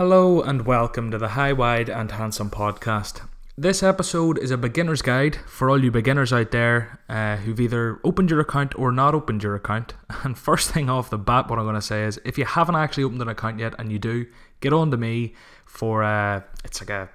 [0.00, 3.20] Hello and welcome to the High, Wide and Handsome podcast.
[3.58, 8.00] This episode is a beginner's guide for all you beginners out there uh, who've either
[8.02, 9.92] opened your account or not opened your account.
[10.24, 12.76] And first thing off the bat, what I'm going to say is if you haven't
[12.76, 14.24] actually opened an account yet and you do,
[14.60, 15.34] get on to me
[15.66, 17.10] for uh, it's like a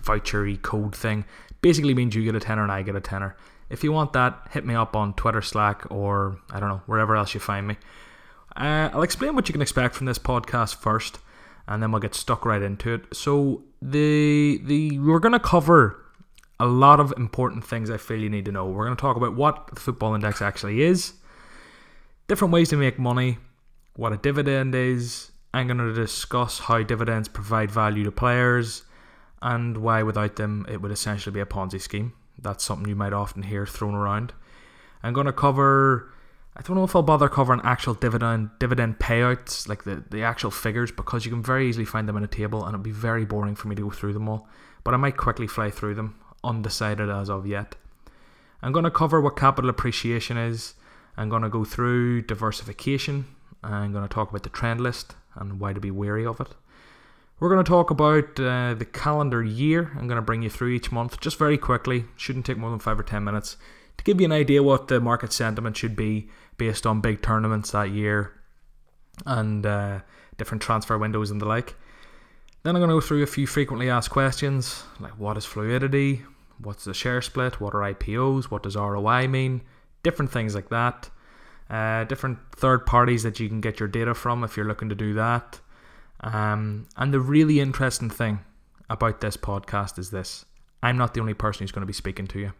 [0.00, 1.24] vouchery code thing.
[1.60, 3.34] Basically means you get a tenner and I get a tenner.
[3.68, 7.16] If you want that, hit me up on Twitter, Slack, or I don't know, wherever
[7.16, 7.78] else you find me.
[8.54, 11.18] Uh, I'll explain what you can expect from this podcast first,
[11.66, 13.14] and then we'll get stuck right into it.
[13.14, 16.04] So the the we're going to cover
[16.58, 18.66] a lot of important things I feel you need to know.
[18.66, 21.14] We're going to talk about what the football index actually is,
[22.28, 23.38] different ways to make money,
[23.96, 25.32] what a dividend is.
[25.52, 28.84] I'm going to discuss how dividends provide value to players
[29.42, 32.12] and why without them it would essentially be a Ponzi scheme.
[32.38, 34.32] That's something you might often hear thrown around.
[35.02, 36.12] I'm going to cover.
[36.56, 40.50] I don't know if I'll bother covering actual dividend dividend payouts, like the, the actual
[40.50, 43.24] figures, because you can very easily find them in a table, and it'd be very
[43.24, 44.48] boring for me to go through them all.
[44.82, 47.76] But I might quickly fly through them, undecided as of yet.
[48.62, 50.74] I'm going to cover what capital appreciation is.
[51.16, 53.26] I'm going to go through diversification.
[53.62, 56.48] I'm going to talk about the trend list and why to be wary of it.
[57.38, 59.92] We're going to talk about uh, the calendar year.
[59.96, 62.04] I'm going to bring you through each month just very quickly.
[62.16, 63.56] Shouldn't take more than five or ten minutes
[64.00, 67.72] to give you an idea what the market sentiment should be based on big tournaments
[67.72, 68.32] that year
[69.26, 70.00] and uh,
[70.38, 71.76] different transfer windows and the like.
[72.62, 76.22] Then I'm going to go through a few frequently asked questions like what is fluidity,
[76.62, 79.60] what's the share split, what are IPOs, what does ROI mean,
[80.02, 81.10] different things like that.
[81.68, 84.94] Uh, different third parties that you can get your data from if you're looking to
[84.94, 85.60] do that.
[86.20, 88.40] Um, and the really interesting thing
[88.88, 90.46] about this podcast is this
[90.82, 92.52] I'm not the only person who's going to be speaking to you.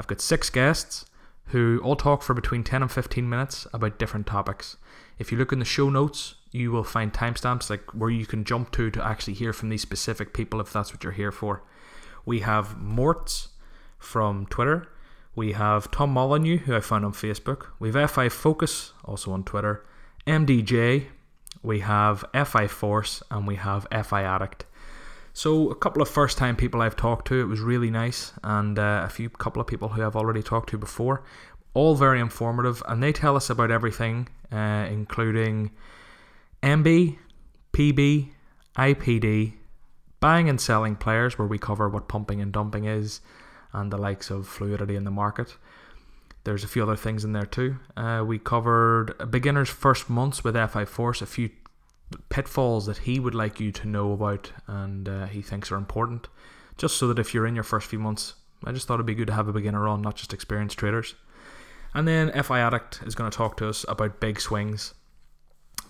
[0.00, 1.04] I've got six guests
[1.48, 4.78] who all talk for between 10 and 15 minutes about different topics.
[5.18, 8.44] If you look in the show notes, you will find timestamps like where you can
[8.44, 11.62] jump to to actually hear from these specific people if that's what you're here for.
[12.24, 13.48] We have Mortz
[13.98, 14.88] from Twitter.
[15.36, 17.66] We have Tom Molyneux, who I found on Facebook.
[17.78, 19.84] We have FI Focus, also on Twitter.
[20.26, 21.08] MDJ,
[21.62, 24.64] we have FI Force, and we have FI Addict.
[25.42, 28.78] So a couple of first time people I've talked to, it was really nice, and
[28.78, 31.24] uh, a few couple of people who I've already talked to before,
[31.72, 35.70] all very informative, and they tell us about everything, uh, including
[36.62, 37.16] MB,
[37.72, 38.28] PB,
[38.76, 39.54] IPD,
[40.20, 43.22] buying and selling players, where we cover what pumping and dumping is,
[43.72, 45.56] and the likes of fluidity in the market.
[46.44, 47.78] There's a few other things in there too.
[47.96, 51.48] Uh, we covered beginner's first months with FI Force, a few
[52.28, 56.28] pitfalls that he would like you to know about and uh, he thinks are important,
[56.76, 58.34] just so that if you're in your first few months,
[58.64, 61.14] I just thought it'd be good to have a beginner on, not just experienced traders.
[61.94, 64.94] And then FI Addict is going to talk to us about big swings,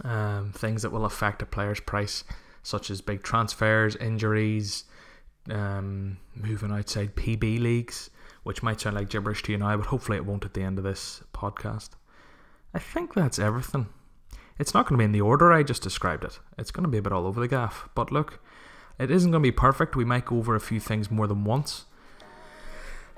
[0.05, 2.25] um, things that will affect a player's price,
[2.63, 4.85] such as big transfers, injuries,
[5.51, 8.11] um, moving outside PB leagues,
[8.43, 10.79] which might sound like gibberish to you now, but hopefully it won't at the end
[10.79, 11.91] of this podcast.
[12.73, 13.89] I think that's everything.
[14.61, 16.39] It's not going to be in the order I just described it.
[16.59, 17.89] It's going to be a bit all over the gaff.
[17.95, 18.41] But look,
[18.99, 19.97] it isn't going to be perfect.
[19.97, 21.87] We might go over a few things more than once.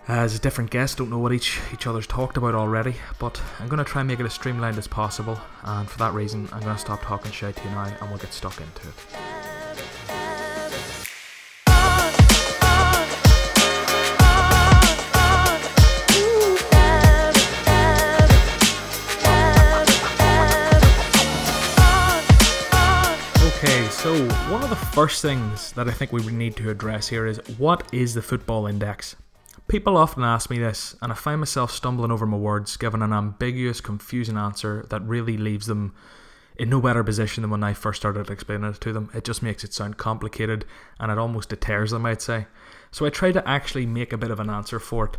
[0.09, 3.69] Uh, as different guests don't know what each each other's talked about already, but I'm
[3.69, 5.39] going to try and make it as streamlined as possible.
[5.65, 8.19] And for that reason, I'm going to stop talking shit to you now, and we'll
[8.19, 9.32] get stuck into it.
[24.53, 27.89] One of the first things that I think we need to address here is what
[27.91, 29.17] is the football index?
[29.67, 33.15] People often ask me this, and I find myself stumbling over my words, giving an
[33.15, 35.95] ambiguous, confusing answer that really leaves them
[36.59, 39.09] in no better position than when I first started explaining it to them.
[39.15, 40.67] It just makes it sound complicated
[41.01, 42.45] and it almost deters them, I'd say.
[42.91, 45.17] So I try to actually make a bit of an answer for it.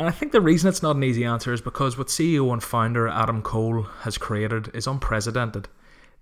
[0.00, 2.64] And I think the reason it's not an easy answer is because what CEO and
[2.64, 5.68] founder Adam Cole has created is unprecedented.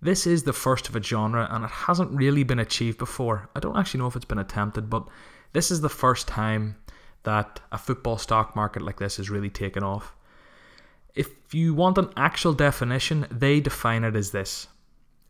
[0.00, 3.48] This is the first of a genre and it hasn't really been achieved before.
[3.56, 5.06] I don't actually know if it's been attempted, but
[5.52, 6.76] this is the first time
[7.24, 10.14] that a football stock market like this has really taken off.
[11.14, 14.68] If you want an actual definition, they define it as this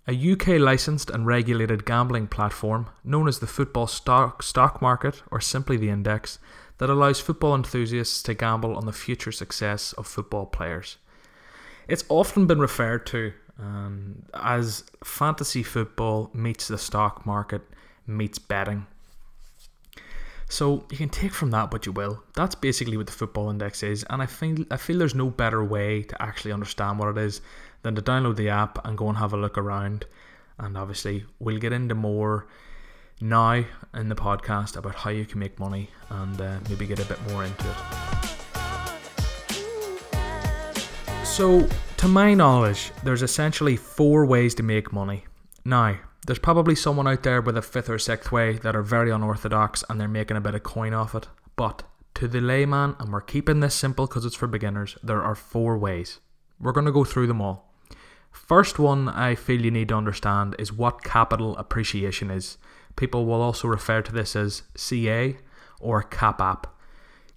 [0.06, 5.38] a UK licensed and regulated gambling platform known as the football stock, stock market or
[5.38, 6.38] simply the index
[6.78, 10.96] that allows football enthusiasts to gamble on the future success of football players.
[11.88, 17.62] It's often been referred to um, as fantasy football meets the stock market
[18.06, 18.86] meets betting.
[20.48, 22.22] So you can take from that what you will.
[22.34, 25.62] That's basically what the football index is, and I feel I feel there's no better
[25.62, 27.42] way to actually understand what it is
[27.82, 30.06] than to download the app and go and have a look around
[30.58, 32.48] And obviously, we'll get into more
[33.20, 33.64] now
[33.94, 37.20] in the podcast about how you can make money and uh, maybe get a bit
[37.28, 38.37] more into it.
[41.38, 41.68] So,
[41.98, 45.24] to my knowledge, there's essentially four ways to make money.
[45.64, 45.96] Now,
[46.26, 49.84] there's probably someone out there with a fifth or sixth way that are very unorthodox
[49.88, 51.28] and they're making a bit of coin off it.
[51.54, 55.36] But to the layman, and we're keeping this simple because it's for beginners, there are
[55.36, 56.18] four ways.
[56.58, 57.72] We're going to go through them all.
[58.32, 62.58] First one I feel you need to understand is what capital appreciation is.
[62.96, 65.36] People will also refer to this as CA
[65.78, 66.64] or CapApp.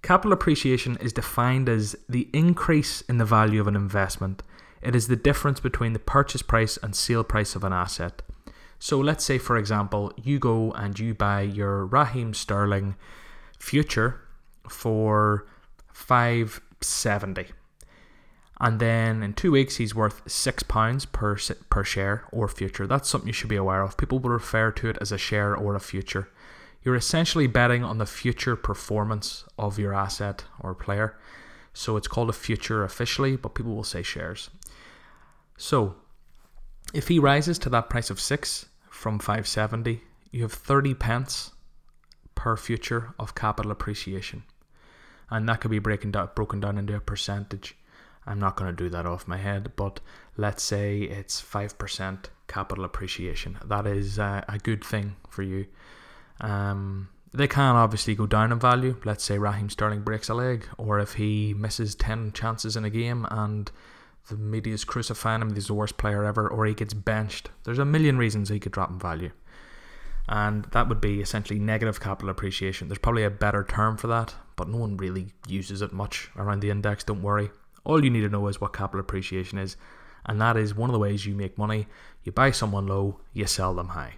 [0.02, 4.42] Capital appreciation is defined as the increase in the value of an investment.
[4.82, 8.22] It is the difference between the purchase price and sale price of an asset.
[8.80, 12.96] So let's say, for example, you go and you buy your Raheem Sterling
[13.60, 14.20] future
[14.68, 15.46] for
[15.92, 17.46] 570
[18.62, 21.36] and then in two weeks he's worth six pounds per
[21.68, 22.86] per share or future.
[22.86, 23.96] That's something you should be aware of.
[23.96, 26.28] People will refer to it as a share or a future.
[26.84, 31.16] You're essentially betting on the future performance of your asset or player,
[31.72, 34.50] so it's called a future officially, but people will say shares.
[35.56, 35.94] So,
[36.92, 40.02] if he rises to that price of six from 570,
[40.32, 41.52] you have 30 pence
[42.34, 44.42] per future of capital appreciation,
[45.30, 47.76] and that could be breaking down broken down into a percentage.
[48.26, 50.00] I'm not going to do that off my head, but
[50.36, 53.58] let's say it's 5% capital appreciation.
[53.64, 55.66] That is uh, a good thing for you.
[56.42, 59.00] Um, they can obviously go down in value.
[59.04, 62.90] Let's say Raheem Sterling breaks a leg, or if he misses 10 chances in a
[62.90, 63.70] game and
[64.28, 67.50] the media's crucifying him, he's the worst player ever, or he gets benched.
[67.64, 69.30] There's a million reasons he could drop in value.
[70.28, 72.88] And that would be essentially negative capital appreciation.
[72.88, 76.60] There's probably a better term for that, but no one really uses it much around
[76.60, 77.50] the index, don't worry.
[77.84, 79.76] All you need to know is what capital appreciation is,
[80.26, 81.88] and that is one of the ways you make money.
[82.22, 84.14] You buy someone low, you sell them high.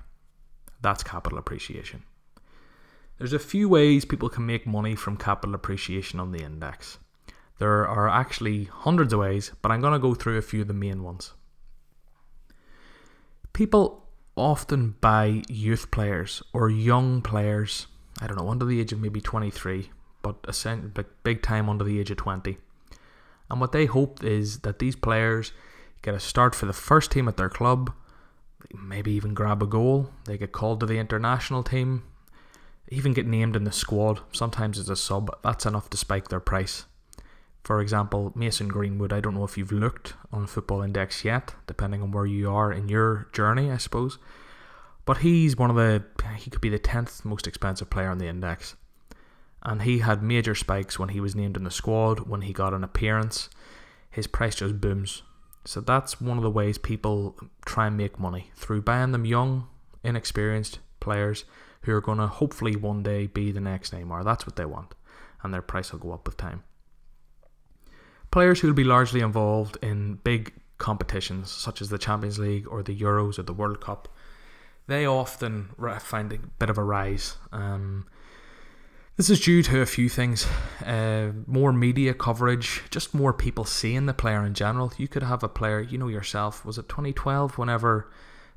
[0.82, 2.02] That's capital appreciation.
[3.18, 6.98] There's a few ways people can make money from capital appreciation on the index.
[7.58, 10.68] There are actually hundreds of ways, but I'm going to go through a few of
[10.68, 11.32] the main ones.
[13.52, 17.86] People often buy youth players or young players,
[18.20, 19.90] I don't know, under the age of maybe 23,
[20.22, 22.58] but big time under the age of 20.
[23.48, 25.52] And what they hope is that these players
[26.02, 27.92] get a start for the first team at their club,
[28.74, 32.02] maybe even grab a goal, they get called to the international team,
[32.88, 35.36] even get named in the squad, sometimes as a sub.
[35.42, 36.84] That's enough to spike their price.
[37.62, 42.02] For example, Mason Greenwood, I don't know if you've looked on Football Index yet, depending
[42.02, 44.18] on where you are in your journey, I suppose.
[45.06, 46.04] But he's one of the,
[46.36, 48.76] he could be the 10th most expensive player on the index
[49.64, 52.74] and he had major spikes when he was named in the squad, when he got
[52.74, 53.48] an appearance.
[54.10, 55.22] His price just booms.
[55.64, 59.66] So that's one of the ways people try and make money through buying them young,
[60.02, 61.44] inexperienced players
[61.84, 64.24] who are going to hopefully one day be the next Neymar.
[64.24, 64.94] That's what they want,
[65.42, 66.62] and their price will go up with time.
[68.30, 72.82] Players who will be largely involved in big competitions such as the Champions League or
[72.82, 74.08] the Euros or the World Cup,
[74.86, 75.70] they often
[76.00, 77.36] find a bit of a rise.
[77.52, 78.06] Um,
[79.16, 80.46] this is due to a few things
[80.84, 84.92] uh, more media coverage, just more people seeing the player in general.
[84.96, 88.10] You could have a player, you know yourself, was it 2012 whenever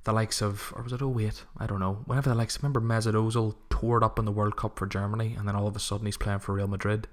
[0.03, 1.43] the likes of, or was it 08?
[1.57, 2.03] I don't know.
[2.05, 5.35] Whenever the likes, remember Mesut Ozil tore it up in the World Cup for Germany
[5.37, 7.07] and then all of a sudden he's playing for Real Madrid.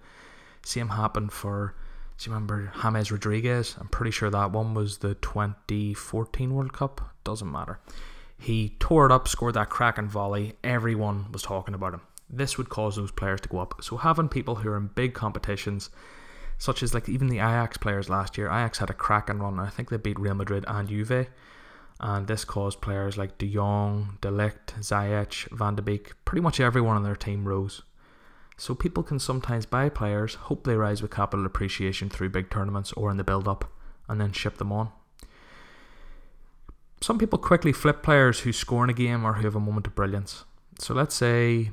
[0.64, 1.74] Same happened for,
[2.18, 3.76] do you remember James Rodriguez?
[3.78, 7.14] I'm pretty sure that one was the 2014 World Cup.
[7.24, 7.80] Doesn't matter.
[8.38, 10.54] He tore it up, scored that cracking volley.
[10.62, 13.82] Everyone was talking about him this would cause those players to go up.
[13.82, 15.90] So having people who are in big competitions,
[16.58, 19.58] such as like even the Ajax players last year, Ajax had a cracking run.
[19.58, 21.28] I think they beat Real Madrid and Juve,
[22.00, 26.60] and this caused players like De Jong, De Ligt, Ziyech, Van de Beek, pretty much
[26.60, 27.82] everyone on their team rose.
[28.56, 32.92] So people can sometimes buy players, hope they rise with capital appreciation through big tournaments
[32.92, 33.70] or in the build-up,
[34.08, 34.90] and then ship them on.
[37.00, 39.86] Some people quickly flip players who score in a game or who have a moment
[39.86, 40.44] of brilliance.
[40.78, 41.70] So let's say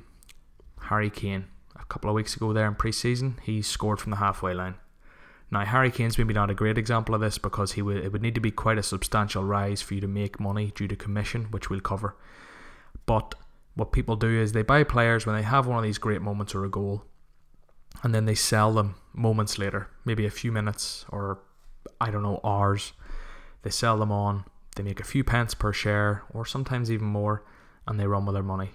[0.82, 1.46] Harry Kane.
[1.76, 4.76] A couple of weeks ago there in pre-season, he scored from the halfway line.
[5.52, 8.22] Now Harry Kane's maybe not a great example of this because he would it would
[8.22, 11.46] need to be quite a substantial rise for you to make money due to commission,
[11.52, 12.16] which we'll cover.
[13.06, 13.36] But
[13.76, 16.56] what people do is they buy players when they have one of these great moments
[16.56, 17.04] or a goal,
[18.04, 21.40] and then they sell them moments later, maybe a few minutes or
[22.00, 22.94] I don't know hours.
[23.64, 24.46] They sell them on.
[24.76, 27.44] They make a few pence per share, or sometimes even more,
[27.88, 28.72] and they run with their money.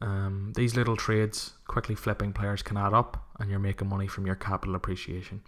[0.00, 4.26] Um, these little trades, quickly flipping players, can add up, and you're making money from
[4.26, 5.42] your capital appreciation.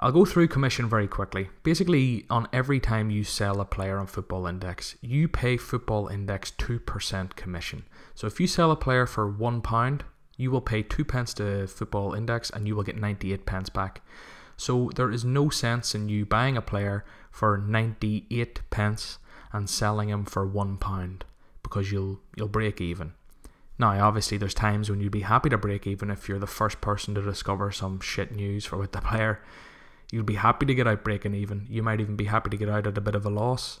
[0.00, 1.50] I'll go through commission very quickly.
[1.62, 6.50] Basically, on every time you sell a player on Football Index, you pay Football Index
[6.58, 7.84] 2% commission.
[8.14, 10.00] So if you sell a player for £1,
[10.36, 14.02] you will pay 2 pence to Football Index and you will get 98 pence back.
[14.56, 19.18] So there is no sense in you buying a player for 98 pence
[19.52, 21.20] and selling him for £1
[21.62, 23.12] because you'll you'll break even.
[23.78, 26.80] Now, obviously, there's times when you'd be happy to break even if you're the first
[26.80, 29.40] person to discover some shit news for with the player.
[30.10, 31.66] You'll be happy to get out breaking even.
[31.68, 33.80] You might even be happy to get out at a bit of a loss.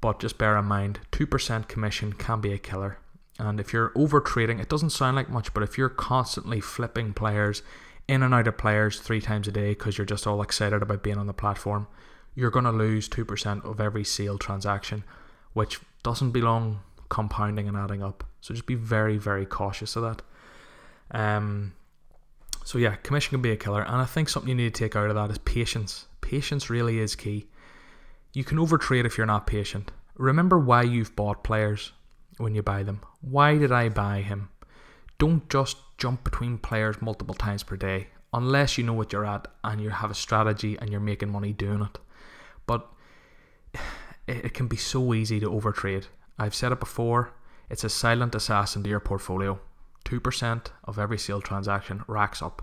[0.00, 2.98] But just bear in mind, 2% commission can be a killer.
[3.38, 7.12] And if you're over trading, it doesn't sound like much, but if you're constantly flipping
[7.12, 7.62] players
[8.08, 11.02] in and out of players three times a day because you're just all excited about
[11.02, 11.86] being on the platform,
[12.34, 15.04] you're going to lose 2% of every sale transaction,
[15.52, 18.24] which doesn't belong compounding and adding up.
[18.40, 20.22] So just be very, very cautious of that.
[21.10, 21.74] Um,
[22.66, 24.96] so yeah, commission can be a killer, and I think something you need to take
[24.96, 26.06] out of that is patience.
[26.20, 27.46] Patience really is key.
[28.32, 29.92] You can overtrade if you're not patient.
[30.16, 31.92] Remember why you've bought players
[32.38, 33.02] when you buy them.
[33.20, 34.48] Why did I buy him?
[35.16, 39.46] Don't just jump between players multiple times per day unless you know what you're at
[39.62, 42.00] and you have a strategy and you're making money doing it.
[42.66, 42.84] But
[44.26, 46.06] it, can be so easy to overtrade.
[46.36, 47.32] I've said it before,
[47.70, 49.60] it's a silent assassin to your portfolio.
[50.06, 52.62] 2% of every sale transaction racks up.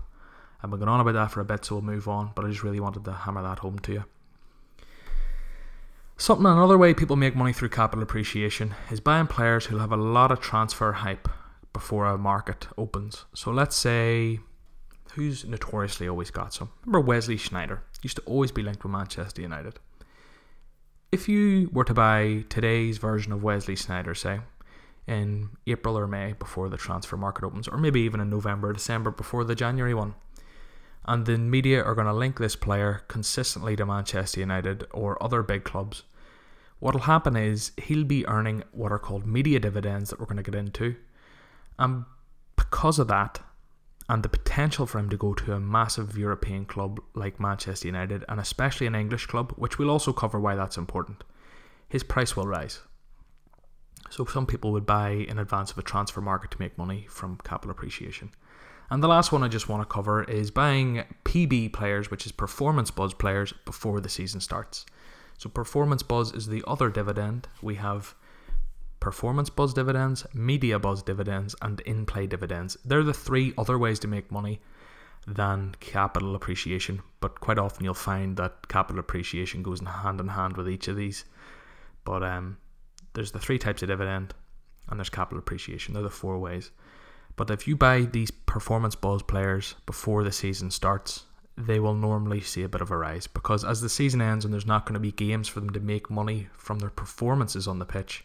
[0.62, 2.48] I've been going on about that for a bit, so we'll move on, but I
[2.48, 4.04] just really wanted to hammer that home to you.
[6.16, 9.96] Something another way people make money through capital appreciation is buying players who'll have a
[9.96, 11.28] lot of transfer hype
[11.72, 13.24] before a market opens.
[13.34, 14.40] So let's say
[15.12, 16.70] who's notoriously always got some.
[16.86, 19.78] Remember Wesley Sneijder used to always be linked with Manchester United.
[21.12, 24.40] If you were to buy today's version of Wesley Sneijder, say,
[25.06, 29.10] in April or May before the transfer market opens, or maybe even in November, December
[29.10, 30.14] before the January one.
[31.04, 35.42] And the media are going to link this player consistently to Manchester United or other
[35.42, 36.04] big clubs.
[36.78, 40.42] What'll happen is he'll be earning what are called media dividends that we're going to
[40.42, 40.96] get into.
[41.78, 42.04] And
[42.56, 43.40] because of that,
[44.08, 48.24] and the potential for him to go to a massive European club like Manchester United,
[48.28, 51.24] and especially an English club, which we'll also cover why that's important,
[51.88, 52.80] his price will rise.
[54.10, 57.38] So some people would buy in advance of a transfer market to make money from
[57.44, 58.30] capital appreciation.
[58.90, 62.32] And the last one I just want to cover is buying PB players, which is
[62.32, 64.84] performance buzz players, before the season starts.
[65.38, 67.48] So performance buzz is the other dividend.
[67.62, 68.14] We have
[69.00, 72.76] performance buzz dividends, media buzz dividends, and in play dividends.
[72.84, 74.60] They're the three other ways to make money
[75.26, 80.56] than capital appreciation, but quite often you'll find that capital appreciation goes hand in hand
[80.56, 81.24] with each of these.
[82.04, 82.58] But um,
[83.14, 84.34] there's the three types of dividend
[84.88, 85.94] and there's capital appreciation.
[85.94, 86.70] They're the four ways.
[87.36, 91.24] But if you buy these performance buzz players before the season starts,
[91.56, 94.52] they will normally see a bit of a rise because as the season ends and
[94.52, 97.78] there's not going to be games for them to make money from their performances on
[97.78, 98.24] the pitch,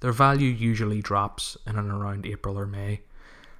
[0.00, 3.00] their value usually drops in and around April or May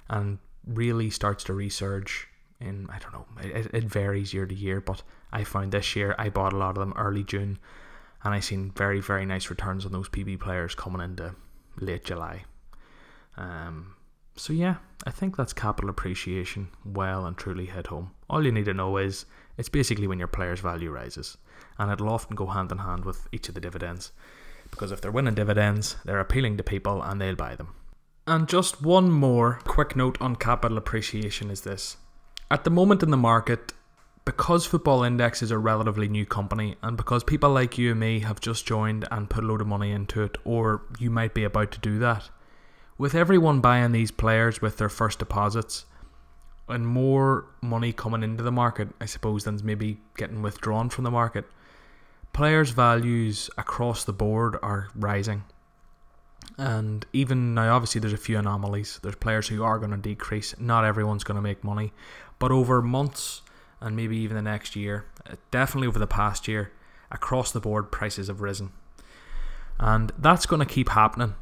[0.09, 2.25] and really starts to resurge
[2.59, 5.01] in I don't know it, it varies year to year but
[5.33, 7.57] I found this year I bought a lot of them early June
[8.23, 11.35] and I seen very very nice returns on those PB players coming into
[11.79, 12.45] late July.
[13.37, 13.95] Um,
[14.35, 14.75] so yeah,
[15.05, 18.11] I think that's capital appreciation well and truly hit home.
[18.29, 19.25] All you need to know is
[19.57, 21.37] it's basically when your player's value rises,
[21.77, 24.11] and it'll often go hand in hand with each of the dividends,
[24.69, 27.75] because if they're winning dividends, they're appealing to people and they'll buy them.
[28.27, 31.97] And just one more quick note on capital appreciation is this.
[32.49, 33.73] At the moment in the market,
[34.25, 38.19] because Football Index is a relatively new company, and because people like you and me
[38.19, 41.43] have just joined and put a load of money into it, or you might be
[41.43, 42.29] about to do that,
[42.97, 45.85] with everyone buying these players with their first deposits,
[46.69, 51.11] and more money coming into the market, I suppose, than maybe getting withdrawn from the
[51.11, 51.45] market,
[52.31, 55.43] players' values across the board are rising.
[56.57, 58.99] And even now, obviously, there's a few anomalies.
[59.01, 60.55] There's players who are going to decrease.
[60.59, 61.91] Not everyone's going to make money.
[62.39, 63.41] But over months,
[63.81, 66.71] and maybe even the next year, uh, definitely over the past year,
[67.11, 68.71] across the board, prices have risen.
[69.79, 71.33] And that's going to keep happening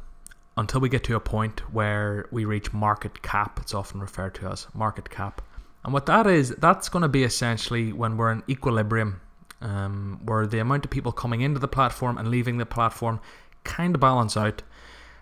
[0.56, 3.58] until we get to a point where we reach market cap.
[3.60, 5.42] It's often referred to as market cap.
[5.84, 9.20] And what that is, that's going to be essentially when we're in equilibrium,
[9.60, 13.20] um, where the amount of people coming into the platform and leaving the platform
[13.64, 14.62] kind of balance out,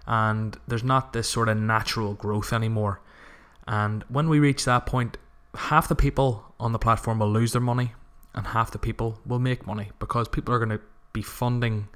[0.06, 3.00] and there's not this sort of natural growth anymore.
[3.66, 5.18] And when we reach that point,
[5.58, 7.92] half the people on the platform will lose their money
[8.34, 10.80] and half the people will make money because people are going to
[11.12, 11.88] be funding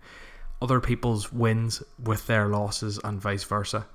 [0.61, 3.87] other people's wins with their losses and vice versa.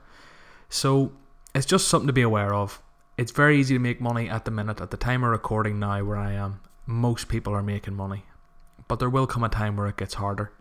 [0.69, 1.11] So
[1.53, 2.81] it's just something to be aware of.
[3.17, 6.03] It's very easy to make money at the minute, at the time of recording now,
[6.03, 6.61] where I am.
[6.85, 8.23] most people are making money.
[8.87, 10.53] But there will come a time where it gets harder.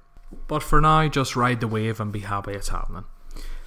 [0.49, 3.05] But for now, just ride the wave and be happy it's happening.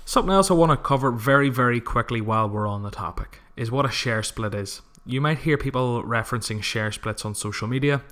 [0.03, 3.69] Something else I want to cover very, very quickly while we're on the topic is
[3.69, 4.81] what a share split is.
[5.10, 8.04] You might hear people referencing share splits on social media,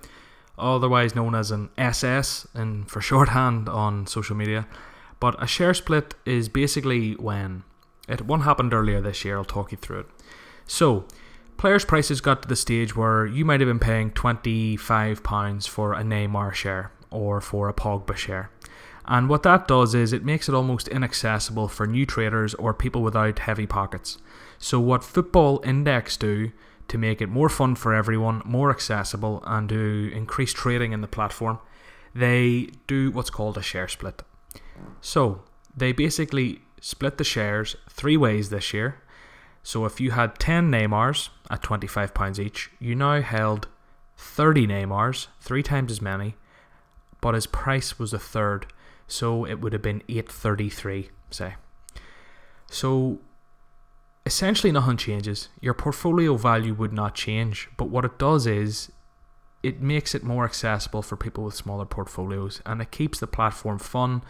[0.57, 4.67] otherwise known as an SS and for shorthand on social media.
[5.19, 7.63] But a share split is basically when
[8.09, 9.37] it one happened earlier this year.
[9.37, 10.05] I'll talk you through it.
[10.65, 11.05] So,
[11.57, 16.01] players' prices got to the stage where you might have been paying £25 for a
[16.01, 18.49] Neymar share or for a Pogba share.
[19.05, 23.03] And what that does is it makes it almost inaccessible for new traders or people
[23.03, 24.17] without heavy pockets.
[24.57, 26.51] So, what Football Index do
[26.87, 31.07] to make it more fun for everyone, more accessible, and to increase trading in the
[31.07, 31.59] platform,
[32.13, 34.23] they do what's called a share split.
[35.01, 35.43] So,
[35.75, 39.01] they basically split the shares three ways this year.
[39.63, 43.67] So, if you had 10 Neymars at £25 each, you now held
[44.17, 46.35] 30 Neymars, three times as many,
[47.21, 48.67] but his price was a third.
[49.07, 51.55] So, it would have been 833, say.
[52.69, 53.19] So,
[54.27, 55.47] essentially nothing changes.
[55.61, 58.91] Your portfolio value would not change, but what it does is
[59.63, 63.79] it makes it more accessible for people with smaller portfolios and it keeps the platform
[63.79, 64.21] fun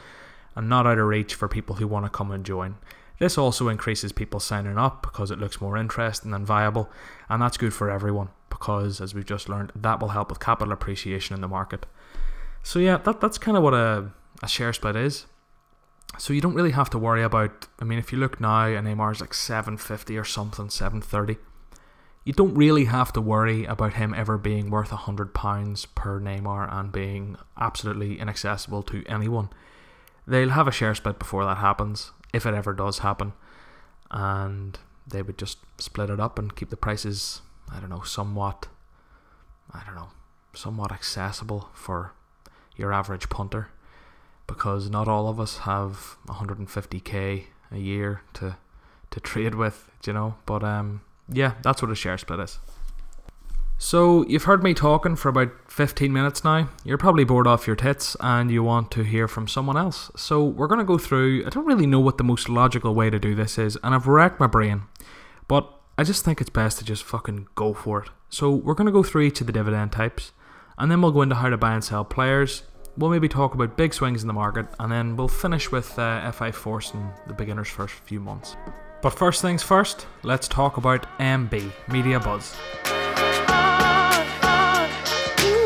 [0.56, 2.76] and not out of reach for people who want to come and join.
[3.18, 6.92] This also increases people signing up because it looks more interesting and viable,
[7.28, 10.72] and that's good for everyone because, as we've just learned, that will help with capital
[10.72, 11.88] appreciation in the market.
[12.62, 14.12] So, yeah, that, that's kind of what a,
[14.44, 15.26] a share split is.
[16.18, 17.68] So you don't really have to worry about.
[17.80, 21.38] I mean, if you look now, and Neymar's like 750 or something, 730.
[22.24, 26.74] You don't really have to worry about him ever being worth hundred pounds per Neymar
[26.74, 29.50] and being absolutely inaccessible to anyone.
[30.26, 33.32] They'll have a share split before that happens, if it ever does happen,
[34.12, 38.68] and they would just split it up and keep the prices, I don't know, somewhat,
[39.72, 40.10] I don't know,
[40.54, 42.12] somewhat accessible for
[42.76, 43.70] your average punter
[44.48, 48.58] because not all of us have 150k a year to
[49.10, 50.36] to trade with, you know.
[50.46, 52.60] But um, yeah, that's what a share split is.
[53.80, 56.70] So you've heard me talking for about 15 minutes now.
[56.84, 60.10] You're probably bored off your tits and you want to hear from someone else.
[60.16, 61.46] So we're going to go through.
[61.46, 64.08] I don't really know what the most logical way to do this is, and I've
[64.08, 64.84] racked my brain,
[65.48, 68.10] but I just think it's best to just fucking go for it.
[68.30, 70.32] So we're going to go through each of the dividend types,
[70.80, 72.64] and then we'll go into how to buy and sell players,
[72.98, 76.32] we'll maybe talk about big swings in the market, and then we'll finish with uh,
[76.32, 78.58] FI Force and the beginner's first few months.
[79.02, 82.56] But first things first, let's talk about MB, Media Buzz.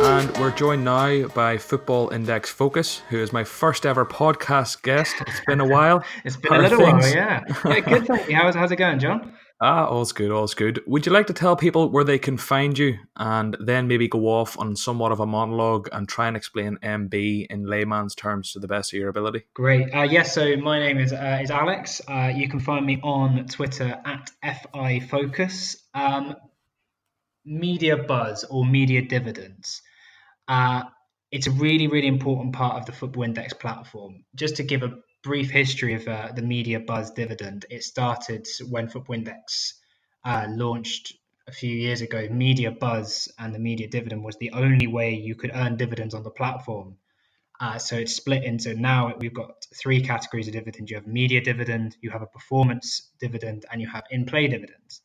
[0.03, 5.15] And we're joined now by Football Index Focus, who is my first ever podcast guest.
[5.21, 6.03] It's been a while.
[6.25, 7.43] it's been How a little while, yeah.
[7.63, 8.07] Yeah, good.
[8.07, 8.35] Thank you.
[8.35, 9.33] How's, how's it going, John?
[9.63, 10.81] Ah, all's good, all's good.
[10.87, 14.27] Would you like to tell people where they can find you and then maybe go
[14.27, 18.59] off on somewhat of a monologue and try and explain MB in layman's terms to
[18.59, 19.43] the best of your ability?
[19.53, 19.93] Great.
[19.93, 22.01] Uh, yes, so my name is uh, is Alex.
[22.07, 25.77] Uh, you can find me on Twitter at FI Focus.
[25.93, 26.35] Um,
[27.45, 29.83] media buzz or media dividends.
[30.47, 30.85] Uh,
[31.31, 34.25] it's a really, really important part of the Football Index platform.
[34.33, 37.65] Just to give a brief history of uh, the media buzz dividend.
[37.69, 39.75] It started when Football Index
[40.25, 41.13] uh, launched
[41.47, 42.27] a few years ago.
[42.29, 46.23] Media buzz and the media dividend was the only way you could earn dividends on
[46.23, 46.97] the platform.
[47.59, 50.89] Uh, so it's split into now we've got three categories of dividend.
[50.89, 55.01] You have media dividend, you have a performance dividend, and you have in play dividends.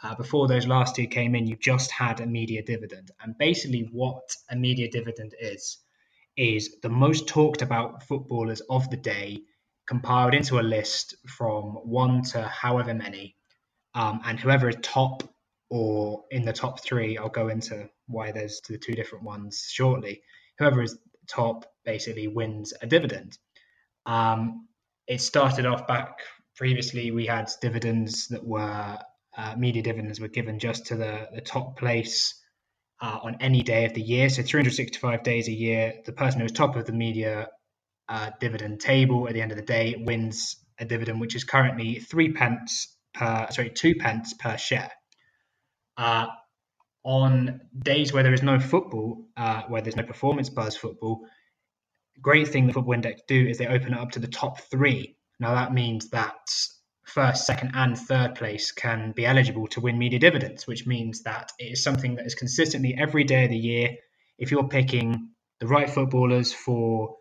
[0.00, 3.10] Uh, before those last two came in, you just had a media dividend.
[3.20, 5.78] And basically, what a media dividend is,
[6.36, 9.40] is the most talked about footballers of the day
[9.86, 13.36] compiled into a list from one to however many,
[13.94, 15.22] um, and whoever is top
[15.68, 20.22] or in the top three, I'll go into why there's the two different ones shortly.
[20.58, 23.36] Whoever is top basically wins a dividend.
[24.04, 24.68] Um,
[25.06, 26.18] it started off back
[26.56, 27.10] previously.
[27.10, 28.98] We had dividends that were
[29.36, 32.34] uh, media dividends were given just to the the top place
[33.00, 34.28] uh, on any day of the year.
[34.28, 37.48] So 365 days a year, the person who was top of the media
[38.08, 41.98] uh, dividend table at the end of the day wins a dividend which is currently
[41.98, 44.92] three pence per sorry two pence per share.
[45.96, 46.26] Uh,
[47.04, 51.20] on days where there is no football, uh, where there's no performance buzz football,
[52.20, 55.16] great thing the Football Index do is they open it up to the top three.
[55.38, 56.34] Now that means that
[57.04, 61.52] first, second, and third place can be eligible to win media dividends, which means that
[61.58, 63.90] it is something that is consistently every day of the year.
[64.38, 67.16] If you're picking the right footballers for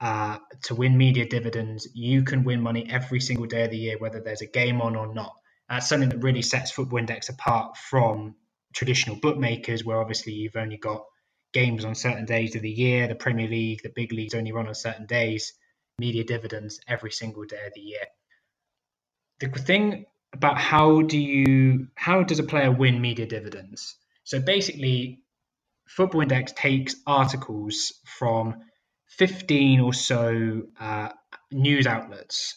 [0.00, 3.98] uh, to win media dividends, you can win money every single day of the year,
[3.98, 5.34] whether there's a game on or not.
[5.68, 8.36] That's something that really sets Football Index apart from
[8.72, 11.04] traditional bookmakers, where obviously you've only got
[11.52, 13.08] games on certain days of the year.
[13.08, 15.52] The Premier League, the big leagues only run on certain days.
[15.98, 18.06] Media dividends every single day of the year.
[19.40, 23.96] The thing about how do you how does a player win media dividends?
[24.24, 25.22] So basically,
[25.88, 28.62] Football Index takes articles from
[29.10, 31.10] 15 or so uh,
[31.52, 32.56] news outlets.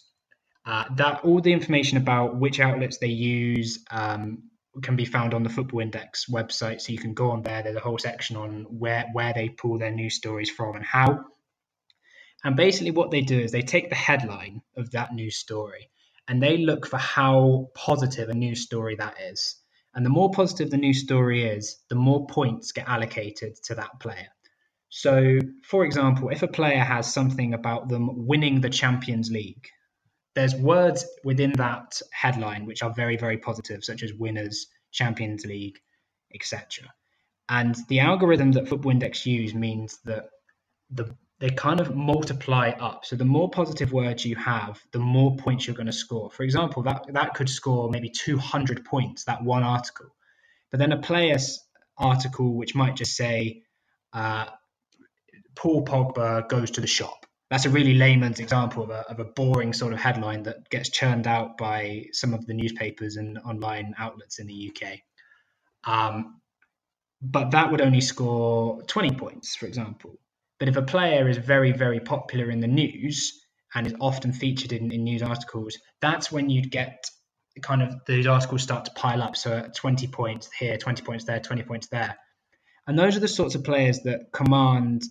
[0.65, 4.43] Uh, that all the information about which outlets they use um,
[4.83, 6.81] can be found on the Football Index website.
[6.81, 7.63] So you can go on there.
[7.63, 11.25] There's a whole section on where where they pull their news stories from and how.
[12.43, 15.89] And basically, what they do is they take the headline of that news story
[16.27, 19.55] and they look for how positive a news story that is.
[19.93, 23.99] And the more positive the news story is, the more points get allocated to that
[23.99, 24.27] player.
[24.93, 29.69] So, for example, if a player has something about them winning the Champions League,
[30.36, 35.80] there's words within that headline which are very, very positive, such as winners, Champions League,
[36.36, 36.89] etc.
[37.47, 40.25] And the algorithm that Football Index use means that
[40.89, 43.04] the they kind of multiply up.
[43.04, 46.30] So the more positive words you have, the more points you're going to score.
[46.30, 50.13] For example, that that could score maybe 200 points that one article.
[50.69, 51.60] But then a player's
[51.97, 53.63] article which might just say
[54.13, 54.45] uh,
[55.55, 57.25] Paul Pogba goes to the shop.
[57.49, 60.89] That's a really layman's example of a, of a boring sort of headline that gets
[60.89, 64.99] churned out by some of the newspapers and online outlets in the UK.
[65.83, 66.41] Um,
[67.21, 70.17] but that would only score 20 points, for example.
[70.59, 74.71] But if a player is very, very popular in the news and is often featured
[74.71, 77.05] in, in news articles, that's when you'd get
[77.61, 79.35] kind of those articles start to pile up.
[79.35, 82.17] So 20 points here, 20 points there, 20 points there.
[82.87, 85.03] And those are the sorts of players that command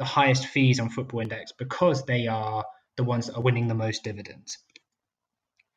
[0.00, 2.64] the highest fees on Football Index because they are
[2.96, 4.56] the ones that are winning the most dividends.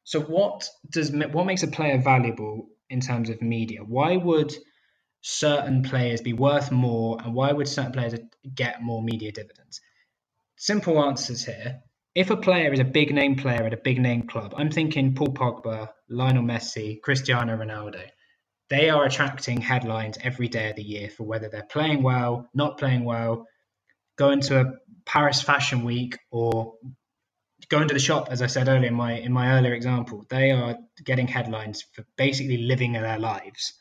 [0.06, 3.82] So what does what makes a player valuable in terms of media?
[3.84, 4.54] Why would
[5.22, 8.18] certain players be worth more and why would certain players
[8.56, 9.82] get more media dividends?
[10.56, 11.82] Simple answers here.
[12.16, 15.16] If a player is a big name player at a big name club, I'm thinking
[15.16, 18.06] Paul Pogba, Lionel Messi, Cristiano Ronaldo.
[18.70, 22.78] They are attracting headlines every day of the year for whether they're playing well, not
[22.78, 23.48] playing well,
[24.18, 24.66] going to a
[25.06, 26.74] Paris Fashion Week or
[27.70, 30.26] going to the shop, as I said earlier in my in my earlier example.
[30.30, 33.74] They are getting headlines for basically living their lives.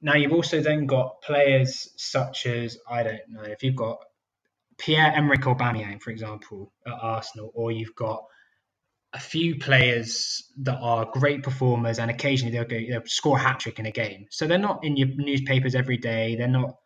[0.00, 3.98] Now you've also then got players such as I don't know if you've got
[4.78, 8.24] Pierre Emerick Aubameyang, for example, at Arsenal, or you've got
[9.12, 13.60] a few players that are great performers and occasionally they'll, go, they'll score a hat
[13.60, 14.26] trick in a game.
[14.30, 16.34] So they're not in your newspapers every day.
[16.36, 16.76] They're not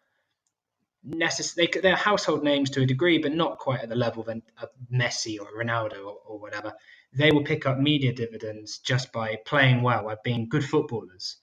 [1.07, 5.39] necessarily they're household names to a degree, but not quite at the level of Messi
[5.41, 6.73] or Ronaldo or, or whatever.
[7.13, 11.37] They will pick up media dividends just by playing well, by being good footballers.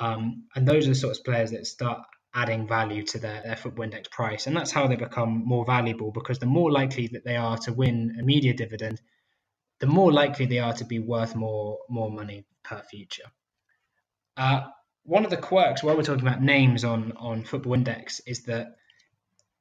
[0.00, 2.00] Um, and those are the sorts of players that start
[2.34, 4.46] adding value to their, their football index price.
[4.46, 7.72] And that's how they become more valuable because the more likely that they are to
[7.72, 9.00] win a media dividend,
[9.80, 13.24] the more likely they are to be worth more more money per future.
[14.36, 14.62] Uh,
[15.04, 18.76] one of the quirks while we're talking about names on, on Football Index is that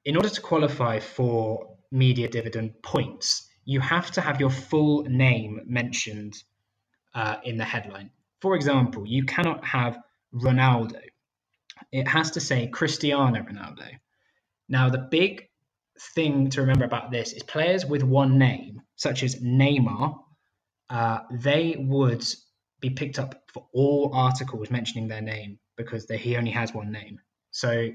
[0.05, 5.61] in order to qualify for media dividend points, you have to have your full name
[5.65, 6.35] mentioned
[7.13, 8.09] uh, in the headline.
[8.41, 9.99] For example, you cannot have
[10.33, 11.01] Ronaldo.
[11.91, 13.89] It has to say Cristiano Ronaldo.
[14.69, 15.47] Now, the big
[16.15, 20.17] thing to remember about this is players with one name, such as Neymar,
[20.89, 22.23] uh, they would
[22.79, 26.91] be picked up for all articles mentioning their name because they, he only has one
[26.91, 27.19] name.
[27.51, 27.89] So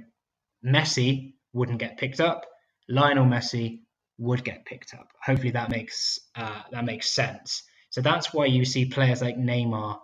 [0.64, 2.45] Messi wouldn't get picked up.
[2.88, 3.81] Lionel Messi
[4.19, 5.09] would get picked up.
[5.25, 7.62] Hopefully that makes uh, that makes sense.
[7.90, 9.99] So that's why you see players like Neymar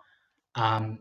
[0.55, 0.99] um,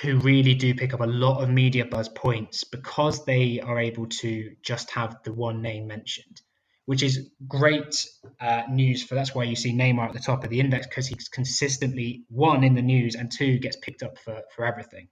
[0.00, 4.06] who really do pick up a lot of media buzz points because they are able
[4.06, 6.40] to just have the one name mentioned,
[6.86, 8.06] which is great
[8.40, 9.14] uh, news for.
[9.14, 12.64] That's why you see Neymar at the top of the index because he's consistently one
[12.64, 15.08] in the news and two gets picked up for for everything.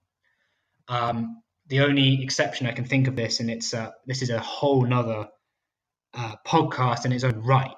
[0.89, 4.39] Um, the only exception I can think of this, and it's uh, this is a
[4.39, 5.29] whole nother
[6.15, 7.75] uh, podcast in its own right,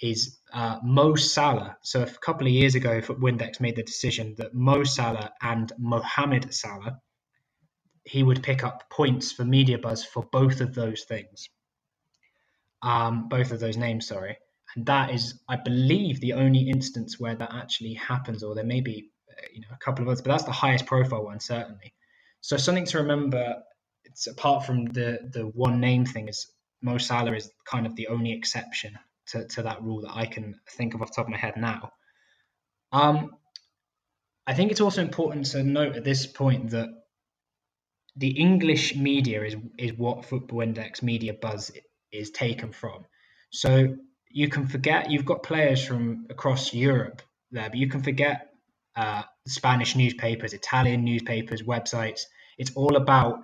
[0.00, 1.76] is uh, Mo Salah.
[1.82, 6.54] So a couple of years ago, Windex made the decision that Mo Salah and Mohamed
[6.54, 6.98] Salah,
[8.04, 11.48] he would pick up points for media buzz for both of those things.
[12.82, 14.36] Um, both of those names, sorry.
[14.76, 18.80] And that is, I believe, the only instance where that actually happens, or there may
[18.80, 21.94] be, uh, you know, a couple of others, but that's the highest profile one, certainly.
[22.44, 23.62] So something to remember.
[24.04, 26.46] It's apart from the the one name thing is
[26.82, 30.60] Mo Salah is kind of the only exception to, to that rule that I can
[30.68, 31.90] think of off the top of my head now.
[32.92, 33.30] Um,
[34.46, 36.90] I think it's also important to note at this point that
[38.16, 41.70] the English media is is what Football Index media buzz
[42.12, 43.06] is taken from.
[43.52, 43.96] So
[44.28, 48.50] you can forget you've got players from across Europe there, but you can forget
[48.96, 52.24] uh, Spanish newspapers, Italian newspapers, websites.
[52.58, 53.40] It's all about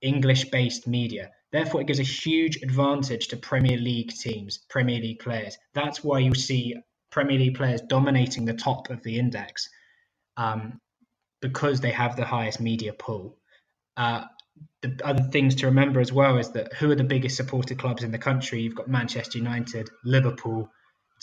[0.00, 1.30] English-based media.
[1.52, 5.56] Therefore, it gives a huge advantage to Premier League teams, Premier League players.
[5.74, 6.76] That's why you see
[7.10, 9.68] Premier League players dominating the top of the index
[10.36, 10.80] um,
[11.40, 13.38] because they have the highest media pull.
[13.96, 14.24] Uh,
[14.82, 18.02] the other things to remember as well is that who are the biggest supported clubs
[18.02, 18.60] in the country?
[18.60, 20.70] You've got Manchester United, Liverpool,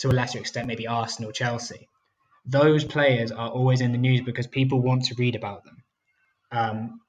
[0.00, 1.88] to a lesser extent, maybe Arsenal, Chelsea.
[2.44, 5.76] Those players are always in the news because people want to read about them.
[6.52, 7.00] Um,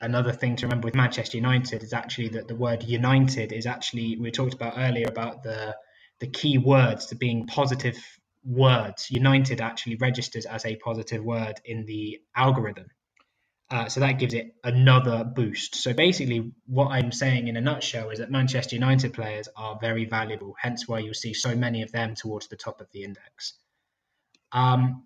[0.00, 4.16] another thing to remember with Manchester United is actually that the word United is actually
[4.16, 5.76] we talked about earlier about the
[6.20, 7.98] the key words to being positive
[8.44, 9.10] words.
[9.10, 12.86] United actually registers as a positive word in the algorithm.
[13.68, 15.74] Uh, so that gives it another boost.
[15.74, 20.04] So basically, what I'm saying in a nutshell is that Manchester United players are very
[20.04, 23.54] valuable, hence why you'll see so many of them towards the top of the index.
[24.52, 25.04] Um,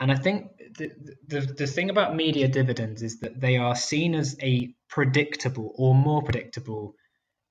[0.00, 0.90] and I think the,
[1.26, 5.94] the, the thing about media dividends is that they are seen as a predictable or
[5.94, 6.94] more predictable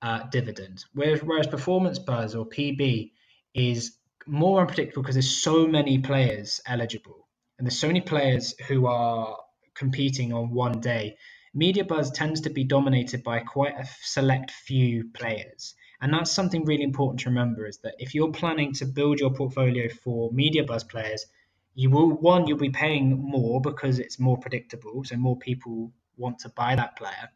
[0.01, 3.11] uh, dividend, whereas, whereas performance buzz or PB
[3.53, 8.87] is more unpredictable because there's so many players eligible and there's so many players who
[8.87, 9.37] are
[9.75, 11.17] competing on one day.
[11.53, 15.75] Media buzz tends to be dominated by quite a select few players.
[16.01, 19.33] And that's something really important to remember is that if you're planning to build your
[19.33, 21.25] portfolio for media buzz players,
[21.79, 26.37] you will one you'll be paying more because it's more predictable so more people want
[26.39, 27.29] to buy that player.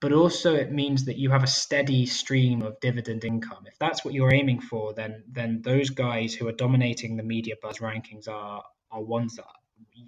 [0.00, 3.64] But also it means that you have a steady stream of dividend income.
[3.66, 7.56] If that's what you're aiming for then then those guys who are dominating the media
[7.60, 9.44] buzz rankings are are ones that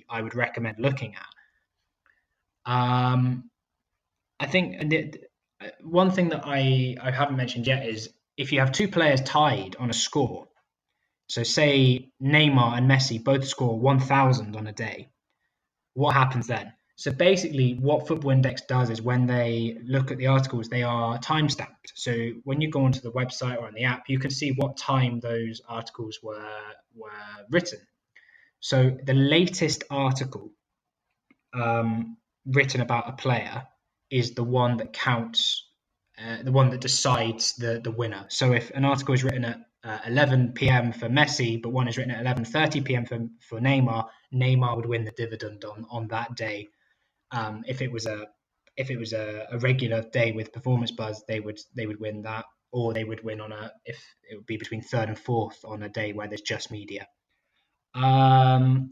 [0.09, 1.33] i would recommend looking at.
[2.73, 3.51] Um
[4.41, 4.67] i think
[5.83, 9.77] one thing that i i haven't mentioned yet is if you have two players tied
[9.77, 10.49] on a score
[11.27, 15.11] so say Neymar and Messi both score 1,000 on a day.
[15.95, 16.73] What happens then?
[16.97, 21.19] So basically, what Football Index does is when they look at the articles, they are
[21.19, 21.93] time stamped.
[21.97, 24.77] So when you go onto the website or on the app, you can see what
[24.77, 26.63] time those articles were
[26.95, 27.11] were
[27.51, 27.81] written.
[28.61, 30.53] So the latest article
[31.53, 33.65] um, written about a player
[34.11, 35.67] is the one that counts,
[36.19, 38.27] uh, the one that decides the the winner.
[38.29, 40.93] So if an article is written at uh, 11 p.m.
[40.93, 43.05] for Messi, but one is written at 11:30 p.m.
[43.05, 44.07] for for Neymar.
[44.33, 46.69] Neymar would win the dividend on on that day.
[47.31, 48.27] Um, if it was a
[48.77, 52.23] if it was a, a, regular day with performance buzz, they would they would win
[52.23, 55.59] that, or they would win on a if it would be between third and fourth
[55.65, 57.07] on a day where there's just media.
[57.95, 58.89] Um,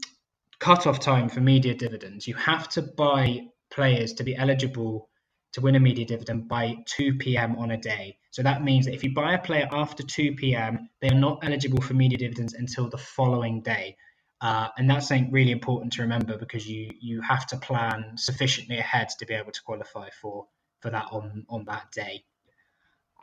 [0.59, 2.27] cut-off time for media dividends.
[2.27, 5.09] You have to buy players to be eligible
[5.53, 7.55] to win a media dividend by 2 p.m.
[7.57, 8.17] on a day.
[8.31, 11.39] So that means that if you buy a player after 2 p.m., they are not
[11.43, 13.95] eligible for media dividends until the following day.
[14.41, 18.77] Uh, and that's something really important to remember because you you have to plan sufficiently
[18.77, 20.47] ahead to be able to qualify for
[20.81, 22.25] for that on on that day.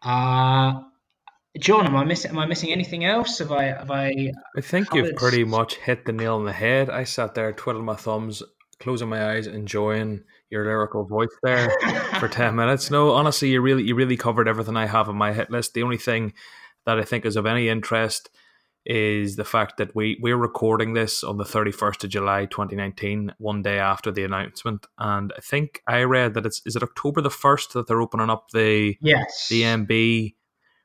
[0.03, 0.81] Uh,
[1.59, 2.31] John, am I missing?
[2.31, 3.39] Am I missing anything else?
[3.39, 3.65] Have I?
[3.65, 4.33] Have I?
[4.57, 5.09] I think covered...
[5.09, 6.89] you've pretty much hit the nail on the head.
[6.89, 8.43] I sat there twiddling my thumbs,
[8.79, 11.71] closing my eyes, enjoying your lyrical voice there
[12.19, 12.91] for 10 minutes.
[12.91, 15.75] No, honestly, you really you really covered everything I have on my hit list.
[15.75, 16.33] The only thing
[16.87, 18.31] that I think is of any interest
[18.87, 23.63] is the fact that we we're recording this on the 31st of July 2019, one
[23.63, 27.29] day after the announcement, and I think I read that it's is it October the
[27.29, 30.35] 1st that they're opening up the yes the MB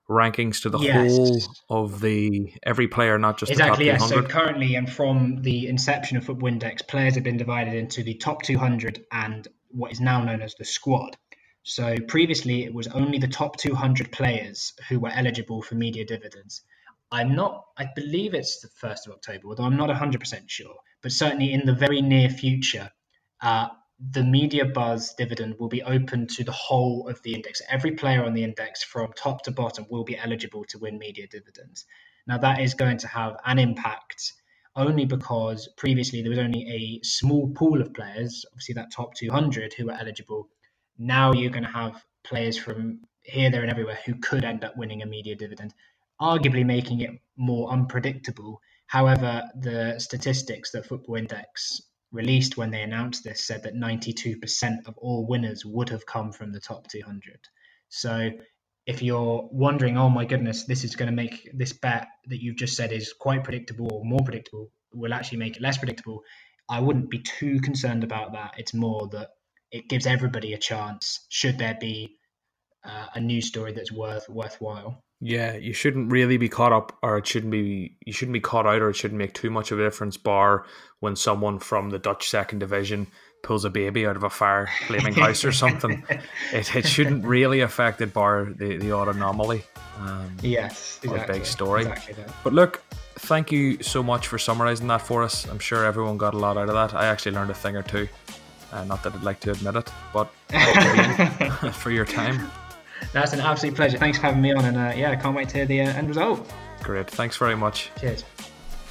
[0.09, 1.15] rankings to the yes.
[1.15, 3.85] whole of the every player, not just exactly.
[3.85, 4.07] yes.
[4.07, 8.15] So currently, and from the inception of Football Index, players have been divided into the
[8.15, 11.17] top 200 and what is now known as the squad.
[11.63, 16.61] So previously, it was only the top 200 players who were eligible for media dividends.
[17.11, 20.75] I'm not, I believe it's the 1st of October, although I'm not 100% sure.
[21.01, 22.91] But certainly in the very near future,
[23.41, 27.61] uh, the media buzz dividend will be open to the whole of the index.
[27.69, 31.27] Every player on the index from top to bottom will be eligible to win media
[31.27, 31.85] dividends.
[32.27, 34.33] Now, that is going to have an impact
[34.75, 39.73] only because previously there was only a small pool of players, obviously that top 200,
[39.73, 40.49] who were eligible.
[40.97, 44.75] Now you're going to have players from here, there, and everywhere who could end up
[44.75, 45.73] winning a media dividend,
[46.19, 48.59] arguably making it more unpredictable.
[48.87, 51.81] However, the statistics that Football Index
[52.15, 56.51] released when they announced this said that 92% of all winners would have come from
[56.51, 57.39] the top 200.
[57.89, 58.31] So
[58.87, 62.57] if you're wondering, oh my goodness, this is going to make this bet that you've
[62.57, 66.21] just said is quite predictable or more predictable, will actually make it less predictable.
[66.69, 68.55] I wouldn't be too concerned about that.
[68.57, 69.29] It's more that
[69.71, 71.25] it gives everybody a chance.
[71.29, 72.15] Should there be
[72.83, 75.04] uh, a news story that's worth worthwhile?
[75.21, 78.67] Yeah, you shouldn't really be caught up, or it shouldn't be you shouldn't be caught
[78.67, 80.17] out, or it shouldn't make too much of a difference.
[80.17, 80.65] Bar
[80.99, 83.07] when someone from the Dutch second division
[83.41, 86.03] pulls a baby out of a fire flaming house or something,
[86.51, 88.13] it, it shouldn't really affect it.
[88.13, 89.63] Bar the the odd anomaly.
[89.99, 91.81] Um, yes, exactly, big story.
[91.83, 92.83] Exactly but look,
[93.15, 95.47] thank you so much for summarising that for us.
[95.47, 96.93] I'm sure everyone got a lot out of that.
[96.93, 98.09] I actually learned a thing or two.
[98.73, 100.25] Uh, not that I'd like to admit it, but
[101.73, 102.51] for your time.
[103.15, 103.97] That's an absolute pleasure.
[103.97, 105.93] Thanks for having me on, and uh, yeah, I can't wait to hear the uh,
[105.93, 106.51] end result.
[106.83, 107.09] Great.
[107.09, 107.89] Thanks very much.
[107.97, 108.25] Cheers.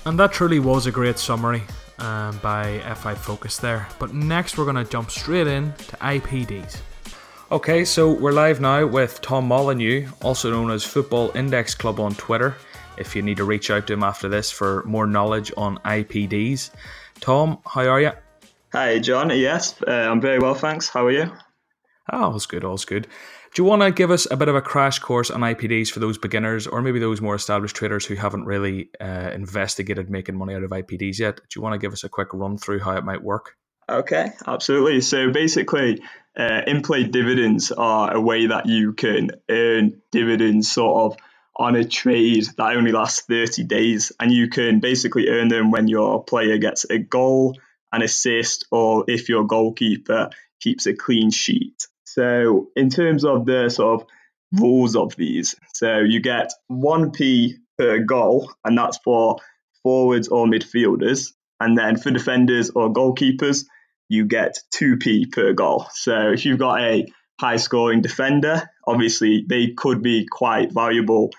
[0.07, 1.63] And that truly was a great summary
[1.99, 3.87] um, by FI Focus there.
[3.99, 6.79] But next, we're going to jump straight in to IPDs.
[7.53, 12.15] Okay, so we're live now with Tom Molyneux, also known as Football Index Club on
[12.15, 12.57] Twitter.
[12.97, 16.71] If you need to reach out to him after this for more knowledge on IPDs.
[17.21, 18.13] Tom, how are you?
[18.73, 19.29] Hi, John.
[19.29, 20.89] Yes, uh, I'm very well, thanks.
[20.89, 21.31] How are you?
[22.11, 23.07] Oh, all's good, all's good.
[23.55, 26.01] Do you want to give us a bit of a crash course on IPDs for
[26.01, 30.55] those beginners or maybe those more established traders who haven't really uh, investigated making money
[30.55, 31.37] out of IPDs yet?
[31.37, 33.55] Do you want to give us a quick run through how it might work?
[33.89, 35.03] Okay, absolutely.
[35.03, 36.03] So basically,
[36.37, 41.19] uh, in play dividends are a way that you can earn dividends sort of
[41.55, 44.11] on a trade that only lasts 30 days.
[44.19, 47.57] And you can basically earn them when your player gets a goal,
[47.93, 51.87] an assist, or if your goalkeeper keeps a clean sheet.
[52.15, 54.07] So, in terms of the sort of
[54.53, 59.39] rules of these, so you get 1p per goal, and that's for
[59.83, 61.33] forwards or midfielders.
[61.59, 63.65] And then for defenders or goalkeepers,
[64.09, 65.87] you get 2p per goal.
[65.91, 67.07] So, if you've got a
[67.41, 71.31] high scoring defender, obviously they could be quite valuable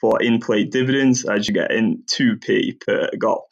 [0.00, 3.48] for in play dividends as you get in 2p per goal.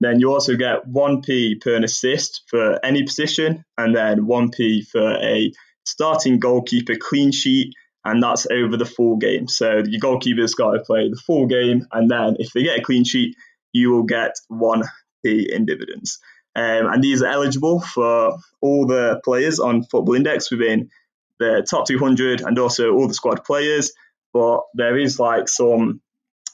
[0.00, 5.52] Then you also get 1p per assist for any position, and then 1p for a
[5.84, 9.48] starting goalkeeper clean sheet, and that's over the full game.
[9.48, 12.82] So your goalkeeper's got to play the full game, and then if they get a
[12.82, 13.36] clean sheet,
[13.72, 14.84] you will get 1p
[15.24, 16.18] in dividends.
[16.54, 20.90] Um, and these are eligible for all the players on Football Index within
[21.38, 23.92] the top 200 and also all the squad players.
[24.32, 26.02] But there is like some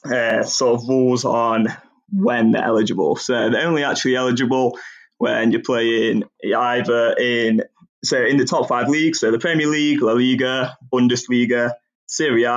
[0.05, 1.67] uh, sort of rules on
[2.11, 3.17] when they're eligible.
[3.17, 4.77] So they're only actually eligible
[5.17, 7.63] when you're playing either in
[8.03, 11.73] so in the top five leagues, so the Premier League, La Liga, Bundesliga,
[12.07, 12.47] Serie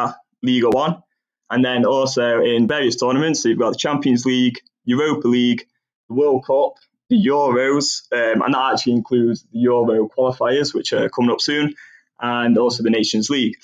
[0.43, 1.03] Ligue One,
[1.51, 3.43] and then also in various tournaments.
[3.43, 5.67] So you've got the Champions League, Europa League,
[6.09, 6.75] the World Cup,
[7.11, 11.75] the Euros, um, and that actually includes the Euro qualifiers, which are coming up soon,
[12.21, 13.57] and also the Nations League.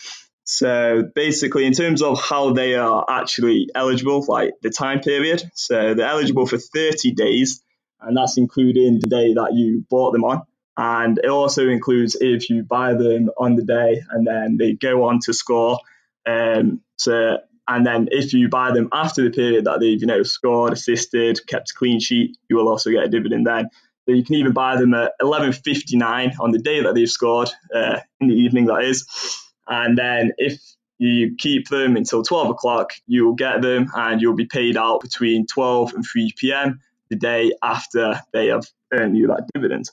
[0.45, 5.95] So basically, in terms of how they are actually eligible, like the time period, so
[5.95, 7.63] they're eligible for 30 days,
[8.01, 10.43] and that's including the day that you bought them on.
[10.79, 15.09] And it also includes if you buy them on the day and then they go
[15.09, 15.81] on to score.
[16.25, 20.23] Um, so, and then if you buy them after the period that they've you know
[20.23, 23.71] scored, assisted, kept a clean sheet, you will also get a dividend then.
[24.07, 27.99] So you can even buy them at 11:59 on the day that they've scored uh,
[28.21, 29.05] in the evening, that is.
[29.67, 30.61] And then if
[30.99, 35.01] you keep them until 12 o'clock, you will get them and you'll be paid out
[35.01, 36.81] between 12 and 3 p.m.
[37.11, 39.91] the day after they have earned you that dividend.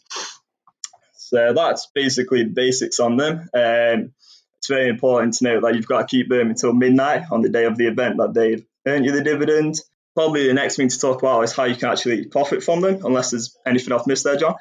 [1.29, 3.49] So that's basically the basics on them.
[3.53, 4.13] Um,
[4.57, 7.49] it's very important to note that you've got to keep them until midnight on the
[7.49, 9.79] day of the event that they've earned you the dividend.
[10.13, 13.03] Probably the next thing to talk about is how you can actually profit from them,
[13.03, 14.55] unless there's anything I've missed there, John.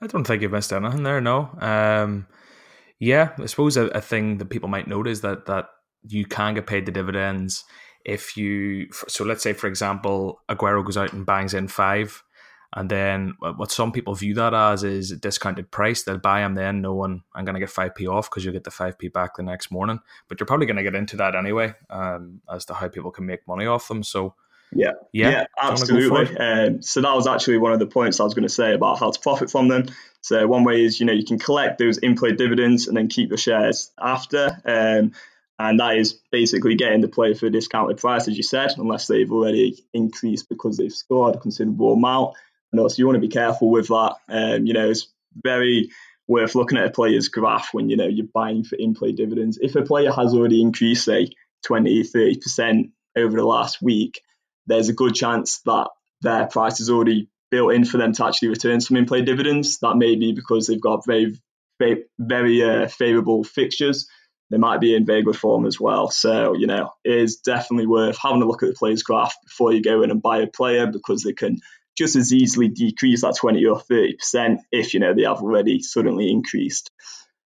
[0.00, 1.48] I don't think you've missed anything there, no.
[1.60, 2.26] Um,
[2.98, 5.66] yeah, I suppose a, a thing that people might note is that that
[6.06, 7.64] you can get paid the dividends
[8.04, 8.88] if you.
[9.08, 12.22] So let's say, for example, Aguero goes out and bangs in five
[12.74, 16.02] and then what some people view that as is a discounted price.
[16.02, 18.70] They'll buy them then knowing I'm going to get 5p off because you'll get the
[18.70, 20.00] 5p back the next morning.
[20.28, 23.26] But you're probably going to get into that anyway um, as to how people can
[23.26, 24.02] make money off them.
[24.02, 24.34] So,
[24.74, 26.34] yeah, yeah, yeah absolutely.
[26.38, 28.98] Um, so that was actually one of the points I was going to say about
[28.98, 29.88] how to profit from them.
[30.22, 33.28] So one way is, you know, you can collect those in-play dividends and then keep
[33.28, 34.56] your shares after.
[34.64, 35.12] Um,
[35.58, 39.08] and that is basically getting the play for a discounted price, as you said, unless
[39.08, 42.34] they've already increased because they've scored a considerable amount.
[42.72, 44.16] And also, you want to be careful with that.
[44.28, 45.90] Um, you know, it's very
[46.26, 49.58] worth looking at a player's graph when you know you're buying for in-play dividends.
[49.60, 51.28] If a player has already increased, say,
[51.64, 54.22] 20, 30% over the last week,
[54.66, 55.88] there's a good chance that
[56.22, 59.78] their price is already built in for them to actually return some in-play dividends.
[59.80, 61.38] That may be because they've got very,
[61.78, 64.08] very, very uh, favourable fixtures.
[64.50, 66.10] They might be in very good form as well.
[66.10, 69.72] So, you know, it is definitely worth having a look at the player's graph before
[69.72, 71.60] you go in and buy a player because they can
[71.96, 76.30] just as easily decrease that 20 or 30% if you know they have already suddenly
[76.30, 76.90] increased.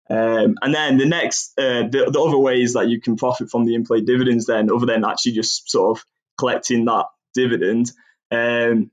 [0.08, 3.64] Um, and then the next, uh, the, the other ways that you can profit from
[3.64, 6.04] the in-play dividends, then other than actually just sort of
[6.38, 7.90] collecting that dividend,
[8.30, 8.90] um,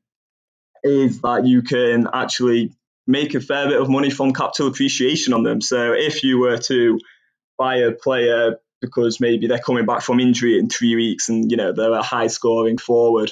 [0.83, 2.73] is that you can actually
[3.05, 5.61] make a fair bit of money from capital appreciation on them.
[5.61, 6.99] So if you were to
[7.57, 11.55] buy a player because maybe they're coming back from injury in three weeks and you
[11.57, 13.31] know they're a high scoring forward,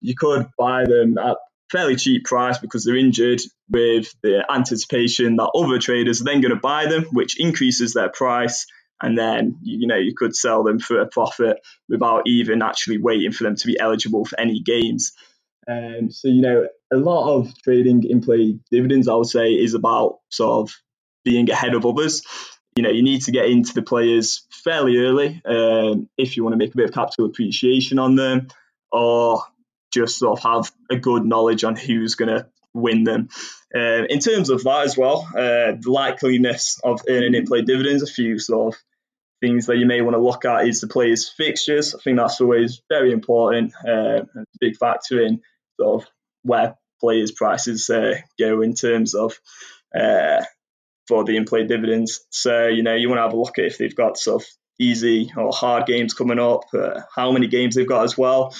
[0.00, 1.38] you could buy them at
[1.72, 6.54] fairly cheap price because they're injured with the anticipation that other traders are then going
[6.54, 8.66] to buy them, which increases their price.
[9.00, 11.56] And then, you know, you could sell them for a profit
[11.88, 15.12] without even actually waiting for them to be eligible for any games.
[15.68, 19.74] Um, so, you know, a lot of trading in play dividends, I would say, is
[19.74, 20.76] about sort of
[21.24, 22.22] being ahead of others.
[22.76, 26.52] You know, you need to get into the players fairly early um, if you want
[26.52, 28.48] to make a bit of capital appreciation on them,
[28.92, 29.42] or
[29.92, 33.28] just sort of have a good knowledge on who's going to win them.
[33.74, 38.02] Uh, in terms of that as well, uh, the likeliness of earning in play dividends,
[38.02, 38.80] a few sort of
[39.40, 41.94] things that you may want to look at is the players' fixtures.
[41.94, 45.40] I think that's always very important, uh, a big factor in
[45.80, 46.08] sort of
[46.42, 49.38] where players' prices uh, go in terms of
[49.94, 50.44] uh,
[51.08, 52.24] for the in play dividends.
[52.30, 54.48] So, you know, you want to have a look at if they've got sort of
[54.78, 58.54] easy or hard games coming up, uh, how many games they've got as well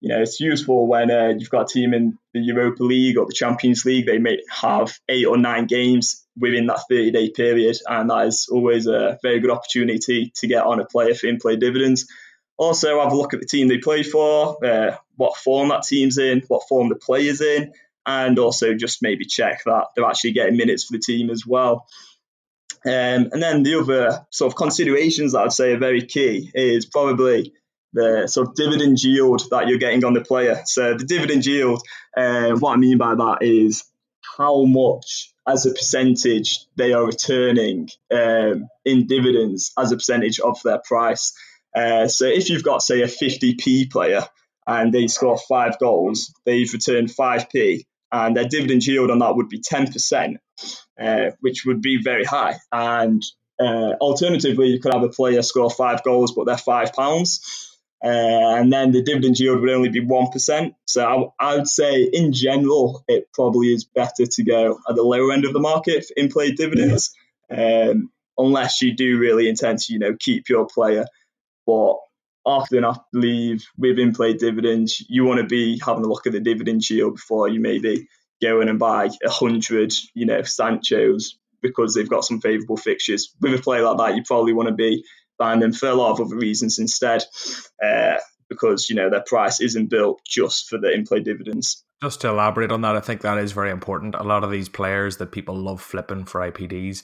[0.00, 3.26] you know, it's useful when uh, you've got a team in the Europa League or
[3.26, 4.06] the Champions League.
[4.06, 8.48] They may have eight or nine games within that 30 day period, and that is
[8.50, 12.06] always a very good opportunity to get on a player for in play dividends.
[12.58, 16.18] Also, have a look at the team they play for, uh, what form that team's
[16.18, 17.72] in, what form the player's in,
[18.06, 21.86] and also just maybe check that they're actually getting minutes for the team as well.
[22.84, 26.86] Um, and then the other sort of considerations that I'd say are very key is
[26.86, 27.52] probably
[27.96, 30.60] the sort of dividend yield that you're getting on the player.
[30.66, 31.82] So the dividend yield,
[32.16, 33.84] uh, what I mean by that is
[34.36, 40.60] how much as a percentage they are returning um, in dividends as a percentage of
[40.62, 41.32] their price.
[41.74, 44.22] Uh, so if you've got say a 50p player
[44.66, 49.48] and they score five goals, they've returned 5p, and their dividend yield on that would
[49.48, 50.36] be 10%,
[51.00, 52.56] uh, which would be very high.
[52.70, 53.22] And
[53.58, 57.65] uh, alternatively, you could have a player score five goals, but they're five pounds
[58.06, 60.74] uh, and then the dividend yield would only be 1%.
[60.84, 65.02] So I, I, would say, in general, it probably is better to go at the
[65.02, 67.12] lower end of the market for in play dividends,
[67.50, 71.06] um, unless you do really intend to, you know, keep your player.
[71.66, 71.96] But
[72.44, 76.32] often, I believe, with in play dividends, you want to be having a look at
[76.32, 78.06] the dividend yield before you maybe
[78.40, 83.34] go in and buy a hundred, you know, Sancho's because they've got some favourable fixtures.
[83.40, 85.04] With a player like that, you probably want to be
[85.38, 87.24] buying them for a lot of other reasons instead,
[87.82, 88.16] uh,
[88.48, 91.84] because you know their price isn't built just for the in-play dividends.
[92.02, 94.14] Just to elaborate on that, I think that is very important.
[94.14, 97.02] A lot of these players that people love flipping for IPDs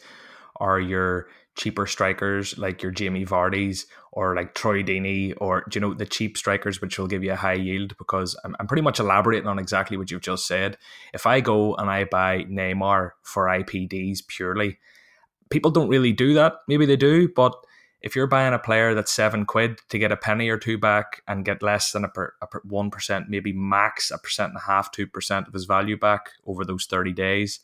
[0.56, 5.94] are your cheaper strikers like your Jamie Vardy's or like Troy Deeney or you know
[5.94, 9.00] the cheap strikers which will give you a high yield because I'm, I'm pretty much
[9.00, 10.78] elaborating on exactly what you've just said.
[11.12, 14.78] If I go and I buy Neymar for IPDs purely,
[15.50, 16.54] people don't really do that.
[16.68, 17.54] Maybe they do, but
[18.02, 21.22] if you're buying a player that's seven quid to get a penny or two back
[21.28, 24.66] and get less than a, per, a one percent, maybe max a percent and a
[24.66, 27.60] half, two percent of his value back over those thirty days,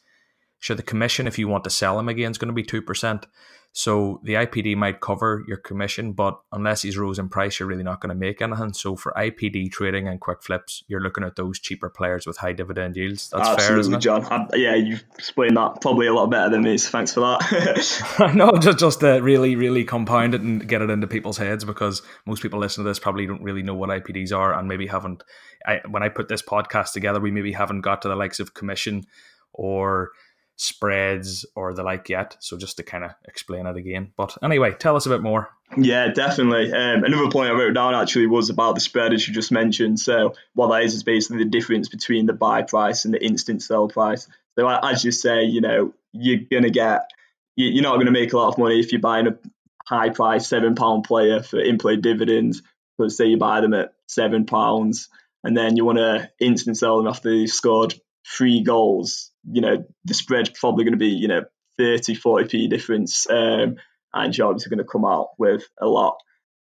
[0.60, 2.82] sure the commission if you want to sell him again is going to be two
[2.82, 3.26] percent.
[3.72, 7.84] So the IPD might cover your commission, but unless he's rose in price, you're really
[7.84, 8.72] not going to make anything.
[8.72, 12.54] So for IPD trading and quick flips, you're looking at those cheaper players with high
[12.54, 13.30] dividend yields.
[13.30, 14.24] That's Absolutely, fair, John.
[14.24, 16.76] I, yeah, you've explained that probably a lot better than me.
[16.78, 18.32] So thanks for that.
[18.34, 22.02] no, just just to really, really compound it and get it into people's heads because
[22.26, 25.22] most people listening to this probably don't really know what IPDs are and maybe haven't.
[25.64, 28.54] I, when I put this podcast together, we maybe haven't got to the likes of
[28.54, 29.04] commission
[29.52, 30.10] or
[30.58, 32.36] spreads or the like yet.
[32.40, 34.12] So just to kind of explain it again.
[34.16, 35.48] But anyway, tell us a bit more.
[35.76, 36.72] Yeah, definitely.
[36.72, 40.00] Um, another point I wrote down actually was about the spread, as you just mentioned.
[40.00, 43.62] So what that is is basically the difference between the buy price and the instant
[43.62, 44.28] sell price.
[44.58, 47.10] So as you say, you know, you're gonna get,
[47.54, 49.38] you're not gonna make a lot of money if you're buying a
[49.86, 52.62] high price seven pound player for in play dividends.
[52.96, 55.08] But say you buy them at seven pounds,
[55.44, 57.94] and then you want to instant sell them after they've scored
[58.26, 61.44] three goals you know, the spread's probably going to be, you know,
[61.78, 63.28] 30, 40p difference.
[63.28, 63.76] Um,
[64.12, 66.18] and you're obviously going to come out with a lot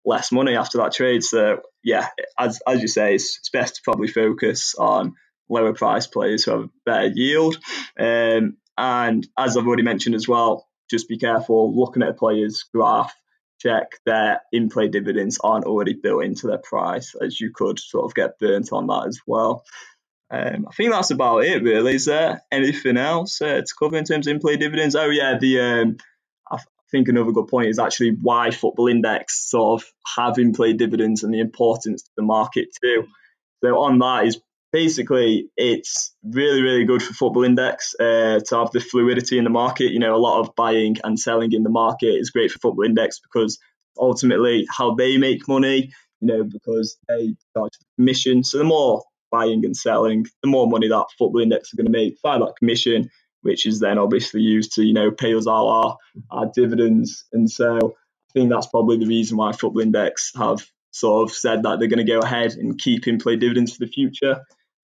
[0.04, 1.22] less money after that trade.
[1.22, 2.08] So, yeah,
[2.38, 5.14] as, as you say, it's, it's best to probably focus on
[5.48, 7.58] lower price players who have a better yield.
[7.98, 12.64] Um, and as I've already mentioned as well, just be careful looking at a player's
[12.74, 13.14] graph.
[13.60, 18.04] Check their in play dividends aren't already built into their price, as you could sort
[18.04, 19.64] of get burnt on that as well.
[20.34, 21.94] Um, I think that's about it, really.
[21.94, 24.96] Is there anything else uh, to cover in terms of in-play dividends?
[24.96, 25.96] Oh yeah, the um,
[26.50, 26.58] I
[26.90, 31.32] think another good point is actually why Football Index sort of have in-play dividends and
[31.32, 33.04] the importance to the market too.
[33.62, 34.40] So on that is
[34.72, 39.50] basically it's really really good for Football Index uh, to have the fluidity in the
[39.50, 39.92] market.
[39.92, 42.86] You know, a lot of buying and selling in the market is great for Football
[42.86, 43.58] Index because
[43.96, 45.92] ultimately how they make money.
[46.20, 48.44] You know, because they charge commission.
[48.44, 49.02] So the more
[49.34, 52.56] buying and selling, the more money that Football Index are going to make via that
[52.58, 53.10] commission,
[53.42, 55.96] which is then obviously used to, you know, pay us all our,
[56.30, 57.24] our dividends.
[57.32, 60.60] And so I think that's probably the reason why Football Index have
[60.90, 63.84] sort of said that they're going to go ahead and keep in play dividends for
[63.84, 64.36] the future.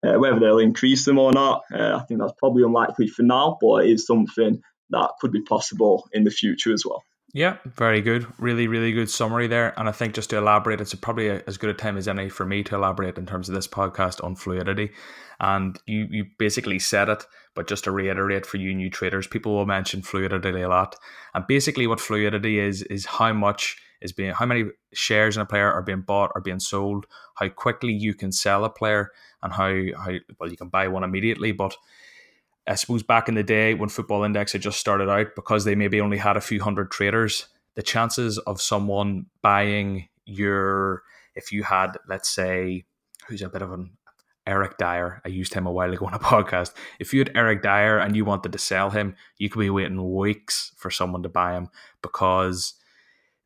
[0.02, 3.58] Uh, whether they'll increase them or not, uh, I think that's probably unlikely for now,
[3.60, 7.02] but it is something that could be possible in the future as well.
[7.32, 8.26] Yeah, very good.
[8.38, 9.72] Really, really good summary there.
[9.78, 12.28] And I think just to elaborate, it's probably a, as good a time as any
[12.28, 14.90] for me to elaborate in terms of this podcast on fluidity.
[15.38, 17.24] And you, you basically said it,
[17.54, 20.96] but just to reiterate for you new traders, people will mention fluidity a lot.
[21.32, 25.46] And basically, what fluidity is is how much is being, how many shares in a
[25.46, 27.06] player are being bought or being sold,
[27.36, 29.12] how quickly you can sell a player,
[29.42, 31.76] and how how well you can buy one immediately, but
[32.66, 35.74] I suppose back in the day when Football Index had just started out, because they
[35.74, 41.02] maybe only had a few hundred traders, the chances of someone buying your,
[41.34, 42.84] if you had, let's say,
[43.26, 43.92] who's a bit of an
[44.46, 46.72] Eric Dier, I used him a while ago on a podcast.
[46.98, 50.14] If you had Eric Dier and you wanted to sell him, you could be waiting
[50.14, 51.68] weeks for someone to buy him
[52.02, 52.74] because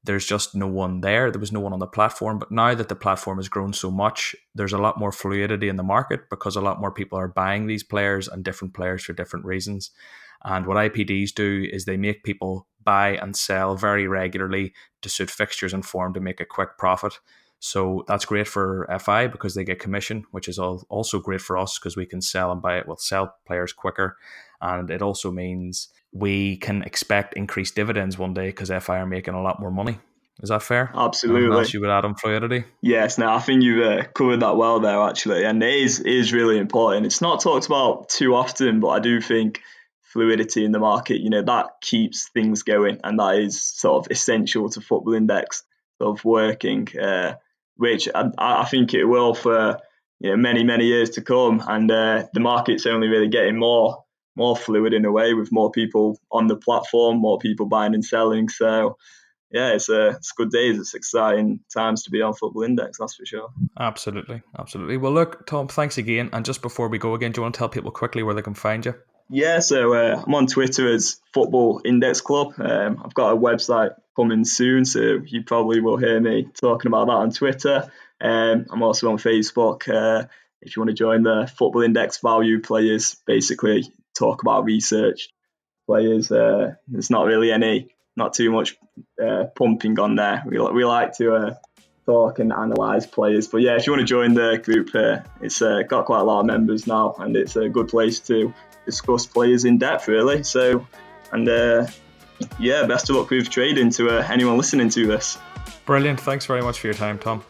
[0.04, 1.30] there's just no one there.
[1.30, 2.38] There was no one on the platform.
[2.38, 5.76] But now that the platform has grown so much, there's a lot more fluidity in
[5.76, 9.14] the market because a lot more people are buying these players and different players for
[9.14, 9.90] different reasons.
[10.44, 15.30] And what IPDs do is they make people buy and sell very regularly to suit
[15.30, 17.18] fixtures and form to make a quick profit.
[17.60, 21.78] So that's great for FI because they get commission, which is also great for us
[21.78, 22.86] because we can sell and buy it.
[22.86, 24.18] We'll sell players quicker.
[24.60, 29.34] And it also means we can expect increased dividends one day because FI are making
[29.34, 29.98] a lot more money.
[30.42, 30.90] Is that fair?
[30.94, 31.46] Absolutely.
[31.46, 32.64] Unless you would add on fluidity.
[32.80, 35.44] Yes, now I think you've uh, covered that well there, actually.
[35.44, 37.06] And it is, is really important.
[37.06, 39.60] It's not talked about too often, but I do think
[40.02, 43.00] fluidity in the market, you know, that keeps things going.
[43.04, 45.64] And that is sort of essential to Football Index
[46.00, 47.34] sort of working, uh,
[47.76, 49.78] which I, I, think it will for
[50.20, 51.62] you know, many, many years to come.
[51.66, 54.03] And uh, the market's only really getting more
[54.36, 58.04] more fluid in a way with more people on the platform, more people buying and
[58.04, 58.48] selling.
[58.48, 58.96] So
[59.50, 60.78] yeah, it's a it's good days.
[60.78, 63.50] It's exciting times to be on Football Index, that's for sure.
[63.78, 64.96] Absolutely, absolutely.
[64.96, 66.30] Well, look, Tom, thanks again.
[66.32, 68.42] And just before we go again, do you want to tell people quickly where they
[68.42, 68.94] can find you?
[69.30, 72.54] Yeah, so uh, I'm on Twitter as Football Index Club.
[72.58, 77.06] Um, I've got a website coming soon, so you probably will hear me talking about
[77.06, 77.90] that on Twitter.
[78.20, 79.88] Um, I'm also on Facebook.
[79.88, 80.26] Uh,
[80.60, 85.28] if you want to join the Football Index Value Players, basically talk about research
[85.86, 86.30] players.
[86.30, 88.76] Uh, there's not really any, not too much
[89.22, 90.42] uh, pumping on there.
[90.46, 91.54] We, we like to uh,
[92.06, 93.48] talk and analyse players.
[93.48, 96.24] But yeah, if you want to join the group, uh, it's uh, got quite a
[96.24, 98.52] lot of members now, and it's a good place to
[98.84, 100.42] discuss players in depth, really.
[100.42, 100.86] So,
[101.32, 101.86] and uh,
[102.58, 105.38] yeah, best of luck with trading to anyone listening to this.
[105.86, 106.20] Brilliant.
[106.20, 107.44] Thanks very much for your time, Tom.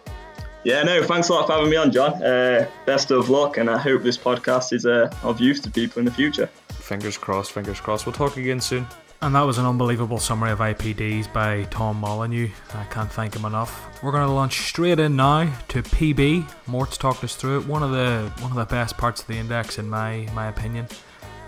[0.64, 2.22] Yeah, no, thanks a lot for having me on, John.
[2.22, 5.98] Uh, best of luck, and I hope this podcast is uh, of use to people
[5.98, 6.46] in the future.
[6.70, 8.06] Fingers crossed, fingers crossed.
[8.06, 8.86] We'll talk again soon.
[9.20, 12.48] And that was an unbelievable summary of IPDs by Tom Molyneux.
[12.72, 14.02] I can't thank him enough.
[14.02, 16.44] We're going to launch straight in now to PB.
[16.66, 17.66] Mortz talked us through it.
[17.66, 20.88] One of the one of the best parts of the index, in my my opinion.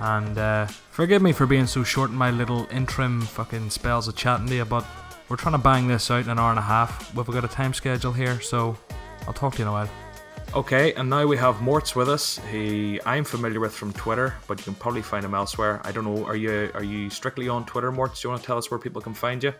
[0.00, 4.16] And uh, forgive me for being so short in my little interim fucking spells of
[4.16, 4.84] chatting to you, but
[5.28, 7.14] we're trying to bang this out in an hour and a half.
[7.14, 8.76] We've got a time schedule here, so
[9.26, 9.88] I'll talk to you in a while.
[10.54, 12.38] Okay, and now we have Mortz with us.
[12.50, 15.80] He I'm familiar with from Twitter, but you can probably find him elsewhere.
[15.84, 16.24] I don't know.
[16.24, 18.22] Are you are you strictly on Twitter, Mortz?
[18.22, 19.52] Do you want to tell us where people can find you?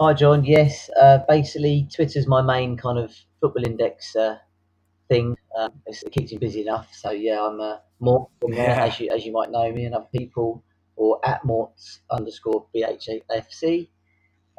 [0.00, 0.44] Hi, John.
[0.44, 4.38] Yes, uh, basically Twitter's my main kind of football index uh,
[5.08, 5.36] thing.
[5.58, 6.88] Um, it keeps me busy enough.
[6.94, 8.84] So yeah, I'm uh, Mort from there, yeah.
[8.84, 10.64] as you as you might know me and other people,
[10.96, 13.88] or at Morts underscore BHFC.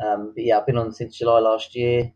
[0.06, 2.12] Um, but yeah, I've been on since July last year.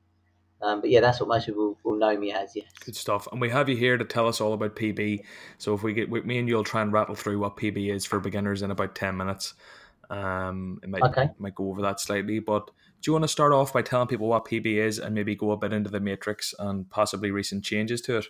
[0.61, 2.55] Um, but yeah, that's what most people will know me as.
[2.55, 2.71] Yes.
[2.83, 3.27] Good stuff.
[3.31, 5.23] And we have you here to tell us all about PB.
[5.57, 8.05] So if we get with me and you'll try and rattle through what PB is
[8.05, 9.53] for beginners in about ten minutes.
[10.09, 11.29] Um, it might okay.
[11.37, 14.27] might go over that slightly, but do you want to start off by telling people
[14.27, 18.01] what PB is and maybe go a bit into the matrix and possibly recent changes
[18.01, 18.25] to it?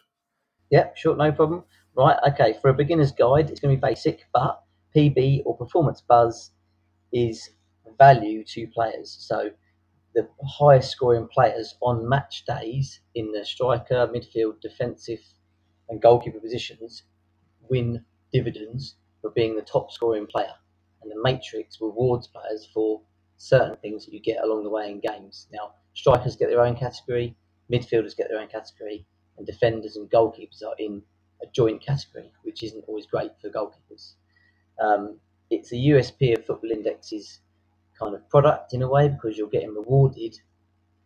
[0.70, 1.64] Yeah, sure, no problem.
[1.96, 2.58] Right, okay.
[2.62, 4.62] For a beginner's guide, it's going to be basic, but
[4.96, 6.52] PB or performance buzz
[7.14, 7.50] is
[7.98, 9.16] value to players.
[9.20, 9.52] So
[10.18, 15.20] the highest scoring players on match days in the striker, midfield, defensive,
[15.90, 17.04] and goalkeeper positions
[17.70, 18.04] win
[18.34, 20.54] dividends for being the top scoring player.
[21.04, 23.00] And the matrix rewards players for
[23.38, 25.48] certain things that you get along the way in games.
[25.52, 27.38] Now, strikers get their own category,
[27.72, 29.06] midfielders get their own category,
[29.38, 31.04] and defenders and goalkeepers are in
[31.44, 34.14] a joint category, which isn't always great for goalkeepers.
[34.82, 35.20] Um,
[35.52, 37.40] it's a USP of Football Index's
[38.00, 40.36] kind of product in a way because you're getting rewarded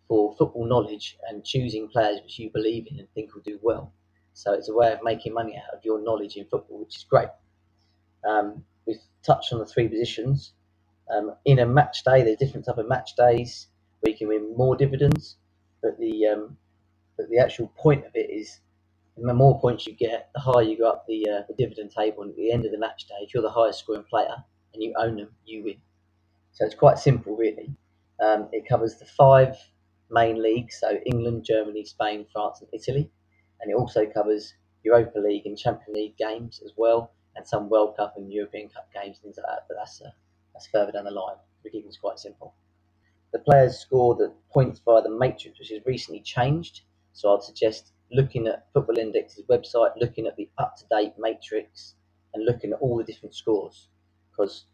[0.08, 3.94] for football knowledge and choosing players which you believe in and think will do well.
[4.34, 7.04] So it's a way of making money out of your knowledge in football, which is
[7.04, 7.30] great.
[8.28, 10.54] Um, we've touched on the three positions.
[11.14, 13.68] Um, in a match day, there's different type of match days
[14.00, 15.38] where you can win more dividends,
[15.82, 16.58] but the um,
[17.18, 18.60] but the actual point of it is
[19.18, 22.24] the more points you get, the higher you go up the, uh, the dividend table.
[22.24, 24.36] And at the end of the match day, if you're the highest scoring player
[24.74, 25.76] and you own them, you win.
[26.54, 27.74] So it's quite simple, really.
[28.20, 29.58] Um, it covers the five
[30.10, 33.10] main leagues, so England, Germany, Spain, France, and Italy.
[33.60, 37.96] And it also covers Europa League and Champions League games as well, and some World
[37.98, 39.66] Cup and European Cup games, things like that.
[39.68, 40.12] But that's, uh,
[40.54, 41.38] that's further down the line.
[41.64, 42.54] The keeping is quite simple.
[43.32, 46.82] The players score the points via the matrix, which has recently changed.
[47.14, 51.96] So I'd suggest looking at Football Index's website, looking at the up to date matrix,
[52.34, 53.88] and looking at all the different scores
[54.32, 54.66] because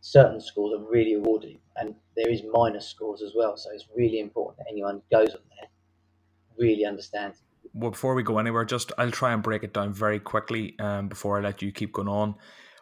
[0.00, 3.56] certain scores are really rewarding and there is minus scores as well.
[3.56, 5.68] So it's really important that anyone goes on there
[6.58, 7.42] really understands.
[7.74, 11.08] Well, before we go anywhere, just I'll try and break it down very quickly um,
[11.08, 12.34] before I let you keep going on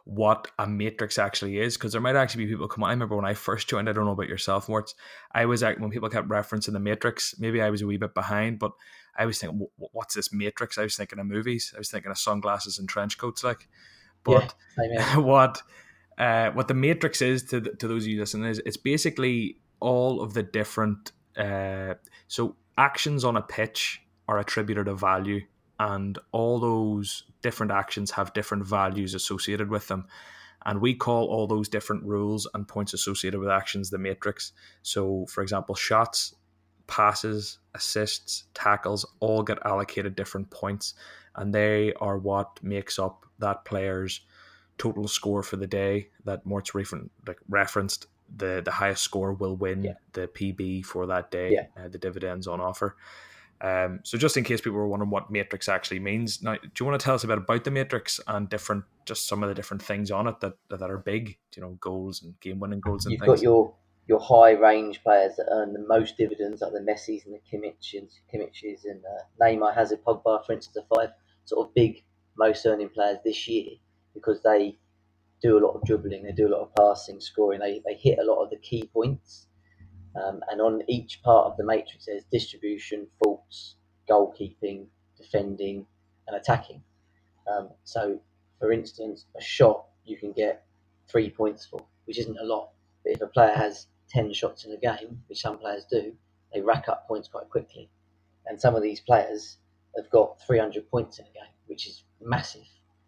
[0.06, 2.90] what a matrix actually is because there might actually be people come on.
[2.90, 4.94] I remember when I first joined, I don't know about yourself, Mortz.
[5.32, 8.60] I was when people kept referencing the matrix, maybe I was a wee bit behind,
[8.60, 8.70] but
[9.18, 10.78] I was thinking, what's this matrix?
[10.78, 11.72] I was thinking of movies.
[11.74, 13.68] I was thinking of sunglasses and trench coats, like.
[14.22, 15.62] But yeah, what
[16.18, 19.58] uh, what the matrix is to the, to those of you listening is it's basically
[19.80, 21.94] all of the different uh,
[22.28, 25.40] so actions on a pitch are attributed a value
[25.78, 30.06] and all those different actions have different values associated with them.
[30.64, 34.52] And we call all those different rules and points associated with actions the matrix.
[34.82, 36.34] So for example shots
[36.86, 40.94] passes assists tackles all get allocated different points
[41.34, 44.20] and they are what makes up that player's
[44.78, 48.06] total score for the day that Mortz refer- like referenced
[48.36, 49.92] the the highest score will win yeah.
[50.12, 51.82] the PB for that day yeah.
[51.82, 52.96] uh, the dividends on offer
[53.60, 56.86] um, so just in case people were wondering what matrix actually means, now do you
[56.86, 59.54] want to tell us a bit about the matrix and different, just some of the
[59.54, 63.06] different things on it that that are big, you know, goals and game winning goals
[63.06, 63.40] and You've things.
[63.40, 63.74] got your
[64.08, 68.20] your high range players that earn the most dividends, like the Messi's and the Kimmiches,
[68.32, 71.14] Kimmiches and uh, Neymar, Hazard, Pogba, for instance, are five
[71.44, 72.04] sort of big
[72.36, 73.70] most earning players this year
[74.16, 74.76] because they
[75.42, 78.18] do a lot of dribbling, they do a lot of passing, scoring, they, they hit
[78.18, 79.46] a lot of the key points
[80.16, 83.76] um, and on each part of the matrix, there's distribution, faults,
[84.08, 84.86] goalkeeping,
[85.16, 85.86] defending,
[86.26, 86.82] and attacking.
[87.50, 88.20] Um, so,
[88.58, 90.64] for instance, a shot you can get
[91.08, 92.70] three points for, which isn't a lot.
[93.04, 96.14] But if a player has 10 shots in a game, which some players do,
[96.52, 97.90] they rack up points quite quickly.
[98.46, 99.58] And some of these players
[99.96, 102.66] have got 300 points in a game, which is massive.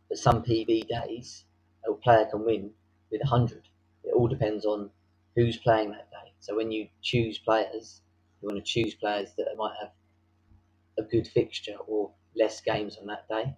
[0.09, 1.45] But some PB days,
[1.89, 2.71] a player can win
[3.11, 3.69] with 100.
[4.05, 4.91] It all depends on
[5.37, 6.33] who's playing that day.
[6.41, 8.03] So when you choose players,
[8.41, 9.91] you want to choose players that might have
[10.99, 13.57] a good fixture or less games on that day.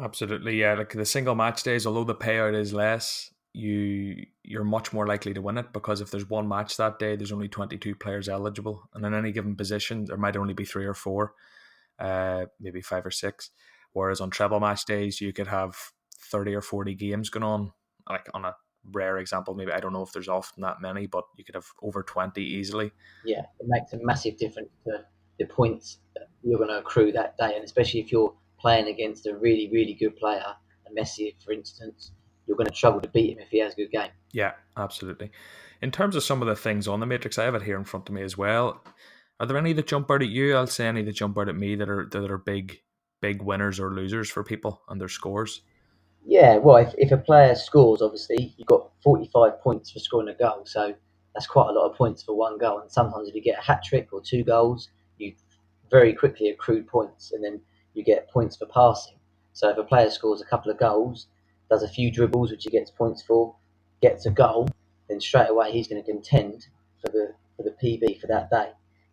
[0.00, 0.74] Absolutely, yeah.
[0.74, 5.32] Like the single match days, although the payout is less, you you're much more likely
[5.32, 8.88] to win it because if there's one match that day, there's only 22 players eligible,
[8.94, 11.34] and in any given position, there might only be three or four,
[11.98, 13.50] uh, maybe five or six.
[13.94, 15.74] Whereas on treble match days, you could have
[16.18, 17.72] 30 or 40 games going on,
[18.08, 18.54] like on a
[18.92, 19.54] rare example.
[19.54, 22.42] Maybe I don't know if there's often that many, but you could have over 20
[22.42, 22.92] easily.
[23.24, 25.04] Yeah, it makes a massive difference to
[25.38, 27.54] the points that you're going to accrue that day.
[27.54, 30.44] And especially if you're playing against a really, really good player,
[30.86, 32.12] a Messi, for instance,
[32.46, 34.10] you're going to struggle to beat him if he has a good game.
[34.32, 35.30] Yeah, absolutely.
[35.80, 37.84] In terms of some of the things on the Matrix, I have it here in
[37.84, 38.82] front of me as well.
[39.40, 40.54] Are there any that jump out at you?
[40.54, 42.80] I'll say any that jump out at me that are that are big,
[43.24, 45.62] big winners or losers for people and their scores.
[46.26, 50.34] Yeah, well, if, if a player scores, obviously, you've got 45 points for scoring a
[50.34, 50.60] goal.
[50.66, 50.94] So
[51.34, 52.80] that's quite a lot of points for one goal.
[52.80, 55.32] And sometimes if you get a hat trick or two goals, you
[55.90, 57.62] very quickly accrue points and then
[57.94, 59.16] you get points for passing.
[59.54, 61.28] So if a player scores a couple of goals,
[61.70, 63.56] does a few dribbles, which he gets points for,
[64.02, 64.68] gets a goal,
[65.08, 66.66] then straight away he's going to contend
[67.00, 68.70] for the for the PB for that day.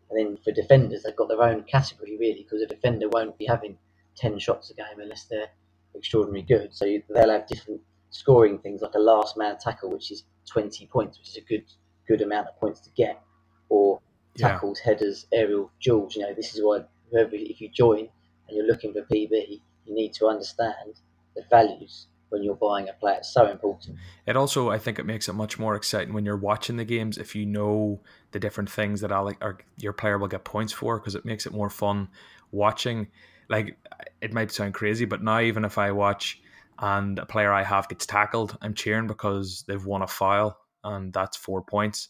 [0.10, 3.46] And then for defenders, they've got their own category really, because a defender won't be
[3.46, 3.78] having
[4.22, 5.50] 10 shots a game unless they're
[5.96, 6.74] extraordinarily good.
[6.74, 11.18] So they'll have different scoring things like a last man tackle, which is 20 points,
[11.18, 11.66] which is a good
[12.08, 13.22] good amount of points to get,
[13.70, 14.00] or
[14.38, 14.92] tackles, yeah.
[14.92, 16.16] headers, aerial duels.
[16.16, 18.10] You know, this is why whoever if you join
[18.48, 21.00] and you're looking for PB, you need to understand
[21.36, 23.18] the values when you're buying a player.
[23.18, 23.98] It's so important.
[24.26, 27.18] It also, I think, it makes it much more exciting when you're watching the games
[27.18, 28.02] if you know
[28.32, 31.46] the different things that Alec or your player will get points for because it makes
[31.46, 32.08] it more fun
[32.52, 33.08] watching.
[33.52, 33.78] Like
[34.22, 36.42] it might sound crazy, but now even if I watch
[36.80, 41.14] and a player I have gets tackled, I'm cheering because they've won a foul and
[41.14, 42.10] that's four points.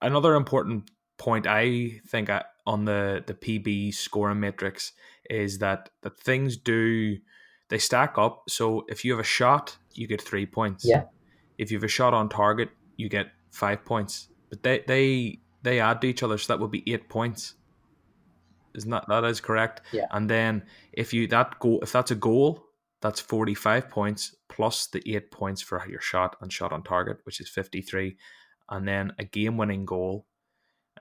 [0.00, 2.30] Another important point I think
[2.66, 4.92] on the the PB scoring matrix
[5.28, 7.16] is that that things do
[7.68, 8.44] they stack up.
[8.48, 10.84] So if you have a shot, you get three points.
[10.84, 11.04] Yeah.
[11.58, 14.28] If you have a shot on target, you get five points.
[14.50, 17.54] But they they they add to each other, so that would be eight points.
[18.76, 19.82] Isn't that that is correct?
[19.92, 20.06] Yeah.
[20.10, 22.64] And then if you that go if that's a goal,
[23.02, 27.18] that's forty five points plus the eight points for your shot and shot on target,
[27.24, 28.16] which is fifty three,
[28.70, 30.26] and then a game winning goal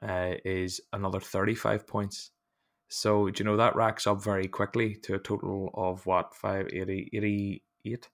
[0.02, 2.32] uh, is another thirty five points.
[2.88, 7.10] So, do you know that racks up very quickly to a total of what, 580,
[7.84, 8.10] 88?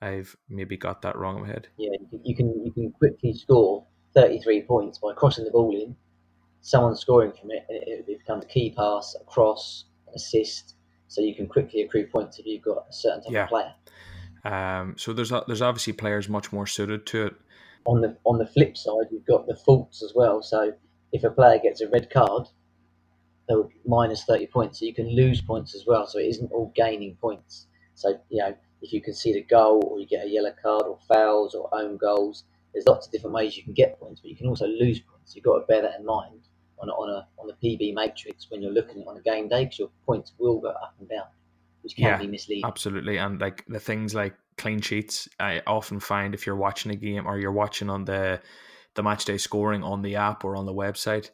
[0.00, 1.68] I've maybe got that wrong in my head.
[1.76, 5.96] Yeah, you can you can quickly score 33 points by crossing the ball in,
[6.60, 10.74] someone scoring from it, and it, it becomes a key pass, a cross, an assist.
[11.08, 13.42] So you can quickly accrue points if you've got a certain type Yeah.
[13.44, 13.74] of player.
[14.44, 17.34] Um, so there's there's obviously players much more suited to it.
[17.84, 20.42] On the on the flip side, you've got the faults as well.
[20.42, 20.72] So
[21.12, 22.48] if a player gets a red card,
[23.48, 24.80] they'll minus 30 points.
[24.80, 26.06] So you can lose points as well.
[26.06, 27.66] So it isn't all gaining points.
[27.94, 30.98] So, you know, if you concede a goal or you get a yellow card or
[31.08, 34.36] fouls or own goals, there's lots of different ways you can get points, but you
[34.36, 35.15] can also lose points.
[35.34, 36.40] You've got to bear that in mind
[36.78, 39.64] on a, on a on the PB matrix when you're looking on a game day
[39.64, 41.26] because your points will go up and down,
[41.82, 42.64] which can Yeah, be misleading.
[42.64, 46.96] Absolutely, and like the things like clean sheets, I often find if you're watching a
[46.96, 48.40] game or you're watching on the
[48.94, 51.30] the match day scoring on the app or on the website,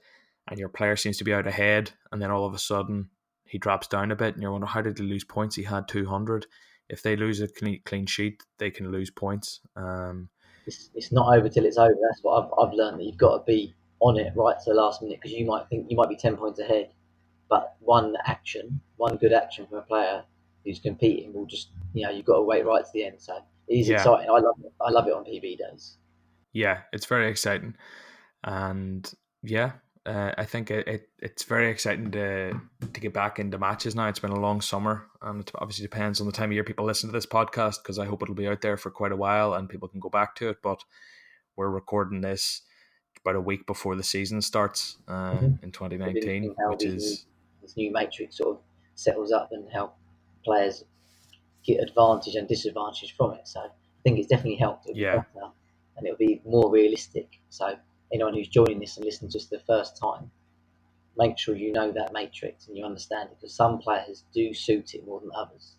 [0.48, 3.10] and your player seems to be out ahead, and then all of a sudden
[3.44, 5.56] he drops down a bit, and you're wondering how did he lose points?
[5.56, 6.46] He had two hundred.
[6.88, 9.60] If they lose a clean, clean sheet, they can lose points.
[9.76, 10.28] Um,
[10.66, 11.94] It's, it's not over till it's over.
[12.10, 14.74] That's what I've, I've learned that you've got to be on it right to the
[14.74, 16.90] last minute because you might think you might be 10 points ahead,
[17.48, 20.24] but one action, one good action from a player
[20.64, 23.20] who's competing will just, you know, you've got to wait right to the end.
[23.20, 23.36] So
[23.68, 23.96] it is Yeah.
[23.96, 24.28] exciting.
[24.28, 24.72] I love it.
[24.80, 25.96] I love it on PB days.
[26.52, 27.74] yeah, it's very exciting,
[28.44, 29.10] and
[29.42, 29.72] yeah,
[30.04, 32.60] uh, I think it, it it's very exciting to
[32.92, 34.08] to get back into matches now.
[34.08, 36.84] It's been a long summer, and it obviously depends on the time of year people
[36.84, 39.54] listen to this podcast because I hope it'll be out there for quite a while
[39.54, 40.58] and people can go back to it.
[40.62, 40.82] But
[41.56, 42.62] we're recording this
[43.20, 45.62] about a week before the season starts uh, Mhm.
[45.62, 47.26] in 2019, which is
[47.60, 48.62] this new matrix sort of
[48.94, 49.92] settles up and how
[50.44, 50.84] players
[51.64, 53.46] get advantage and disadvantage from it.
[53.46, 53.68] So I
[54.02, 54.86] think it's definitely helped.
[54.88, 55.24] It'll Yeah.
[55.32, 55.52] better
[55.96, 57.40] and it'll be more realistic.
[57.50, 57.78] So
[58.12, 60.30] anyone who's joining this and listening just the first time,
[61.16, 64.94] make sure you know that matrix and you understand it because some players do suit
[64.94, 65.76] it more than others,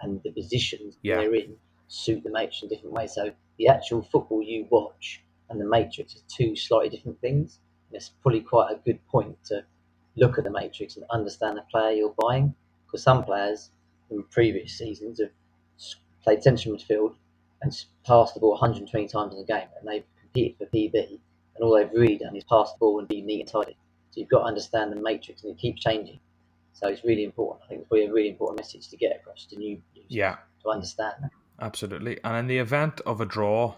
[0.00, 1.16] and the positions Yeah.
[1.16, 1.56] they're in
[1.88, 3.12] suit the matrix in different ways.
[3.14, 5.22] So the actual football you watch
[5.52, 7.60] and the matrix are two slightly different things.
[7.88, 9.64] And it's probably quite a good point to
[10.16, 12.54] look at the matrix and understand the player you're buying.
[12.86, 13.70] Because some players
[14.10, 15.30] in previous seasons have
[16.22, 17.14] played central midfield
[17.62, 17.72] and
[18.04, 21.74] passed the ball 120 times in a game, and they've competed for PB, and all
[21.76, 23.76] they've really done is pass the ball and be neat and tidy.
[24.10, 26.18] So you've got to understand the matrix, and it keeps changing.
[26.74, 27.62] So it's really important.
[27.64, 30.36] I think it's probably a really important message to get across to new users yeah,
[30.64, 31.30] to understand that.
[31.60, 32.18] absolutely.
[32.24, 33.74] And in the event of a draw,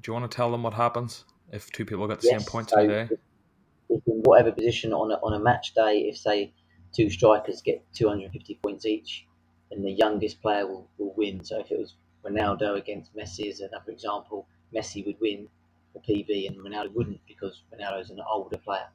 [0.00, 2.72] do you want to tell them what happens if two people get the same points
[2.72, 2.90] so in?
[2.90, 6.52] If, in whatever position on a, on a match day, if say
[6.94, 9.26] two strikers get 250 points each,
[9.70, 11.42] then the youngest player will, will win.
[11.44, 11.94] So if it was
[12.24, 15.48] Ronaldo against Messi as another example, Messi would win
[15.94, 18.88] the PB and Ronaldo wouldn't because Ronaldo's an older player.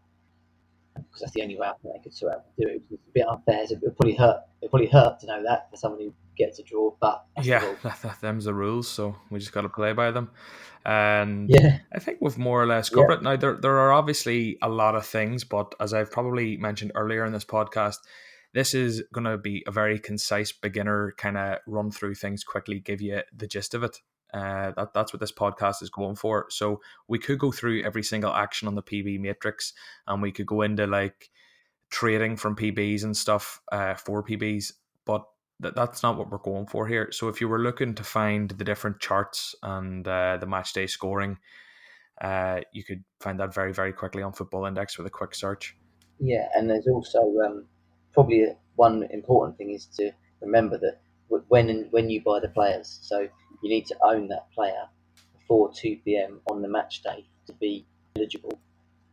[0.96, 2.82] Because that's the only way I think they could sort out do it.
[2.92, 3.66] It's a bit unfair.
[3.68, 4.42] So it would probably hurt.
[4.62, 7.76] It probably hurt to know that for someone who gets a draw, but the Yeah,
[7.84, 10.32] that, them's the rules, so we just got to play by them.
[10.86, 13.24] And yeah, I think we've more or less covered it.
[13.24, 17.26] Now, there, there are obviously a lot of things, but as I've probably mentioned earlier
[17.26, 17.98] in this podcast,
[18.54, 22.80] this is going to be a very concise beginner kind of run through things quickly,
[22.80, 23.98] give you the gist of it.
[24.34, 26.48] Uh, that, that's what this podcast is going for.
[26.50, 29.74] So we could go through every single action on the PB matrix
[30.08, 31.30] and we could go into like
[31.90, 34.74] trading from PBs and stuff uh, for PBs,
[35.06, 35.24] but
[35.64, 37.12] that, that's not what we're going for here.
[37.12, 40.88] So if you were looking to find the different charts and uh, the match day
[40.88, 41.38] scoring,
[42.22, 45.76] uh, you could find that very, very quickly on Football Index with a quick search.
[46.20, 47.66] Yeah, and there's also um,
[48.14, 48.46] probably
[48.76, 50.12] one important thing is to
[50.42, 51.00] remember that
[51.48, 54.88] when when you buy the players, so you need to own that player
[55.34, 56.40] before 2 p.m.
[56.50, 57.86] on the match day to be
[58.16, 58.60] eligible,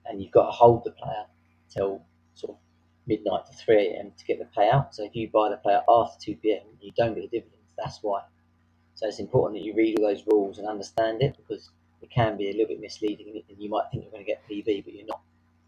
[0.07, 1.24] and you've got to hold the player
[1.70, 2.03] till
[2.34, 2.59] sort of
[3.07, 4.12] midnight to 3 a.m.
[4.16, 4.94] to get the payout.
[4.94, 7.72] So if you buy the player after 2 p.m., you don't get the dividends.
[7.76, 8.22] That's why.
[8.94, 11.70] So it's important that you read all those rules and understand it because
[12.03, 14.42] it can be a little bit misleading and you might think you're going to get
[14.48, 15.20] PB, but you're not.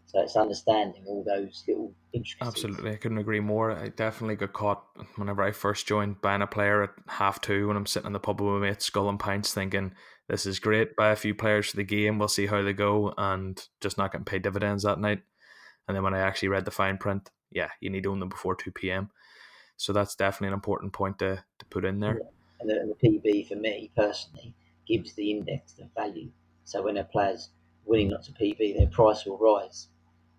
[0.05, 2.47] So it's understanding all those little intricacies.
[2.47, 3.71] Absolutely, I couldn't agree more.
[3.71, 4.83] I definitely got caught
[5.15, 8.19] whenever I first joined buying a player at half two when I'm sitting in the
[8.19, 9.93] pub with my mates, skull and pints, thinking
[10.27, 10.95] this is great.
[10.95, 14.11] Buy a few players for the game, we'll see how they go, and just not
[14.11, 15.23] getting paid dividends that night.
[15.87, 18.29] And then when I actually read the fine print, yeah, you need to own them
[18.29, 19.09] before two p.m.
[19.77, 22.21] So that's definitely an important point to, to put in there.
[22.59, 24.53] And, the, the PB for me personally
[24.87, 26.29] gives the index the value.
[26.63, 27.49] So when a player's
[27.85, 29.87] winning lots of PB, their price will rise.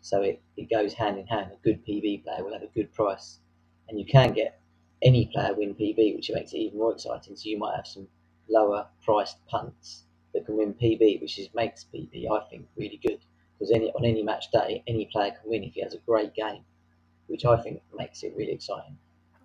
[0.00, 1.50] So it, it goes hand in hand.
[1.52, 3.38] A good PB player will have a good price.
[3.88, 4.58] And you can get
[5.02, 7.36] any player win PB, which makes it even more exciting.
[7.36, 8.08] So you might have some
[8.48, 13.20] lower priced punts that can win PB, which is makes PB, I think, really good.
[13.58, 16.34] Because any on any match day, any player can win if he has a great
[16.34, 16.64] game,
[17.28, 18.96] which I think makes it really exciting.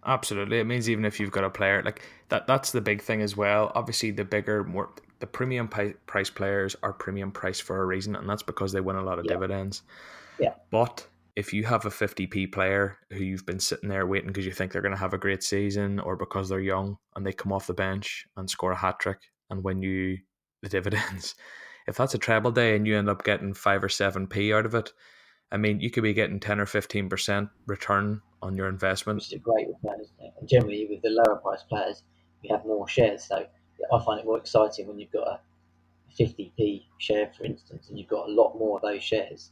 [0.06, 3.22] Absolutely, it means even if you've got a player like that, that's the big thing
[3.22, 3.72] as well.
[3.76, 4.90] Obviously, the bigger, more
[5.20, 8.96] the premium price players are premium price for a reason, and that's because they win
[8.96, 9.34] a lot of Yeah.
[9.34, 9.82] dividends.
[10.40, 10.54] Yeah.
[10.72, 11.06] But
[11.36, 14.72] if you have a 50p player who you've been sitting there waiting because you think
[14.72, 17.68] they're going to have a great season or because they're young and they come off
[17.68, 20.18] the bench and score a hat trick and win you
[20.62, 21.36] the dividends,
[21.90, 24.76] if that's a treble day and you end up getting 5 or 7p out of
[24.76, 24.94] it,
[25.52, 29.18] I mean, you could be getting 10 or 15% return on your investment.
[29.18, 30.34] which is a great return, isn't it?
[30.40, 32.04] And generally, with the lower price players,
[32.44, 33.26] you have more shares.
[33.26, 33.46] So
[33.94, 35.40] I find it more exciting when you've got a
[36.18, 39.52] 50p share, for instance, and you've got a lot more of those shares.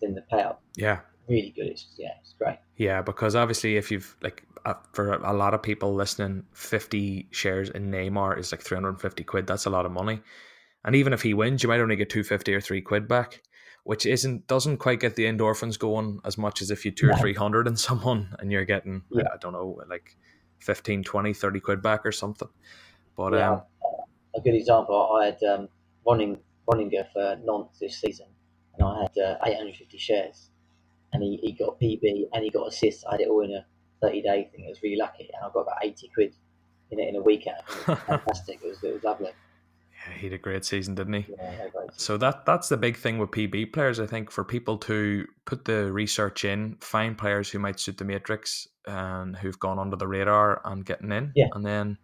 [0.00, 0.98] Then the payout Yeah.
[1.28, 1.66] really good.
[1.66, 2.58] It's yeah, it's great.
[2.76, 7.70] Yeah, because obviously, if you've like uh, for a lot of people listening, fifty shares
[7.70, 9.46] in Neymar is like three hundred and fifty quid.
[9.46, 10.20] That's a lot of money,
[10.84, 13.42] and even if he wins, you might only get two fifty or three quid back,
[13.84, 17.16] which isn't doesn't quite get the endorphins going as much as if you two or
[17.16, 19.28] three hundred in someone and you're getting I- Yeah.
[19.34, 20.16] I, don't know like
[20.60, 22.48] 15, 20, 30 quid back or something.
[23.16, 23.62] But Yeah, um,
[24.34, 25.16] a good example.
[25.20, 25.68] I had um,
[26.06, 28.26] Ronning, Rongier for Nantes this season,
[28.78, 30.50] and I had uh, 850 shares,
[31.12, 33.04] and he, he got PB and he got assists.
[33.04, 33.66] I had it all in a
[34.00, 34.64] 30 day thing.
[34.64, 36.34] It was really lucky, and I got about 80 quid
[36.90, 37.56] in it in a weekend.
[37.68, 38.60] It was fantastic.
[38.62, 39.30] It was, it was lovely.
[40.06, 41.26] Yeah, he had a great season, didn't he?
[41.36, 41.68] Yeah.
[41.96, 44.00] So that that's the big thing with PB players.
[44.00, 48.04] I think for people to put the research in, find players who might suit the
[48.04, 51.32] matrix and who've gone under the radar and getting in.
[51.34, 51.48] Yeah.
[51.54, 51.98] And then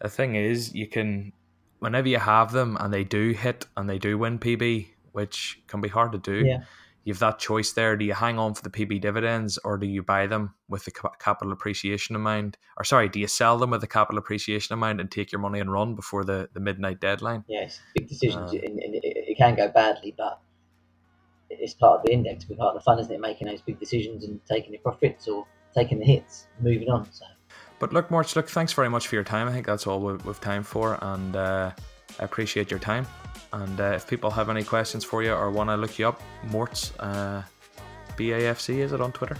[0.00, 1.32] the thing is, you can
[1.80, 5.80] whenever you have them and they do hit and they do win PB, which can
[5.80, 6.46] be hard to do.
[6.46, 6.62] Yeah.
[7.08, 7.96] You've that choice there.
[7.96, 10.90] Do you hang on for the PB dividends or do you buy them with the
[10.90, 12.58] capital appreciation in mind?
[12.76, 15.40] Or sorry, do you sell them with the capital appreciation in mind and take your
[15.40, 17.44] money and run before the, the midnight deadline?
[17.48, 20.42] Yes, big decisions, Um, and, and it, it can go badly, but
[21.48, 23.20] it's part of the index, but part of the fun, isn't it?
[23.20, 27.10] Making those big decisions and taking the profits or taking the hits, moving on.
[27.10, 27.24] So
[27.78, 29.48] But look, Mortz, look, thanks very much for your time.
[29.48, 31.70] I think that's all we've, we've time for, and uh,
[32.20, 33.06] I appreciate your time.
[33.52, 36.20] And uh, if people have any questions for you or want to look you up,
[36.50, 37.42] Mortz uh,
[38.16, 39.36] BAFC, is it on Twitter?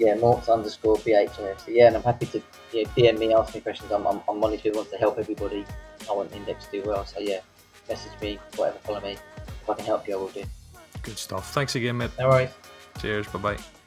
[0.00, 1.68] yeah, Mortz underscore BHMFC.
[1.68, 2.42] Yeah, and I'm happy to
[2.72, 3.92] yeah, DM me, ask me questions.
[3.92, 5.64] I'm, I'm, I'm one who wants to help everybody.
[6.08, 7.04] I want index to do well.
[7.04, 7.40] So yeah,
[7.88, 9.18] message me, whatever, follow me.
[9.62, 10.44] If I can help you, I will do.
[11.02, 11.52] Good stuff.
[11.52, 12.10] Thanks again, mate.
[12.18, 12.50] No worries.
[13.00, 13.28] Cheers.
[13.28, 13.79] Bye bye.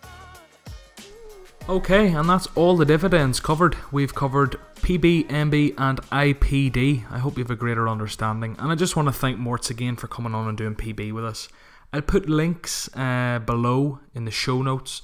[1.70, 3.78] Okay, and that's all the dividends covered.
[3.90, 7.10] We've covered PB, MB, and IPD.
[7.10, 8.58] I hope you have a greater understanding.
[8.60, 11.24] And I just want to thank Mortz again for coming on and doing PB with
[11.24, 11.48] us.
[11.94, 15.04] I'll put links uh, below in the show notes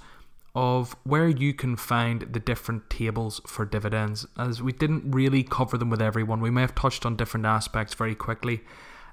[0.54, 5.78] of where you can find the different tables for dividends, as we didn't really cover
[5.78, 6.42] them with everyone.
[6.42, 8.60] We may have touched on different aspects very quickly,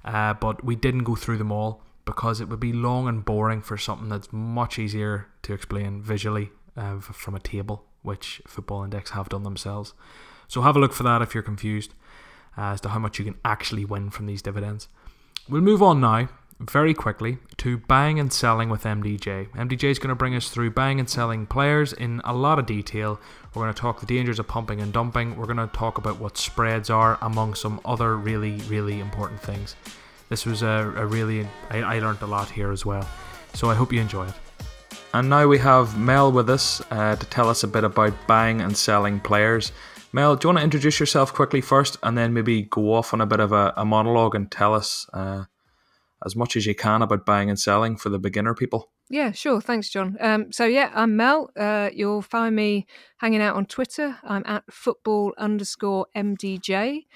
[0.04, 3.62] uh, but we didn't go through them all because it would be long and boring
[3.62, 9.10] for something that's much easier to explain visually uh, from a table, which Football Index
[9.10, 9.94] have done themselves.
[10.48, 11.94] So have a look for that if you're confused
[12.56, 14.88] uh, as to how much you can actually win from these dividends.
[15.48, 19.50] We'll move on now, very quickly, to buying and selling with MDJ.
[19.50, 22.66] MDJ is going to bring us through buying and selling players in a lot of
[22.66, 23.20] detail.
[23.54, 25.36] We're going to talk the dangers of pumping and dumping.
[25.36, 29.76] We're going to talk about what spreads are, among some other really, really important things.
[30.28, 33.06] This was a, a really, I, I learned a lot here as well.
[33.54, 34.34] So I hope you enjoy it.
[35.16, 38.60] And now we have Mel with us uh, to tell us a bit about buying
[38.60, 39.72] and selling players.
[40.12, 43.22] Mel, do you want to introduce yourself quickly first and then maybe go off on
[43.22, 45.44] a bit of a, a monologue and tell us uh,
[46.26, 48.90] as much as you can about buying and selling for the beginner people?
[49.08, 49.62] Yeah, sure.
[49.62, 50.18] Thanks, John.
[50.20, 51.50] Um, so yeah, I'm Mel.
[51.56, 52.86] Uh, you'll find me
[53.16, 54.18] hanging out on Twitter.
[54.22, 57.06] I'm at football underscore MDJ.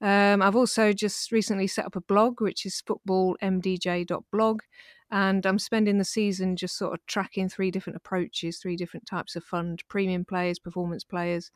[0.00, 4.62] Um, I've also just recently set up a blog, which is footballmdj.blog.
[5.10, 9.34] And I'm spending the season just sort of tracking three different approaches, three different types
[9.34, 11.50] of fund premium players, performance players,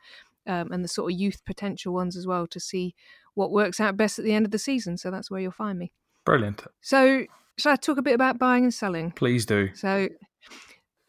[0.46, 2.94] um, and the sort of youth potential ones as well to see
[3.34, 4.96] what works out best at the end of the season.
[4.96, 5.92] So that's where you'll find me.
[6.24, 6.64] Brilliant.
[6.80, 7.26] So,
[7.58, 9.10] shall I talk a bit about buying and selling?
[9.12, 9.70] Please do.
[9.74, 10.08] So,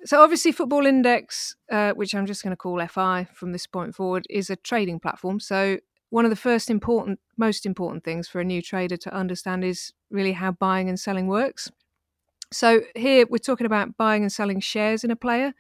[0.04, 3.96] so obviously, Football Index, uh, which I'm just going to call FI from this point
[3.96, 5.40] forward, is a trading platform.
[5.40, 5.78] So,
[6.10, 9.94] one of the first important, most important things for a new trader to understand is
[10.10, 11.72] really how buying and selling works.
[12.52, 15.54] So, here we're talking about buying and selling shares in a player,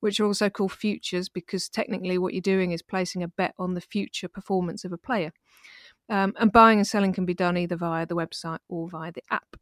[0.00, 3.74] which are also called futures because technically what you're doing is placing a bet on
[3.74, 5.32] the future performance of a player.
[6.08, 9.22] Um, and buying and selling can be done either via the website or via the
[9.30, 9.56] app.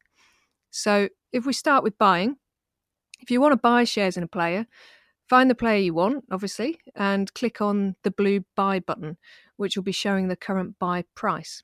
[0.71, 2.37] So, if we start with buying,
[3.21, 4.67] if you want to buy shares in a player,
[5.29, 9.17] find the player you want, obviously, and click on the blue buy button,
[9.57, 11.63] which will be showing the current buy price.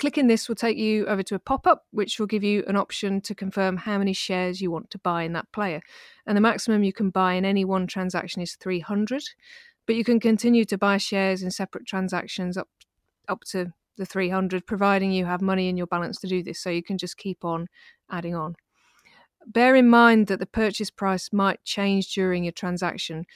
[0.00, 2.74] Clicking this will take you over to a pop up, which will give you an
[2.74, 5.82] option to confirm how many shares you want to buy in that player.
[6.26, 9.22] And the maximum you can buy in any one transaction is 300,
[9.86, 12.70] but you can continue to buy shares in separate transactions up,
[13.28, 16.58] up to the 300, providing you have money in your balance to do this.
[16.58, 17.66] So you can just keep on
[18.10, 18.56] adding on.
[19.46, 23.26] Bear in mind that the purchase price might change during your transaction.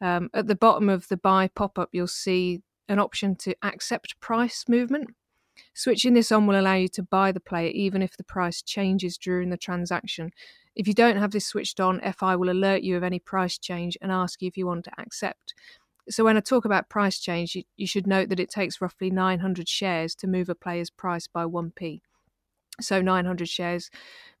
[0.00, 4.18] Um, at the bottom of the buy pop up, you'll see an option to accept
[4.20, 5.10] price movement.
[5.74, 9.18] Switching this on will allow you to buy the player even if the price changes
[9.18, 10.30] during the transaction.
[10.74, 13.96] If you don't have this switched on, FI will alert you of any price change
[14.02, 15.54] and ask you if you want to accept.
[16.08, 19.10] So, when I talk about price change, you, you should note that it takes roughly
[19.10, 22.02] 900 shares to move a player's price by 1p.
[22.80, 23.90] So 900 shares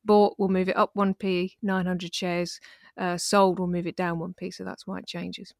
[0.04, 2.60] bought will move it up 1p, 900 shares
[2.98, 4.52] uh, sold will move it down 1p.
[4.52, 5.54] So that's why it changes.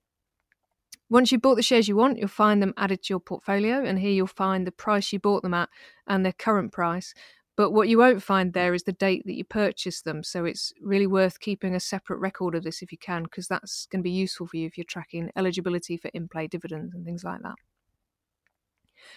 [1.10, 3.98] Once you've bought the shares you want, you'll find them added to your portfolio, and
[3.98, 5.68] here you'll find the price you bought them at
[6.06, 7.14] and their current price.
[7.56, 10.24] But what you won't find there is the date that you purchased them.
[10.24, 13.86] So it's really worth keeping a separate record of this if you can, because that's
[13.86, 17.04] going to be useful for you if you're tracking eligibility for in play dividends and
[17.04, 17.54] things like that.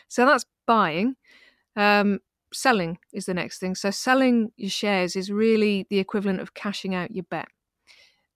[0.07, 1.15] So that's buying.
[1.75, 2.19] Um,
[2.53, 3.75] selling is the next thing.
[3.75, 7.47] So, selling your shares is really the equivalent of cashing out your bet.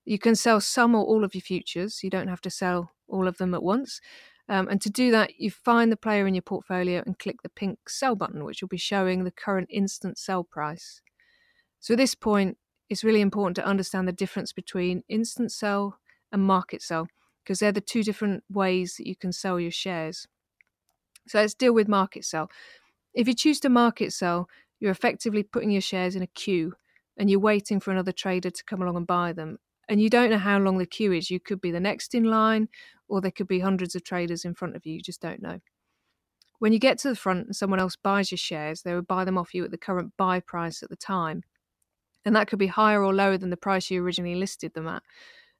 [0.06, 2.04] You can sell some or all of your futures.
[2.04, 4.02] You don't have to sell all of them at once.
[4.50, 7.50] Um, and to do that, you find the player in your portfolio and click the
[7.50, 11.02] pink sell button, which will be showing the current instant sell price.
[11.80, 12.58] So, at this point,
[12.90, 16.00] it's really important to understand the difference between instant sell
[16.32, 17.08] and market sell,
[17.44, 20.28] because they're the two different ways that you can sell your shares.
[21.28, 22.50] So, let's deal with market sell.
[23.14, 24.50] If you choose to market sell,
[24.80, 26.74] you're effectively putting your shares in a queue
[27.18, 29.60] and you're waiting for another trader to come along and buy them.
[29.92, 31.30] And you don't know how long the queue is.
[31.30, 32.70] You could be the next in line,
[33.10, 34.94] or there could be hundreds of traders in front of you.
[34.94, 35.60] You just don't know.
[36.60, 39.26] When you get to the front and someone else buys your shares, they will buy
[39.26, 41.44] them off you at the current buy price at the time.
[42.24, 45.04] And that could be higher or lower than the price you originally listed them at,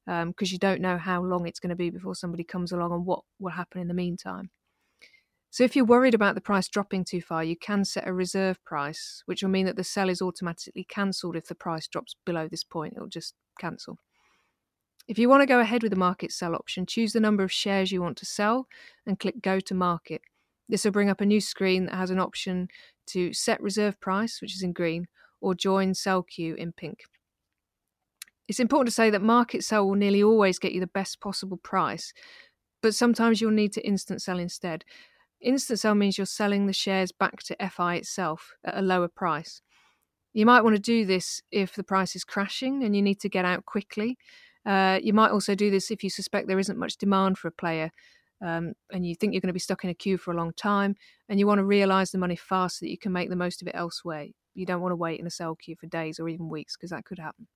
[0.06, 2.90] because um, you don't know how long it's going to be before somebody comes along
[2.92, 4.48] and what will happen in the meantime.
[5.50, 8.64] So if you're worried about the price dropping too far, you can set a reserve
[8.64, 12.48] price, which will mean that the sell is automatically cancelled if the price drops below
[12.48, 12.94] this point.
[12.96, 13.98] It'll just cancel.
[15.08, 17.52] If you want to go ahead with the market sell option, choose the number of
[17.52, 18.68] shares you want to sell
[19.06, 20.22] and click go to market.
[20.68, 22.68] This will bring up a new screen that has an option
[23.08, 25.08] to set reserve price, which is in green,
[25.40, 27.00] or join sell queue in pink.
[28.48, 31.56] It's important to say that market sell will nearly always get you the best possible
[31.56, 32.12] price,
[32.82, 34.84] but sometimes you'll need to instant sell instead.
[35.40, 39.62] Instant sell means you're selling the shares back to FI itself at a lower price.
[40.32, 43.28] You might want to do this if the price is crashing and you need to
[43.28, 44.16] get out quickly.
[44.64, 47.52] Uh, you might also do this if you suspect there isn't much demand for a
[47.52, 47.90] player
[48.44, 50.52] um, and you think you're going to be stuck in a queue for a long
[50.54, 50.96] time
[51.28, 53.62] and you want to realise the money fast so that you can make the most
[53.62, 54.26] of it elsewhere.
[54.54, 56.90] You don't want to wait in a sell queue for days or even weeks because
[56.90, 57.46] that could happen.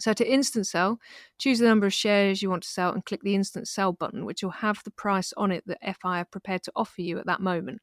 [0.00, 0.98] So to instant sell,
[1.38, 4.24] choose the number of shares you want to sell and click the instant sell button,
[4.24, 7.26] which will have the price on it that FI are prepared to offer you at
[7.26, 7.80] that moment.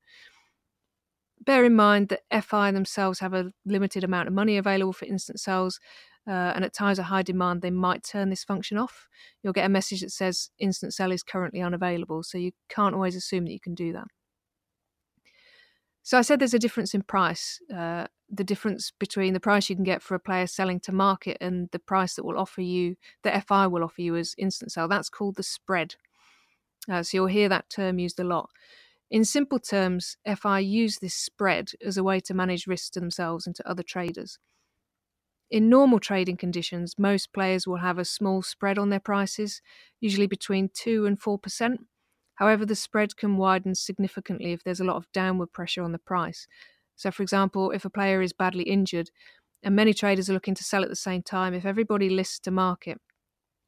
[1.45, 5.39] Bear in mind that FI themselves have a limited amount of money available for instant
[5.39, 5.79] sells,
[6.28, 9.07] uh, and at times of high demand, they might turn this function off.
[9.41, 13.15] You'll get a message that says instant sell is currently unavailable, so you can't always
[13.15, 14.07] assume that you can do that.
[16.03, 17.59] So I said there's a difference in price.
[17.72, 21.38] Uh, the difference between the price you can get for a player selling to market
[21.41, 24.88] and the price that will offer you, the FI will offer you as instant sell,
[24.88, 25.95] that's called the spread.
[26.89, 28.49] Uh, so you'll hear that term used a lot.
[29.11, 33.47] In simple terms, FI use this spread as a way to manage risk to themselves
[33.47, 34.38] and to other traders.
[35.51, 39.61] In normal trading conditions, most players will have a small spread on their prices,
[39.99, 41.85] usually between 2 and 4%.
[42.35, 45.99] However, the spread can widen significantly if there's a lot of downward pressure on the
[45.99, 46.47] price,
[46.99, 49.09] so, for example, if a player is badly injured
[49.63, 52.51] and many traders are looking to sell at the same time, if everybody lists to
[52.51, 52.99] market,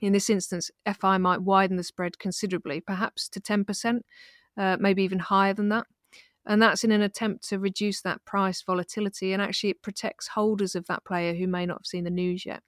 [0.01, 4.01] in this instance, FI might widen the spread considerably, perhaps to 10%,
[4.57, 5.87] uh, maybe even higher than that.
[6.45, 10.75] And that's in an attempt to reduce that price volatility and actually it protects holders
[10.75, 12.63] of that player who may not have seen the news yet.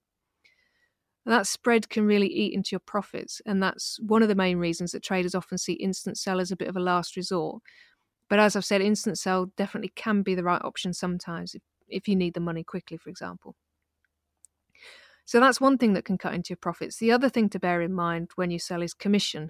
[1.25, 3.41] That spread can really eat into your profits.
[3.45, 6.57] And that's one of the main reasons that traders often see instant sell as a
[6.57, 7.61] bit of a last resort.
[8.29, 12.07] But as I've said, instant sell definitely can be the right option sometimes if, if
[12.07, 13.55] you need the money quickly, for example.
[15.25, 16.97] So that's one thing that can cut into your profits.
[16.97, 19.49] The other thing to bear in mind when you sell is commission.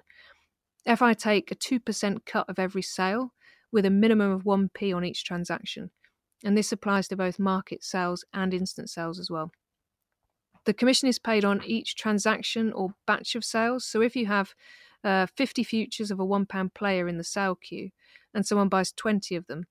[0.86, 3.32] FI take a 2% cut of every sale
[3.74, 5.90] with a minimum of 1p on each transaction,
[6.44, 9.50] and this applies to both market sales and instant sales as well.
[10.64, 13.84] The commission is paid on each transaction or batch of sales.
[13.84, 14.54] So if you have
[15.02, 17.90] uh, 50 futures of a £1 player in the sale queue
[18.32, 19.66] and someone buys 20 of them,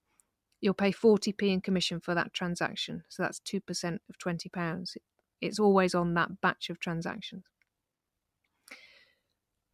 [0.60, 3.04] you'll pay 40p in commission for that transaction.
[3.08, 3.62] So that's 2%
[4.10, 4.97] of £20.
[5.41, 7.43] It's always on that batch of transactions.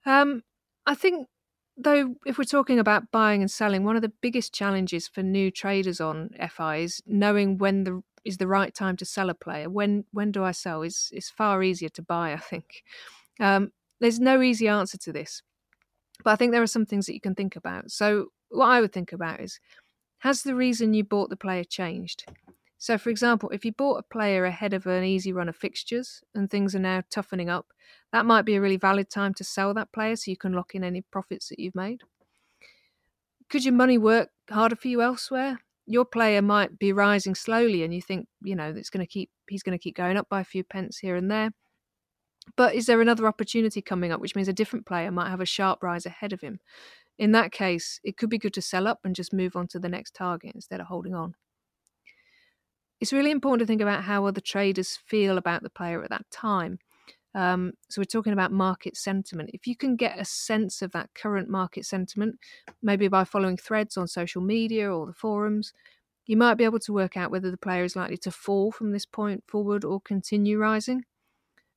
[0.06, 0.44] Um,
[0.86, 1.28] I think,
[1.80, 5.50] though, if we're talking about buying and selling, one of the biggest challenges for new
[5.50, 9.70] traders on FI is knowing when the is the right time to sell a player.
[9.70, 10.82] When when do I sell?
[10.82, 12.34] Is is far easier to buy.
[12.34, 12.84] I think
[13.40, 15.42] um, there's no easy answer to this,
[16.24, 17.92] but I think there are some things that you can think about.
[17.92, 19.60] So what I would think about is
[20.20, 22.26] has the reason you bought the player changed?
[22.82, 26.22] So, for example, if you bought a player ahead of an easy run of fixtures
[26.34, 27.68] and things are now toughening up,
[28.14, 30.74] that might be a really valid time to sell that player so you can lock
[30.74, 32.00] in any profits that you've made.
[33.50, 35.60] Could your money work harder for you elsewhere?
[35.88, 39.30] Your player might be rising slowly and you think, you know, it's going to keep
[39.50, 41.52] he's going to keep going up by a few pence here and there.
[42.56, 45.46] But is there another opportunity coming up which means a different player might have a
[45.46, 46.62] sharp rise ahead of him?
[47.18, 49.80] In that case, it could be good to sell up and just move on to
[49.80, 51.36] the next target instead of holding on
[53.00, 56.30] it's really important to think about how other traders feel about the player at that
[56.32, 56.80] time.
[57.36, 59.52] Um, so we're talking about market sentiment.
[59.54, 62.40] If you can get a sense of that current market sentiment,
[62.82, 65.72] maybe by following threads on social media or the forums,
[66.26, 68.92] you might be able to work out whether the player is likely to fall from
[68.92, 71.06] this point forward or continue rising.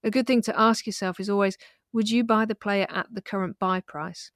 [0.04, 1.56] A good thing to ask yourself is always
[1.92, 4.30] would you buy the player at the current buy price?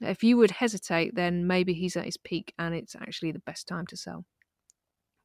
[0.00, 3.68] If you would hesitate, then maybe he's at his peak and it's actually the best
[3.68, 4.24] time to sell.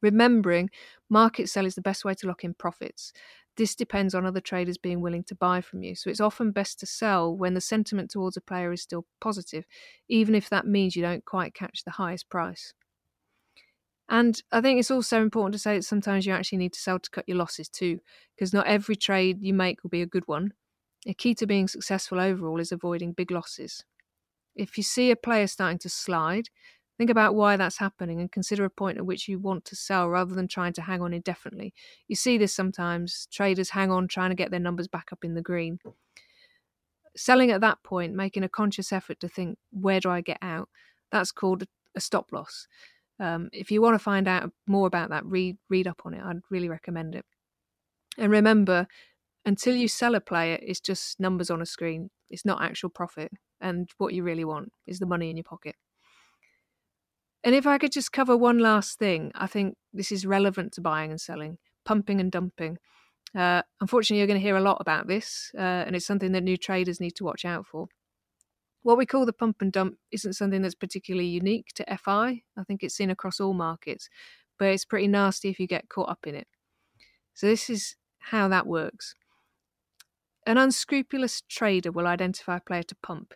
[0.04, 0.70] Remembering,
[1.10, 3.14] market sell is the best way to lock in profits.
[3.56, 5.95] This depends on other traders being willing to buy from you.
[5.95, 9.66] So it's often best to sell when the sentiment towards a player is still positive,
[10.10, 12.74] even if that means you don't quite catch the highest price.
[14.10, 16.99] And I think it's also important to say that sometimes you actually need to sell
[16.99, 17.99] to cut your losses too,
[18.36, 20.54] because not every trade you make will be a good one.
[21.08, 23.86] A key to being successful overall is avoiding big losses.
[24.56, 26.49] If you see a player starting to slide,
[26.98, 30.08] Think about why that's happening and consider a point at which you want to sell
[30.08, 31.74] rather than trying to hang on indefinitely.
[32.08, 33.28] You see this sometimes.
[33.32, 35.80] Traders hang on trying to get their numbers back up in the green.
[37.16, 40.70] Selling at that point, making a conscious effort to think, where do I get out?
[41.12, 41.64] That's called
[41.96, 42.68] a stop loss.
[43.20, 46.22] Um, if you want to find out more about that, read read up on it.
[46.24, 47.26] I'd really recommend it.
[48.18, 48.88] And remember,
[49.46, 52.10] until you sell a player, it's just numbers on a screen.
[52.30, 53.32] It's not actual profit.
[53.62, 55.76] And what you really want is the money in your pocket.
[57.44, 60.82] And if I could just cover one last thing, I think this is relevant to
[60.82, 62.78] buying and selling, pumping and dumping.
[63.36, 66.44] Uh, unfortunately, you're going to hear a lot about this, uh, and it's something that
[66.44, 67.88] new traders need to watch out for.
[68.84, 72.44] What we call the pump and dump isn't something that's particularly unique to FI.
[72.58, 74.10] I think it's seen across all markets,
[74.58, 76.48] but it's pretty nasty if you get caught up in it.
[77.34, 79.15] So, this is how that works.
[80.45, 83.34] An unscrupulous trader will identify a player to pump,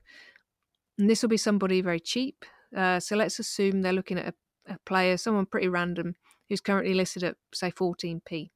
[0.97, 2.45] and this will be somebody very cheap
[2.75, 4.33] uh, so let's assume they're looking at
[4.67, 6.15] a, a player, someone pretty random,
[6.49, 8.49] who's currently listed at, say, 14p.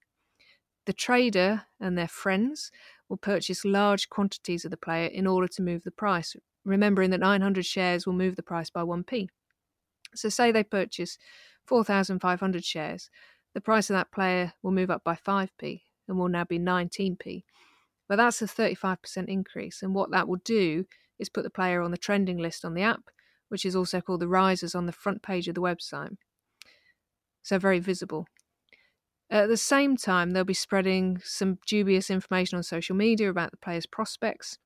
[0.86, 2.72] The trader and their friends
[3.08, 6.36] will purchase large quantities of the player in order to move the price,
[6.66, 9.28] remembering that 900 shares will move the price by 1p.
[10.16, 11.18] So, say they purchase
[11.68, 13.10] 4,500 shares,
[13.54, 17.44] the price of that player will move up by 5p and will now be 19p.
[18.08, 20.86] But that's a 35% increase, and what that will do
[21.20, 23.04] is put the player on the trending list on the app
[23.52, 26.15] which is also called the risers on the front page of the website.
[27.44, 28.28] So, very visible.
[29.30, 33.57] At the same time, they'll be spreading some dubious information on social media about the
[33.57, 34.57] player's prospects.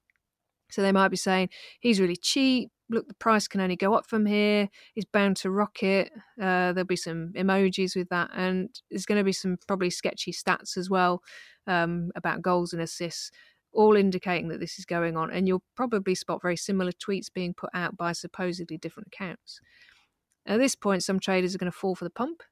[0.70, 1.50] So, they might be saying,
[1.80, 2.70] he's really cheap.
[2.92, 4.70] Look, the price can only go up from here.
[4.94, 6.12] He's bound to rocket.
[6.40, 8.30] Uh, there'll be some emojis with that.
[8.36, 11.24] And there's going to be some probably sketchy stats as well
[11.66, 13.32] um, about goals and assists
[13.76, 15.32] all indicating that this is going on.
[15.32, 19.60] And you'll probably spot very similar tweets being put out by supposedly different accounts.
[20.46, 22.44] At this point, some traders are going to fall for the pump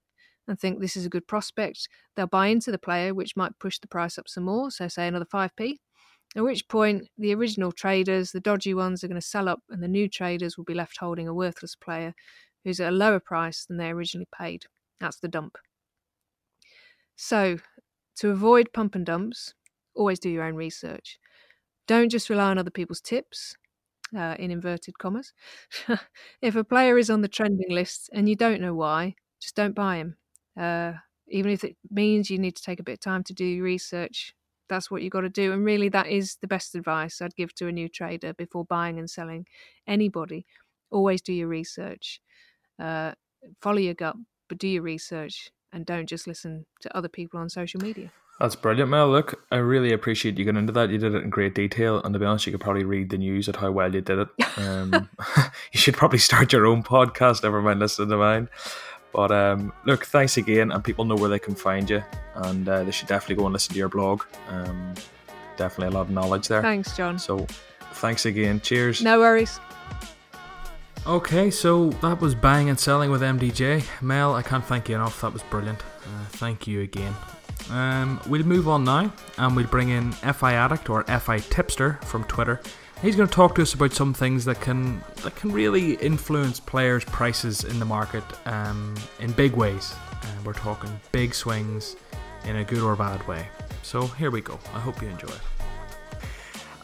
[0.47, 1.87] and think this is a good prospect.
[2.15, 5.07] They'll buy into the player, which might push the price up some more, so say
[5.07, 5.77] another 5p.
[6.35, 9.83] At which point, the original traders, the dodgy ones, are going to sell up, and
[9.83, 12.13] the new traders will be left holding a worthless player
[12.63, 14.63] who's at a lower price than they originally paid.
[14.99, 15.57] That's the dump.
[17.15, 17.59] So,
[18.17, 19.53] to avoid pump and dumps,
[19.95, 21.19] always do your own research.
[21.87, 23.55] Don't just rely on other people's tips,
[24.15, 25.33] uh, in inverted commas.
[26.41, 29.75] if a player is on the trending list and you don't know why, just don't
[29.75, 30.17] buy him.
[30.59, 30.93] Uh,
[31.27, 33.63] even if it means you need to take a bit of time to do your
[33.65, 34.35] research,
[34.69, 35.51] that's what you've got to do.
[35.51, 38.99] And really, that is the best advice I'd give to a new trader before buying
[38.99, 39.45] and selling
[39.87, 40.45] anybody.
[40.91, 42.21] Always do your research,
[42.79, 43.13] uh,
[43.61, 44.15] follow your gut,
[44.47, 48.11] but do your research and don't just listen to other people on social media.
[48.43, 49.09] That's brilliant, Mel.
[49.09, 50.89] Look, I really appreciate you getting into that.
[50.89, 53.17] You did it in great detail, and to be honest, you could probably read the
[53.17, 54.27] news at how well you did it.
[54.57, 55.09] Um,
[55.71, 57.41] you should probably start your own podcast.
[57.41, 58.49] Never mind listening to mine.
[59.13, 62.03] But um, look, thanks again, and people know where they can find you,
[62.35, 64.23] and uh, they should definitely go and listen to your blog.
[64.49, 64.93] Um,
[65.55, 66.61] definitely a lot of knowledge there.
[66.61, 67.17] Thanks, John.
[67.17, 67.47] So,
[67.93, 68.59] thanks again.
[68.59, 69.01] Cheers.
[69.01, 69.59] No worries.
[71.05, 73.83] Okay, so that was buying and selling with MDJ.
[74.01, 75.19] Mel, I can't thank you enough.
[75.19, 75.81] That was brilliant.
[75.81, 77.13] Uh, thank you again.
[77.69, 82.23] Um, we'll move on now and we'll bring in FI Addict or FI Tipster from
[82.23, 82.61] Twitter.
[83.01, 86.61] He's going to talk to us about some things that can that can really influence
[86.61, 89.93] players' prices in the market um, in big ways.
[90.21, 91.97] And we're talking big swings
[92.45, 93.49] in a good or bad way.
[93.81, 94.57] So here we go.
[94.73, 95.41] I hope you enjoy it.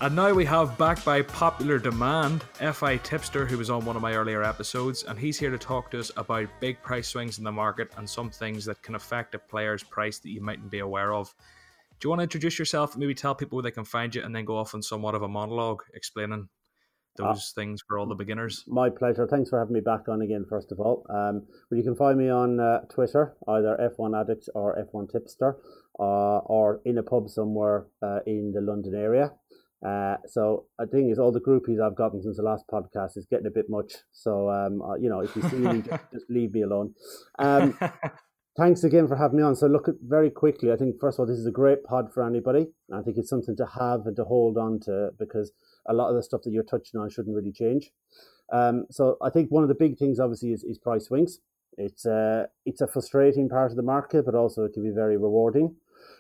[0.02, 4.02] And now we have, back by popular demand, FI Tipster, who was on one of
[4.02, 7.44] my earlier episodes, and he's here to talk to us about big price swings in
[7.44, 10.80] the market and some things that can affect a player's price that you mightn't be
[10.80, 11.36] aware of.
[12.00, 14.34] Do you want to introduce yourself, maybe tell people where they can find you, and
[14.34, 16.48] then go off on somewhat of a monologue explaining
[17.18, 18.64] those uh, things for all the beginners?
[18.68, 19.28] My pleasure.
[19.28, 21.06] Thanks for having me back on again, first of all.
[21.10, 25.58] Um, well, you can find me on uh, Twitter, either FI Addict or FI Tipster,
[26.00, 29.34] uh, or in a pub somewhere uh, in the London area.
[29.86, 33.26] Uh, so I think is all the groupies I've gotten since the last podcast is
[33.30, 33.94] getting a bit much.
[34.12, 36.94] So um, uh, you know, if you see me, just, just, leave me alone.
[37.38, 37.78] Um,
[38.58, 39.56] thanks again for having me on.
[39.56, 40.72] So look at very quickly.
[40.72, 42.68] I think first of all, this is a great pod for anybody.
[42.94, 45.54] I think it's something to have and to hold on to because
[45.88, 47.92] a lot of the stuff that you're touching on shouldn't really change.
[48.52, 51.40] Um, so I think one of the big things obviously is, is price swings.
[51.78, 54.90] It's a uh, it's a frustrating part of the market, but also it can be
[54.94, 55.76] very rewarding.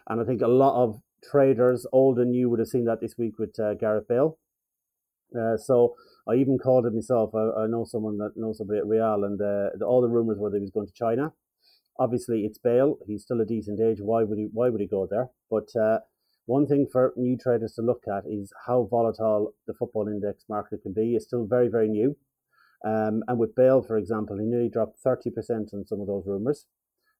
[0.07, 3.15] And I think a lot of traders, old and new, would have seen that this
[3.17, 4.37] week with uh, Gareth Bale.
[5.37, 5.95] Uh, so
[6.27, 7.35] I even called it myself.
[7.35, 10.37] I, I, know someone that knows somebody at Real, and uh, the, all the rumors
[10.39, 11.33] were that he was going to China.
[11.99, 12.97] Obviously, it's Bale.
[13.05, 13.99] He's still a decent age.
[14.01, 14.47] Why would he?
[14.51, 15.27] Why would he go there?
[15.51, 15.99] But uh,
[16.49, 20.81] one thing for new traders to look at is how volatile the football index market
[20.81, 21.13] can be.
[21.13, 22.17] It's still very, very new.
[22.83, 26.65] Um, and with Bale, for example, he nearly dropped 30% on some of those rumours.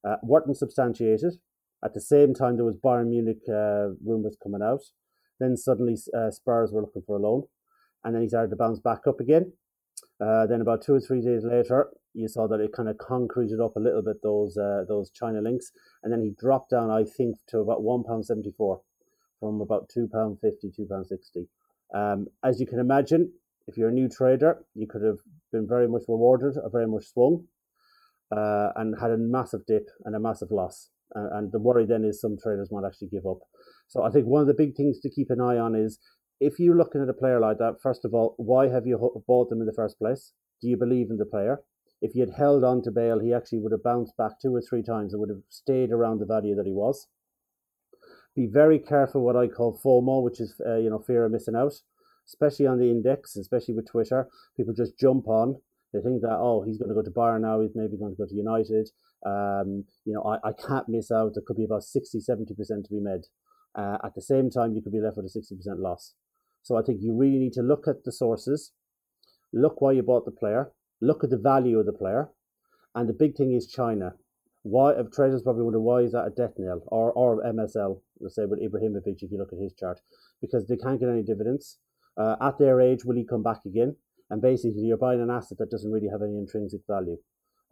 [0.02, 1.34] Uh, weren't substantiated,
[1.84, 4.82] at the same time, there was Bayern Munich uh, rumours coming out.
[5.38, 7.44] Then suddenly uh, Spurs were looking for a loan,
[8.04, 9.52] and then he started to bounce back up again.
[10.20, 13.60] Uh, then about two or three days later, you saw that it kind of concreted
[13.60, 17.04] up a little bit those uh, those China links, and then he dropped down, I
[17.04, 18.82] think, to about one pound seventy four,
[19.38, 21.48] from about two pound fifty, two pound sixty.
[21.94, 23.32] Um, as you can imagine,
[23.66, 25.18] if you're a new trader, you could have
[25.52, 27.44] been very much rewarded or very much swung,
[28.36, 32.20] uh, and had a massive dip and a massive loss and the worry then is
[32.20, 33.38] some traders might actually give up.
[33.88, 35.98] So I think one of the big things to keep an eye on is
[36.40, 39.50] if you're looking at a player like that, first of all, why have you bought
[39.50, 40.32] them in the first place?
[40.62, 41.60] Do you believe in the player?
[42.00, 44.62] If you had held on to Bale, he actually would have bounced back two or
[44.62, 47.08] three times and would have stayed around the value that he was.
[48.34, 51.56] Be very careful what I call FOMO, which is uh, you know fear of missing
[51.56, 51.72] out,
[52.26, 54.28] especially on the index, especially with Twitter.
[54.56, 55.56] People just jump on
[55.92, 58.16] they think that, oh, he's going to go to Bayern now, he's maybe going to
[58.16, 58.88] go to United.
[59.24, 61.32] Um, you know, I, I can't miss out.
[61.34, 63.26] There could be about 60, 70% to be made.
[63.74, 66.14] Uh, at the same time, you could be left with a 60% loss.
[66.62, 68.72] So I think you really need to look at the sources,
[69.52, 72.30] look why you bought the player, look at the value of the player.
[72.94, 74.14] And the big thing is China.
[74.62, 78.44] Why traders probably wonder why is that a death nail or or MSL, let's say
[78.44, 80.00] with Ibrahimovic if you look at his chart,
[80.42, 81.78] because they can't get any dividends.
[82.18, 83.96] Uh, at their age, will he come back again?
[84.30, 87.18] and basically you're buying an asset that doesn't really have any intrinsic value.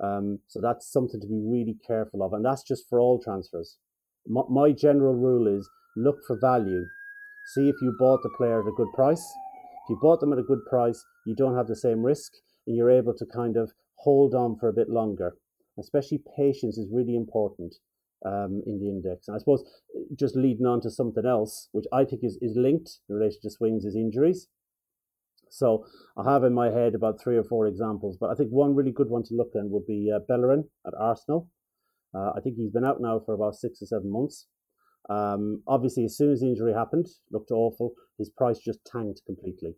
[0.03, 3.79] Um, so that's something to be really careful of, and that's just for all transfers.
[4.27, 6.85] My, my general rule is look for value.
[7.55, 9.25] See if you bought the player at a good price.
[9.85, 12.33] If you bought them at a good price, you don't have the same risk,
[12.67, 15.37] and you're able to kind of hold on for a bit longer.
[15.79, 17.75] Especially patience is really important
[18.25, 19.29] um, in the index.
[19.29, 19.65] And I suppose
[20.19, 23.51] just leading on to something else, which I think is, is linked in relation to
[23.51, 24.49] swings, is injuries.
[25.51, 25.85] So
[26.17, 28.93] I have in my head about three or four examples, but I think one really
[28.93, 31.49] good one to look at would be uh, Bellerin at Arsenal.
[32.15, 34.47] Uh, I think he's been out now for about six or seven months.
[35.11, 37.95] Um, obviously, as soon as the injury happened, looked awful.
[38.19, 39.77] His price just tanked completely.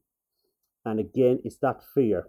[0.85, 2.27] And again, it's that fear.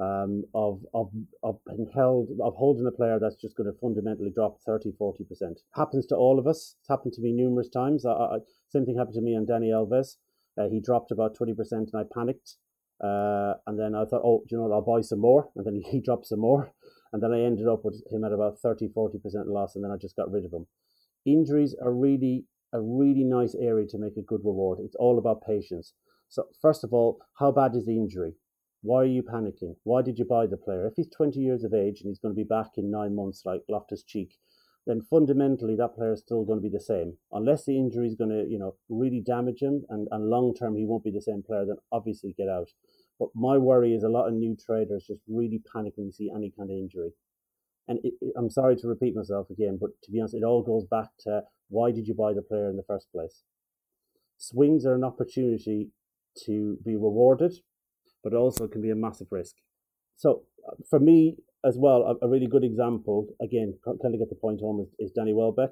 [0.00, 1.10] um, of, of,
[1.42, 5.58] of being held, of holding a player that's just going to fundamentally drop 30, 40%.
[5.74, 6.76] Happens to all of us.
[6.80, 8.06] It's happened to me numerous times.
[8.06, 8.38] I, I,
[8.70, 10.16] same thing happened to me on Dani Alves.
[10.60, 12.56] Uh, he dropped about 20% and I panicked.
[13.02, 15.48] Uh, and then I thought, oh, you know what, I'll buy some more.
[15.56, 16.72] And then he dropped some more.
[17.12, 19.14] And then I ended up with him at about 30, 40%
[19.46, 19.74] loss.
[19.74, 20.66] And then I just got rid of him.
[21.24, 24.78] Injuries are really a really nice area to make a good reward.
[24.80, 25.92] It's all about patience.
[26.28, 28.34] So, first of all, how bad is the injury?
[28.82, 29.74] Why are you panicking?
[29.82, 30.86] Why did you buy the player?
[30.86, 33.42] If he's 20 years of age and he's going to be back in nine months,
[33.44, 34.36] like Loftus Cheek,
[34.86, 37.16] then fundamentally that player is still going to be the same.
[37.32, 40.76] Unless the injury is going to, you know, really damage him and, and long term
[40.76, 42.68] he won't be the same player, then obviously get out.
[43.18, 46.30] But my worry is a lot of new traders just really panic when you see
[46.34, 47.10] any kind of injury.
[47.88, 50.62] And it, it, I'm sorry to repeat myself again, but to be honest, it all
[50.62, 53.42] goes back to why did you buy the player in the first place?
[54.38, 55.90] Swings are an opportunity
[56.46, 57.52] to be rewarded
[58.22, 59.56] but also can be a massive risk.
[60.16, 64.30] So uh, for me as well, a, a really good example, again, kind of get
[64.30, 65.70] the point home, is, is Danny Welbeck.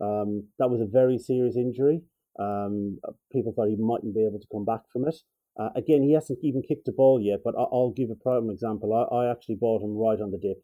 [0.00, 2.02] Um, that was a very serious injury.
[2.38, 2.98] Um,
[3.32, 5.16] people thought he mightn't be able to come back from it.
[5.58, 8.48] Uh, again, he hasn't even kicked a ball yet, but I, will give a prime
[8.48, 8.94] example.
[8.94, 10.62] I, I, actually bought him right on the dip,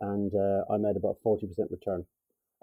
[0.00, 1.40] and uh, I made about 40%
[1.70, 2.04] return.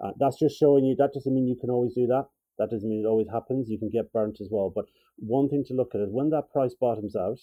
[0.00, 2.26] Uh, that's just showing you, that doesn't mean you can always do that.
[2.58, 3.68] That doesn't mean it always happens.
[3.68, 4.70] You can get burnt as well.
[4.72, 4.86] But
[5.16, 7.38] one thing to look at is when that price bottoms out,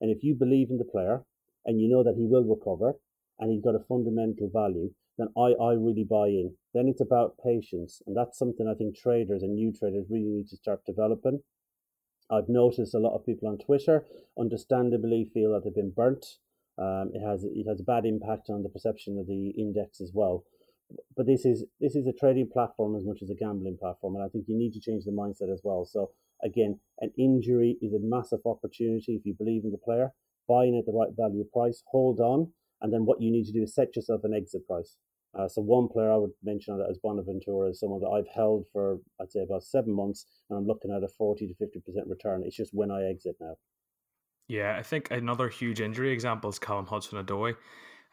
[0.00, 1.24] and if you believe in the player
[1.66, 2.94] and you know that he will recover
[3.38, 6.54] and he's got a fundamental value, then I, I really buy in.
[6.72, 8.02] Then it's about patience.
[8.06, 11.40] And that's something I think traders and new traders really need to start developing.
[12.30, 14.04] I've noticed a lot of people on Twitter
[14.38, 16.26] understandably feel that they've been burnt.
[16.76, 20.10] Um, it has it has a bad impact on the perception of the index as
[20.12, 20.44] well.
[21.16, 24.24] But this is this is a trading platform as much as a gambling platform, and
[24.24, 25.84] I think you need to change the mindset as well.
[25.84, 26.10] So
[26.44, 30.12] Again, an injury is a massive opportunity if you believe in the player.
[30.46, 32.52] Buying at the right value price, hold on,
[32.84, 34.96] and then what you need to do is set yourself an exit price.
[35.36, 38.66] Uh, so one player I would mention that as Bonaventura is someone that I've held
[38.72, 42.06] for I'd say about seven months, and I'm looking at a forty to fifty percent
[42.06, 42.44] return.
[42.44, 43.56] It's just when I exit now.
[44.46, 47.56] Yeah, I think another huge injury example is Callum Hudson-Odoi.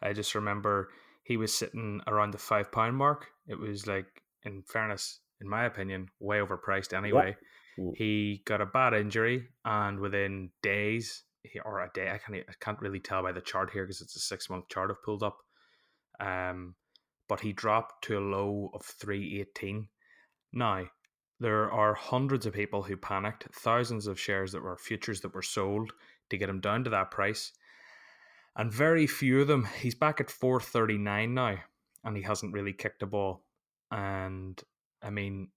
[0.02, 0.90] I just remember
[1.22, 3.26] he was sitting around the five pound mark.
[3.46, 4.06] It was like,
[4.44, 7.36] in fairness, in my opinion, way overpriced anyway.
[7.78, 7.92] Mm.
[7.94, 11.22] He got a bad injury, and within days,
[11.64, 14.16] or a day, I can't, I can't really tell by the chart here because it's
[14.16, 15.38] a six month chart I've pulled up.
[16.20, 16.74] Um,
[17.28, 19.88] but he dropped to a low of 318.
[20.52, 20.84] Now,
[21.40, 25.42] there are hundreds of people who panicked, thousands of shares that were futures that were
[25.42, 25.92] sold
[26.30, 27.52] to get him down to that price.
[28.54, 31.56] And very few of them, he's back at 439 now,
[32.04, 33.44] and he hasn't really kicked a ball.
[33.90, 34.62] And
[35.02, 35.48] I mean,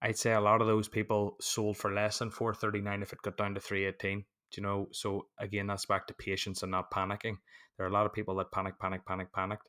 [0.00, 3.36] I'd say a lot of those people sold for less than 439 if it got
[3.36, 4.24] down to 318.
[4.50, 4.88] Do you know?
[4.92, 7.36] So again, that's back to patience and not panicking.
[7.76, 9.68] There are a lot of people that panic, panic, panic, panicked.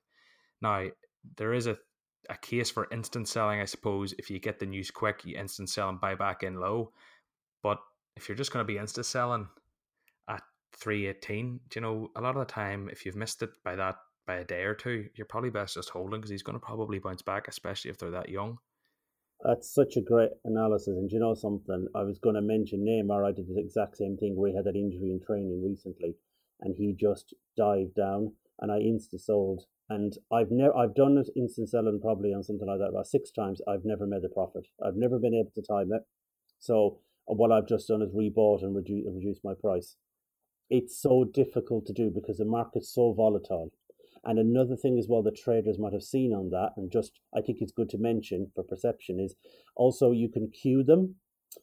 [0.62, 0.88] Now,
[1.36, 1.78] there is a,
[2.30, 4.14] a case for instant selling, I suppose.
[4.18, 6.92] If you get the news quick, you instant sell and buy back in low.
[7.64, 7.80] But
[8.16, 9.48] if you're just going to be instant selling
[10.30, 10.42] at
[10.78, 13.96] 318, do you know, a lot of the time, if you've missed it by that
[14.26, 17.00] by a day or two, you're probably best just holding because he's going to probably
[17.00, 18.60] bounce back, especially if they're that young.
[19.44, 20.98] That's such a great analysis.
[20.98, 21.88] And you know something?
[21.96, 23.26] I was going to mention Neymar.
[23.26, 26.16] I did the exact same thing where he had that injury in training recently,
[26.62, 29.66] and he just dived down, and I insta sold.
[29.90, 33.32] And I've never, I've done it instant selling probably on something like that about six
[33.32, 33.62] times.
[33.68, 34.68] I've never made a profit.
[34.84, 36.04] I've never been able to time it.
[36.60, 37.00] So
[37.30, 39.96] uh, what I've just done is rebought and reduce, reduce my price.
[40.70, 43.72] It's so difficult to do because the market's so volatile.
[44.24, 47.42] And another thing as well that traders might have seen on that, and just I
[47.42, 49.36] think it's good to mention for perception, is
[49.76, 51.16] also you can queue them.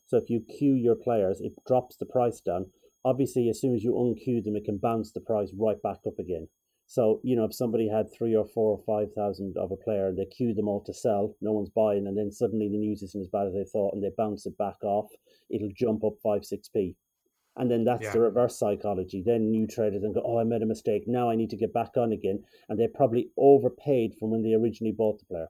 [0.05, 2.67] So if you queue your players, it drops the price down.
[3.05, 6.19] Obviously, as soon as you unqueue them, it can bounce the price right back up
[6.19, 6.49] again.
[6.87, 10.09] So, you know, if somebody had three or four or five thousand of a player,
[10.09, 13.03] and they queue them all to sell, no one's buying, and then suddenly the news
[13.03, 15.11] isn't as bad as they thought and they bounce it back off,
[15.51, 16.97] it'll jump up five, six P.
[17.57, 18.13] And then that's yeah.
[18.13, 19.23] the reverse psychology.
[19.25, 21.05] Then new traders and go, oh, I made a mistake.
[21.07, 22.43] Now I need to get back on again.
[22.69, 25.49] And they probably overpaid from when they originally bought the player.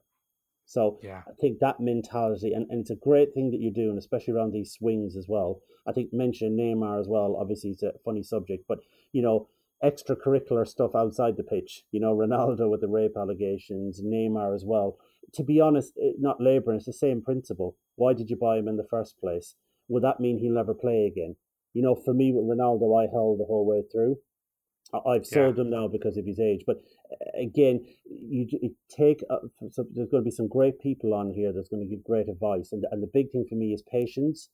[0.66, 1.22] So yeah.
[1.26, 4.52] I think that mentality, and, and it's a great thing that you're doing, especially around
[4.52, 5.60] these swings as well.
[5.86, 7.36] I think mention Neymar as well.
[7.38, 8.78] Obviously, it's a funny subject, but
[9.12, 9.48] you know,
[9.84, 11.84] extracurricular stuff outside the pitch.
[11.90, 14.96] You know, Ronaldo with the rape allegations, Neymar as well.
[15.34, 17.76] To be honest, eh, not labouring, it's the same principle.
[17.96, 19.56] Why did you buy him in the first place?
[19.88, 21.36] Would that mean he'll never play again?
[21.74, 24.16] You know, for me with Ronaldo, I held the whole way through.
[25.06, 25.64] I've sold yeah.
[25.64, 26.76] him now because of his age, but
[27.40, 29.38] again, you, you take uh,
[29.70, 32.28] so there's going to be some great people on here that's going to give great
[32.28, 34.50] advice, and and the big thing for me is patience,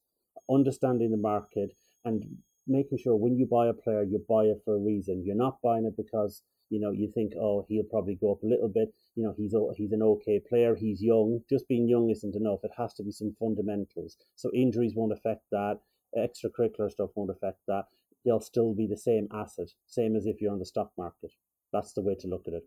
[0.48, 1.72] understanding the market,
[2.05, 2.24] and
[2.66, 5.24] making sure when you buy a player, you buy it for a reason.
[5.24, 8.47] You're not buying it because you know you think, oh, he'll probably go up a
[8.47, 8.88] little bit.
[9.16, 10.74] You know, he's he's an okay player.
[10.74, 11.40] He's young.
[11.51, 12.60] Just being young isn't enough.
[12.62, 14.16] It has to be some fundamentals.
[14.36, 15.78] So injuries won't affect that.
[16.16, 17.85] Extracurricular stuff won't affect that.
[18.24, 21.32] They'll still be the same asset, same as if you're on the stock market.
[21.73, 22.65] That's the way to look at it.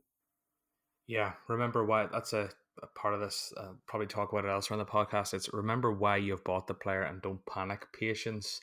[1.08, 2.50] Yeah, remember why that's a,
[2.82, 3.54] a part of this.
[3.58, 5.34] Uh, probably talk about it elsewhere in the podcast.
[5.34, 7.86] It's remember why you've bought the player and don't panic.
[7.94, 8.62] Patience.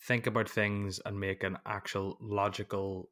[0.00, 3.10] Think about things and make an actual logical,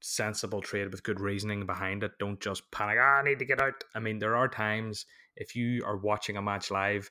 [0.00, 2.12] sensible trade with good reasoning behind it.
[2.18, 2.96] Don't just panic.
[3.00, 3.84] Ah, I need to get out.
[3.94, 5.04] I mean, there are times
[5.36, 7.10] if you are watching a match live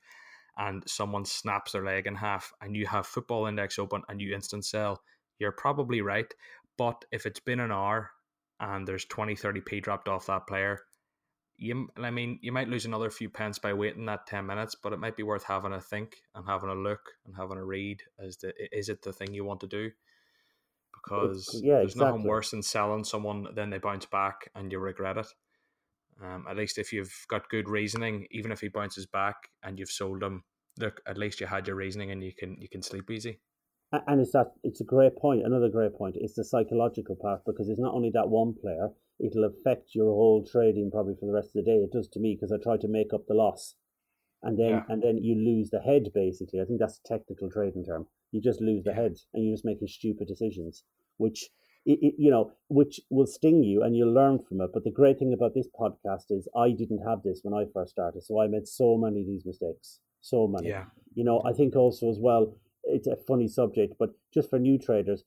[0.57, 4.33] and someone snaps their leg in half and you have football index open and you
[4.33, 5.01] instant sell,
[5.39, 6.33] you're probably right.
[6.77, 8.11] But if it's been an hour
[8.59, 10.79] and there's 20, 30p dropped off that player,
[11.57, 14.93] you, I mean, you might lose another few pence by waiting that 10 minutes, but
[14.93, 18.01] it might be worth having a think and having a look and having a read
[18.23, 19.91] as to is it the thing you want to do?
[20.93, 22.11] Because yeah, there's exactly.
[22.11, 25.27] nothing worse than selling someone, then they bounce back and you regret it.
[26.23, 29.91] Um, at least if you've got good reasoning, even if he bounces back and you've
[29.91, 30.43] sold him,
[30.79, 33.39] look, at least you had your reasoning and you can you can sleep easy.
[33.91, 35.45] And it's that it's a great point.
[35.45, 36.17] Another great point.
[36.19, 38.89] It's the psychological part because it's not only that one player;
[39.19, 41.77] it'll affect your whole trading probably for the rest of the day.
[41.77, 43.75] It does to me because I try to make up the loss,
[44.43, 44.83] and then yeah.
[44.89, 46.11] and then you lose the head.
[46.13, 48.07] Basically, I think that's a technical trading term.
[48.31, 50.83] You just lose the head, and you're just making stupid decisions,
[51.15, 51.49] which
[51.87, 54.71] it, it, you know, which will sting you, and you'll learn from it.
[54.73, 57.91] But the great thing about this podcast is I didn't have this when I first
[57.91, 60.67] started, so I made so many of these mistakes, so many.
[60.67, 60.85] Yeah.
[61.15, 62.53] You know, I think also as well
[62.83, 65.23] it's a funny subject, but just for new traders,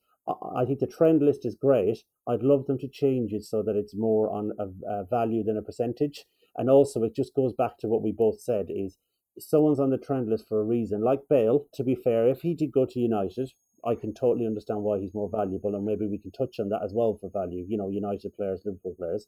[0.55, 2.03] I think the trend list is great.
[2.27, 5.57] I'd love them to change it so that it's more on a, a, value than
[5.57, 6.25] a percentage.
[6.55, 8.99] And also, it just goes back to what we both said: is
[9.39, 11.01] someone's on the trend list for a reason.
[11.01, 13.51] Like Bale, to be fair, if he did go to United,
[13.85, 16.83] I can totally understand why he's more valuable, and maybe we can touch on that
[16.83, 17.65] as well for value.
[17.67, 19.27] You know, United players, Liverpool players,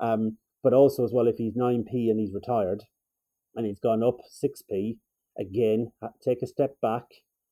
[0.00, 2.84] um, but also as well if he's nine p and he's retired,
[3.54, 4.98] and he's gone up six p,
[5.38, 5.92] again,
[6.24, 7.04] take a step back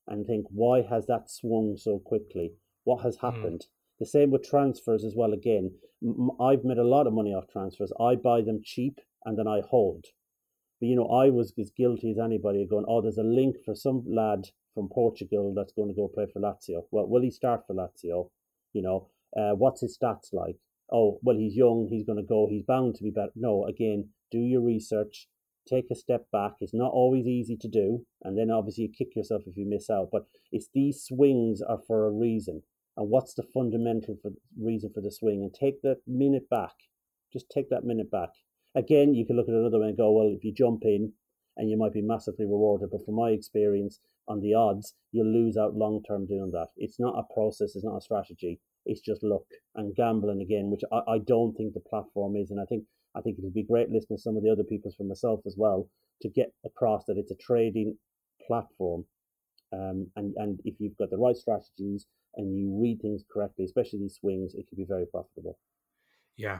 [0.07, 2.53] and think, why has that swung so quickly?
[2.83, 3.27] What has hmm.
[3.27, 3.61] happened?
[3.61, 3.99] Mm.
[3.99, 5.31] The same with transfers as well.
[5.31, 5.71] Again,
[6.39, 7.93] I've made a lot of money off transfers.
[7.99, 10.05] I buy them cheap and then I hold.
[10.79, 13.75] But you know, I was as guilty as anybody going, oh, there's a link for
[13.75, 16.83] some lad from Portugal that's going to go play for Lazio.
[16.91, 18.29] Well, will he start for Lazio?
[18.73, 20.57] You know, uh, what's his stats like?
[20.91, 21.87] Oh, well, he's young.
[21.89, 22.47] He's going to go.
[22.49, 23.31] He's bound to be better.
[23.35, 25.27] No, again, do your research
[25.67, 26.53] take a step back.
[26.59, 29.89] It's not always easy to do, and then obviously you kick yourself if you miss
[29.89, 30.09] out.
[30.11, 32.63] But it's these swings are for a reason,
[32.97, 35.41] and what's the fundamental for, reason for the swing?
[35.43, 36.73] And take that minute back.
[37.31, 38.29] Just take that minute back.
[38.75, 41.13] Again, you can look at another way and go, well, if you jump in,
[41.57, 42.89] and you might be massively rewarded.
[42.91, 46.67] But from my experience on the odds, you'll lose out long term doing that.
[46.77, 47.75] It's not a process.
[47.75, 48.59] It's not a strategy.
[48.85, 49.45] It's just luck
[49.75, 52.51] and gambling again, which I, I don't think the platform is.
[52.51, 52.85] And I think
[53.15, 55.41] I think it would be great listening to some of the other people's from myself
[55.45, 55.89] as well
[56.21, 57.97] to get across that it's a trading
[58.47, 59.05] platform.
[59.73, 63.99] Um, and, and if you've got the right strategies and you read things correctly, especially
[63.99, 65.57] these swings, it can be very profitable.
[66.37, 66.59] Yeah.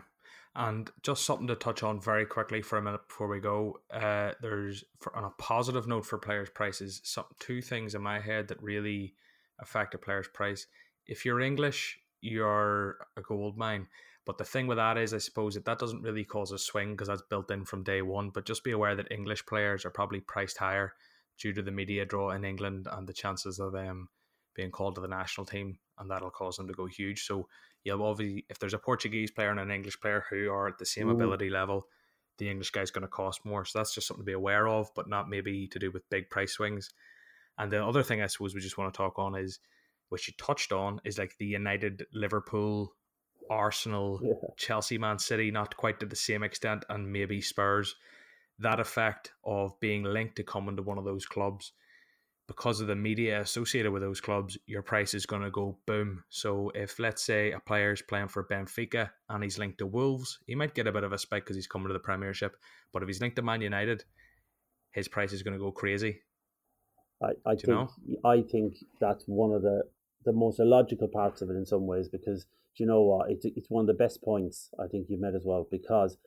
[0.53, 3.79] And just something to touch on very quickly for a minute before we go.
[3.89, 8.19] Uh, there's for, on a positive note for players' prices, some two things in my
[8.19, 9.15] head that really
[9.59, 10.67] affect a player's price.
[11.07, 13.87] If you're English, you're a gold mine.
[14.25, 16.91] But the thing with that is, I suppose that that doesn't really cause a swing
[16.91, 18.29] because that's built in from day one.
[18.29, 20.93] But just be aware that English players are probably priced higher
[21.39, 24.09] due to the media draw in England and the chances of them um,
[24.53, 27.25] being called to the national team, and that'll cause them to go huge.
[27.25, 27.47] So
[27.83, 30.85] you'll obviously, if there's a Portuguese player and an English player who are at the
[30.85, 31.13] same Ooh.
[31.13, 31.87] ability level,
[32.37, 33.65] the English guy's going to cost more.
[33.65, 36.29] So that's just something to be aware of, but not maybe to do with big
[36.29, 36.89] price swings.
[37.57, 39.59] And the other thing I suppose we just want to talk on is,
[40.09, 42.93] which you touched on, is like the United Liverpool
[43.49, 44.33] Arsenal, yeah.
[44.57, 47.95] Chelsea, Man City, not quite to the same extent, and maybe Spurs.
[48.59, 51.73] That effect of being linked to coming to one of those clubs
[52.51, 56.21] because of the media associated with those clubs, your price is going to go boom.
[56.27, 60.37] So if let's say a player is playing for Benfica and he's linked to Wolves,
[60.47, 62.57] he might get a bit of a spike because he's coming to the Premiership.
[62.91, 64.03] But if he's linked to Man United,
[64.91, 66.19] his price is going to go crazy.
[67.23, 67.89] I, I think know?
[68.25, 69.83] I think that's one of the
[70.25, 72.43] the most illogical parts of it in some ways because
[72.75, 73.31] do you know what?
[73.31, 76.17] It's, it's one of the best points I think you've made as well because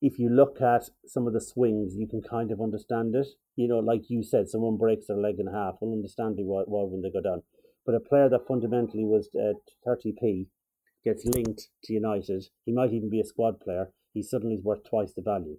[0.00, 3.26] if you look at some of the swings, you can kind of understand it.
[3.56, 6.84] You know, like you said, someone breaks their leg in half, we'll understand why, why
[6.84, 7.42] when they go down.
[7.84, 9.56] But a player that fundamentally was at
[9.86, 10.46] 30p
[11.04, 14.84] gets linked to United, he might even be a squad player, he suddenly is worth
[14.88, 15.58] twice the value.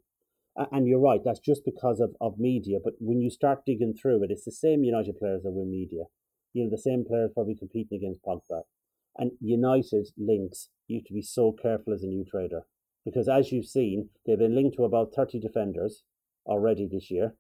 [0.72, 2.80] And you're right, that's just because of, of media.
[2.84, 6.06] But when you start digging through it, it's the same United players that win media.
[6.54, 8.64] you know, the same players probably competing against Pogba.
[9.18, 12.64] And United links, you have to be so careful as a new trader
[13.06, 16.04] because, as you've seen, they've been linked to about 30 defenders
[16.46, 17.36] already this year.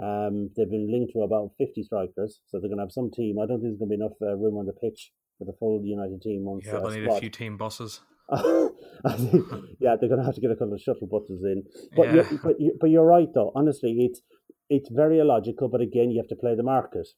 [0.00, 3.38] Um, they've been linked to about 50 strikers, so they're going to have some team.
[3.38, 5.52] I don't think there's going to be enough uh, room on the pitch for the
[5.58, 6.44] full United team.
[6.44, 7.16] Once, yeah, they'll uh, need squad.
[7.16, 8.00] a few team buses.
[8.32, 11.64] yeah, they're going to have to get a couple of shuttle buses in.
[11.96, 12.14] But Yeah.
[12.14, 13.52] you're, but, you, but you're right though.
[13.54, 14.22] Honestly, it's
[14.68, 15.68] it's very illogical.
[15.68, 17.08] But again, you have to play the market.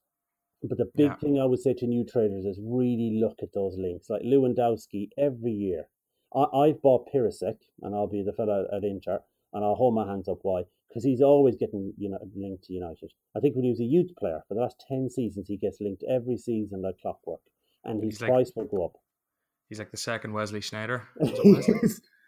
[0.62, 1.16] But the big Yeah.
[1.16, 4.08] thing I would say to new traders is really look at those links.
[4.08, 5.88] Like Lewandowski, every year,
[6.34, 9.18] I, I've bought Perisic, and I'll be the fellow at Inter,
[9.52, 10.38] and I'll hold my hands up.
[10.42, 10.62] Why?
[10.88, 13.12] Because he's always getting you know linked to United.
[13.36, 15.78] I think when he was a youth player for the last ten seasons, he gets
[15.80, 17.40] linked every season like clockwork,
[17.84, 18.92] and his He's like- price will go up.
[19.68, 21.02] He's like the second Wesley Sneijder.
[21.20, 21.74] Was it Wesley?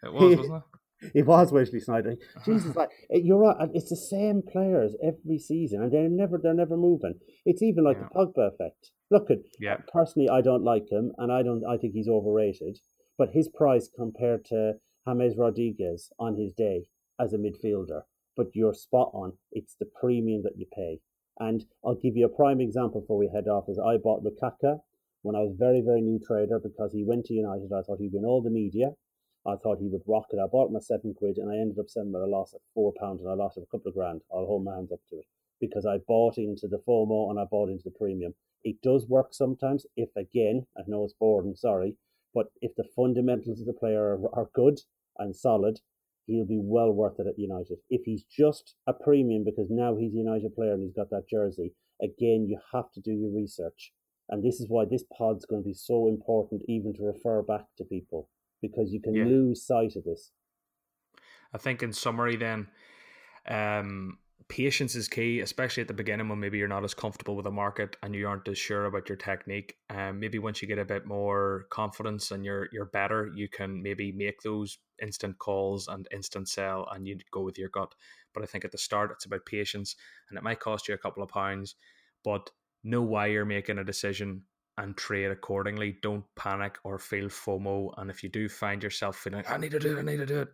[0.03, 0.55] it was, wasn't
[1.03, 1.11] it?
[1.13, 2.15] It was Wesley Sneijder.
[2.43, 3.69] Jesus, like eh, you're right.
[3.75, 7.15] It's the same players every season, and they're never they're never moving.
[7.45, 8.07] It's even like Yeah.
[8.13, 8.89] the Pogba effect.
[9.11, 9.77] Look at Yeah.
[9.93, 11.63] personally, I don't like him, and I don't.
[11.69, 12.79] I think he's overrated.
[13.17, 16.87] But his price compared to James Rodriguez on his day
[17.17, 18.03] as a midfielder,
[18.35, 19.37] but you're spot on.
[19.51, 20.99] It's the premium that you pay.
[21.39, 23.69] And I'll give you a prime example before we head off.
[23.69, 24.81] Is I bought Lukaku
[25.21, 27.71] when I was very very new trader because he went to United.
[27.71, 28.95] I thought he'd win all the media.
[29.45, 30.39] I thought he would rock it.
[30.39, 32.53] I bought him at seven quid and I ended up selling him at a loss
[32.53, 34.21] of four pounds and I lost a couple of grand.
[34.33, 35.25] I'll hold my hands up to it
[35.61, 38.33] because I bought into the FOMO and I bought into the premium.
[38.63, 41.95] It does work sometimes if, again, I know it's boring, sorry,
[42.35, 44.79] but if the fundamentals of the player are, are good
[45.17, 45.79] and solid,
[46.27, 47.77] he'll be well worth it at United.
[47.89, 51.29] If he's just a premium because now he's a United player and he's got that
[51.29, 53.93] jersey, again, you have to do your research.
[54.29, 57.65] And this is why this pod's going to be so important, even to refer back
[57.77, 58.29] to people,
[58.61, 59.25] because you can Yeah.
[59.25, 60.31] lose sight of this.
[61.53, 62.67] I think in summary, then,
[63.47, 64.17] um,
[64.47, 67.51] patience is key, especially at the beginning when maybe you're not as comfortable with the
[67.51, 69.77] market and you aren't as sure about your technique.
[69.89, 73.81] Um, maybe once you get a bit more confidence and you're you're better, you can
[73.81, 77.93] maybe make those instant calls and instant sell, and you go with your gut.
[78.33, 79.95] But I think at the start, it's about patience,
[80.29, 81.75] and it might cost you a couple of pounds,
[82.23, 82.51] but
[82.83, 84.43] know why you're making a decision
[84.77, 85.97] and trade accordingly.
[86.01, 87.93] Don't panic or feel FOMO.
[87.97, 90.25] And if you do find yourself feeling, I need to do it, I need to
[90.25, 90.49] do it,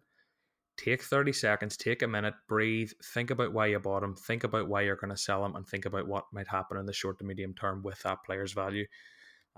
[0.78, 4.68] take 30 seconds, take a minute, breathe, think about why you bought him, think about
[4.68, 7.20] why you're going to sell him, and think about what might happen in the short
[7.20, 8.86] to medium term with that player's value.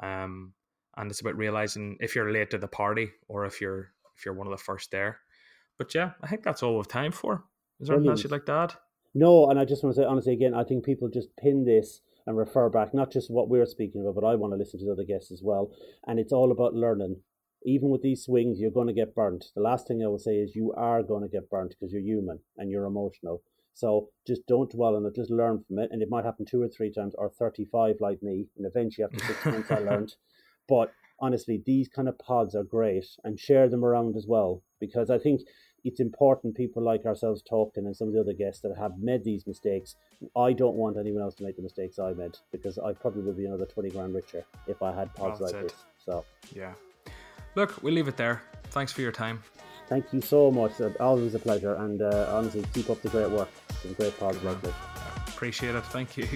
[0.02, 0.54] Um,
[0.98, 4.36] and it's about realizing if you're late to the party or if you're if you're
[4.36, 5.20] one of the first there.
[5.78, 7.46] But yeah, I think that's all we've time for.
[7.80, 8.74] Is there anything else you'd like to add?
[9.16, 12.02] No, and I just want to say honestly again, I think people just pin this
[12.26, 14.86] and refer back not just what we're speaking about, but I want to listen to
[14.86, 15.72] the other guests as well.
[16.08, 17.18] And it's all about learning.
[17.66, 19.46] Even with these swings, you're going to get burnt.
[19.56, 22.02] The last thing I will say is you are going to get burnt because you're
[22.02, 23.42] human and you're emotional.
[23.74, 25.16] So just don't dwell on it.
[25.16, 28.22] Just learn from it, and it might happen two or three times, or thirty-five like
[28.22, 28.46] me.
[28.56, 30.16] And eventually, after six months, I learned.
[30.70, 35.10] But honestly, these kind of pods are great, and share them around as well because
[35.10, 35.42] I think
[35.84, 39.24] it's important people like ourselves talking and some of the other guests that have made
[39.24, 39.96] these mistakes.
[40.36, 43.38] I don't want anyone else to make the mistakes I made because I probably would
[43.38, 45.84] be another 20 grand richer if I had pods Well like this.
[45.98, 46.24] So
[46.54, 46.74] Yeah.
[47.56, 48.42] Look, we'll leave it there.
[48.72, 49.44] Thanks for your time.
[49.88, 50.72] thank you so much.
[51.00, 51.76] Always a pleasure.
[51.76, 53.50] And uh, honestly, keep up the great work.
[53.70, 54.74] It's a great pods like this.
[55.28, 55.86] Appreciate it.
[55.86, 56.28] Thank you.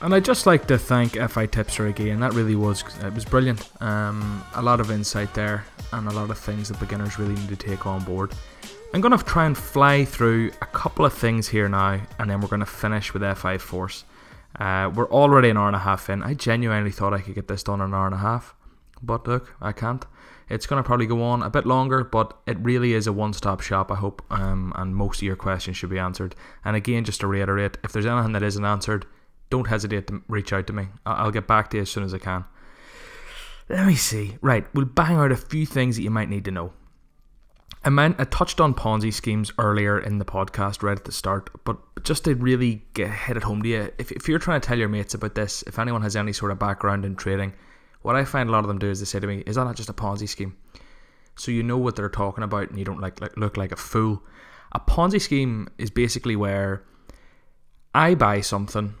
[0.00, 2.18] And I'd just like to thank FI Tipster again.
[2.20, 3.70] That really was it was brilliant.
[3.80, 7.48] Um, a lot of insight there, and a lot of things that beginners really need
[7.50, 8.32] to take on board.
[8.94, 12.48] I'm gonna try and fly through a couple of things here now, and then we're
[12.48, 14.04] gonna finish with FI Force.
[14.58, 16.22] Uh, we're already an hour and a half in.
[16.22, 18.54] I genuinely thought I could get this done in an hour and a half,
[19.02, 20.04] but look, I can't.
[20.48, 23.90] It's gonna probably go on a bit longer, but it really is a one-stop shop.
[23.90, 26.34] I hope, um, and most of your questions should be answered.
[26.64, 29.06] And again, just to reiterate, if there's anything that isn't answered,
[29.50, 30.88] don't hesitate to reach out to me.
[31.04, 32.44] I'll get back to you as soon as I can.
[33.68, 34.36] Let me see.
[34.40, 36.72] Right, we'll bang out a few things that you might need to know.
[37.84, 41.50] I, meant, I touched on Ponzi schemes earlier in the podcast, right at the start,
[41.64, 44.66] but just to really get hit it home to you, if, if you're trying to
[44.66, 47.52] tell your mates about this, if anyone has any sort of background in trading,
[48.02, 49.64] what I find a lot of them do is they say to me, "Is that
[49.64, 50.56] not just a Ponzi scheme?"
[51.36, 53.76] So you know what they're talking about, and you don't like, like look like a
[53.76, 54.22] fool.
[54.72, 56.84] A Ponzi scheme is basically where
[57.94, 58.94] I buy something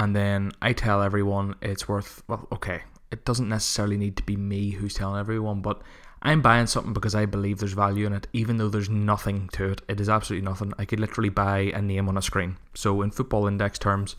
[0.00, 2.82] and then I tell everyone it's worth well, okay.
[3.10, 5.82] It doesn't necessarily need to be me who's telling everyone, but
[6.22, 9.72] I'm buying something because I believe there's value in it, even though there's nothing to
[9.72, 9.82] it.
[9.88, 10.72] It is absolutely nothing.
[10.78, 12.56] I could literally buy a name on a screen.
[12.72, 14.16] So in football index terms,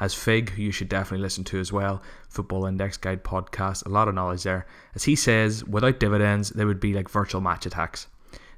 [0.00, 3.88] as Fig, who you should definitely listen to as well, Football Index Guide podcast, a
[3.88, 4.66] lot of knowledge there.
[4.94, 8.06] As he says, without dividends, there would be like virtual Match Attax.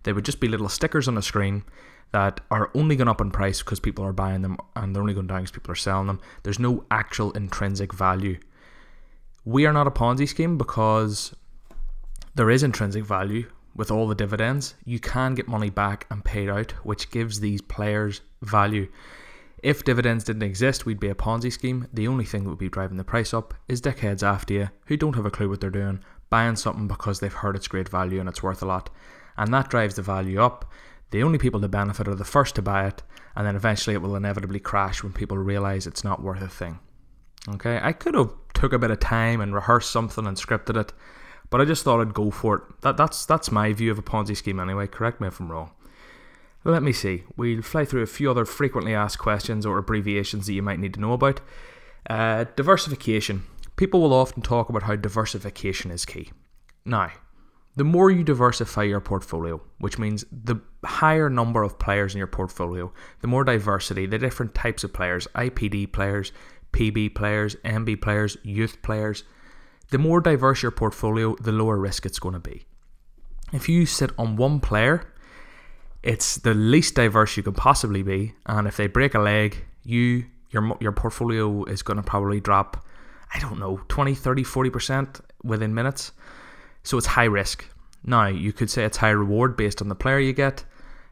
[0.04, 1.64] They would just be little stickers on a screen
[2.12, 5.14] that are only going up in price because people are buying them and they're only
[5.14, 6.20] going down because people are selling them.
[6.44, 8.38] There's no actual intrinsic value.
[9.44, 11.34] We are not a Ponzi scheme because
[12.34, 14.74] there is intrinsic value with all the dividends.
[14.84, 18.88] You can get money back and paid out, which gives these players value.
[19.64, 21.88] If dividends didn't exist, we'd be a Ponzi scheme.
[21.90, 24.98] The only thing that would be driving the price up is dickheads after you who
[24.98, 28.20] don't have a clue what they're doing, buying something because they've heard it's great value
[28.20, 28.90] and it's worth a lot.
[29.38, 30.70] And that drives the value up.
[31.12, 33.02] The only people to benefit are the first to buy it,
[33.34, 36.78] and then eventually it will inevitably crash when people realize it's not worth a thing.
[37.48, 40.92] Okay, I could have took a bit of time and rehearsed something and scripted it,
[41.48, 42.62] but I just thought I'd go for it.
[42.82, 44.88] That, that's that's my view of a Ponzi scheme anyway.
[44.88, 45.70] Correct me if I'm wrong.
[46.64, 47.24] Let me see.
[47.36, 50.94] We'll fly through a few other frequently asked questions or abbreviations that you might need
[50.94, 51.40] to know about.
[52.08, 53.44] Uh, diversification.
[53.76, 56.30] People will often talk about how diversification is key.
[56.86, 57.10] Now,
[57.76, 62.28] the more you diversify your portfolio, which means the higher number of players in your
[62.28, 66.32] portfolio, the more diversity, the different types of players, IPD players,
[66.72, 69.24] PB players, MB players, youth players,
[69.90, 72.64] the more diverse your portfolio, the lower risk it's going to be.
[73.52, 75.12] If you sit on one player
[76.04, 80.26] it's the least diverse you can possibly be, and if they break a leg, you
[80.50, 82.84] your your portfolio is going to probably drop
[83.34, 86.12] I don't know 20, 30, 40% within minutes.
[86.84, 87.66] So it's high risk.
[88.04, 90.64] Now, you could say it's high reward based on the player you get.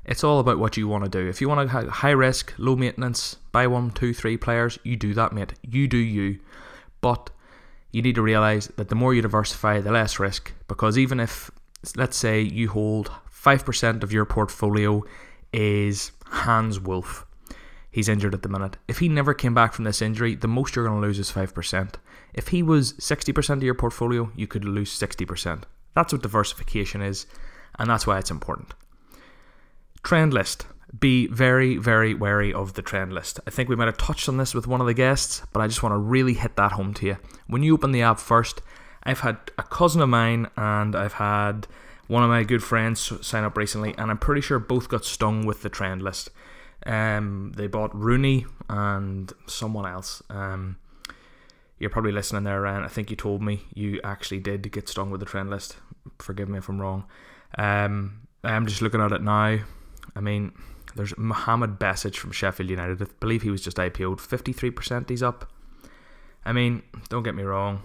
[0.04, 1.28] It's all about what you want to do.
[1.28, 4.96] If you want to have high risk, low maintenance, buy one, two, three players, you
[4.96, 5.54] do that, mate.
[5.62, 6.38] You do you.
[7.00, 7.30] But
[7.92, 10.52] you need to realize that the more you diversify, the less risk.
[10.68, 11.50] Because even if,
[11.96, 13.10] let's say, you hold
[13.42, 15.02] 5% of your portfolio
[15.52, 17.26] is Hans Wolf.
[17.90, 18.76] He's injured at the minute.
[18.88, 21.30] If he never came back from this injury, the most you're going to lose is
[21.30, 21.94] 5%.
[22.34, 25.64] If he was 60% of your portfolio, you could lose 60%.
[25.94, 27.26] That's what diversification is,
[27.78, 28.72] and that's why it's important.
[30.02, 30.66] Trend list.
[30.98, 33.40] Be very, very wary of the trend list.
[33.46, 35.66] I think we might have touched on this with one of the guests, but I
[35.66, 37.16] just want to really hit that home to you.
[37.46, 38.60] When you open the app first,
[39.04, 41.66] I've had a cousin of mine and I've had
[42.08, 45.46] one of my good friends signed up recently, and I'm pretty sure both got stung
[45.46, 46.30] with the trend list.
[46.84, 50.22] Um, they bought Rooney and someone else.
[50.28, 50.78] Um,
[51.78, 52.84] you're probably listening there, Ryan.
[52.84, 55.76] I think you told me you actually did get stung with the trend list.
[56.18, 57.04] Forgive me if I'm wrong.
[57.56, 59.58] Um, I'm just looking at it now.
[60.14, 60.52] I mean,
[60.96, 63.00] there's Mohamed Besic from Sheffield United.
[63.00, 64.18] I believe he was just IPO'd.
[64.18, 65.50] 53% he's up.
[66.44, 67.82] I mean, don't get me wrong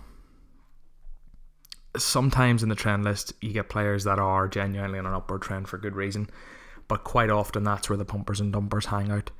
[2.01, 5.67] sometimes in the trend list you get players that are genuinely on an upward trend
[5.67, 6.29] for good reason,
[6.87, 9.31] but quite often that's where the pumpers and dumpers hang out.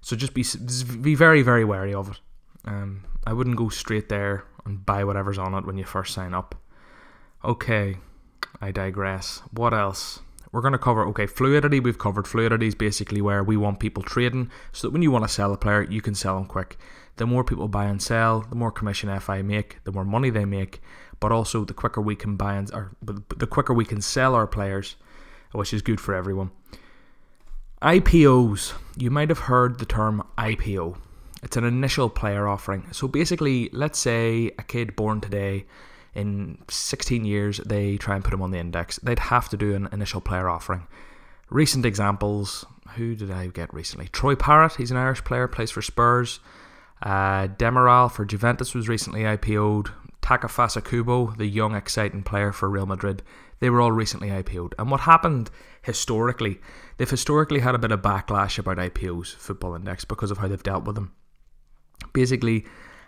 [0.00, 0.44] So just be
[0.98, 2.20] be very very wary of it.
[2.64, 6.34] Um, I wouldn't go straight there and buy whatever's on it when you first sign
[6.34, 6.54] up.
[7.44, 7.96] Okay,
[8.60, 9.42] I digress.
[9.52, 10.20] What else?
[10.52, 12.26] We're going to cover, okay, fluidity, we've covered.
[12.26, 15.52] Fluidity is basically where we want people trading so that when you want to sell
[15.52, 16.76] a player, you can sell them quick.
[17.16, 20.44] The more people buy and sell, the more commission FI make, the more money they
[20.44, 20.80] make,
[21.20, 24.46] but also the quicker we can buy and or the quicker we can sell our
[24.46, 24.96] players,
[25.52, 26.50] which is good for everyone.
[27.82, 28.74] IPOs.
[28.96, 30.98] You might have heard the term IPO.
[31.42, 32.86] It's an initial player offering.
[32.92, 35.64] So basically, let's say a kid born today,
[36.14, 38.98] in 16 years, they try and put him on the index.
[38.98, 40.86] They'd have to do an initial player offering.
[41.48, 42.64] Recent examples.
[42.96, 44.08] Who did I get recently?
[44.08, 44.76] Troy Parrott.
[44.76, 46.40] He's an Irish player, plays for Spurs.
[47.02, 49.92] Uh, Demiral for Juventus was recently IPO'd.
[50.22, 53.22] Takefusa Kubo, the young, exciting player for Real Madrid,
[53.60, 54.74] they were all recently IPO'd.
[54.78, 55.50] And what happened
[55.82, 56.60] historically,
[56.96, 60.62] they've historically had a bit of backlash about IPOs, Football Index, because of how they've
[60.62, 61.12] dealt with them.
[62.12, 62.64] Basically,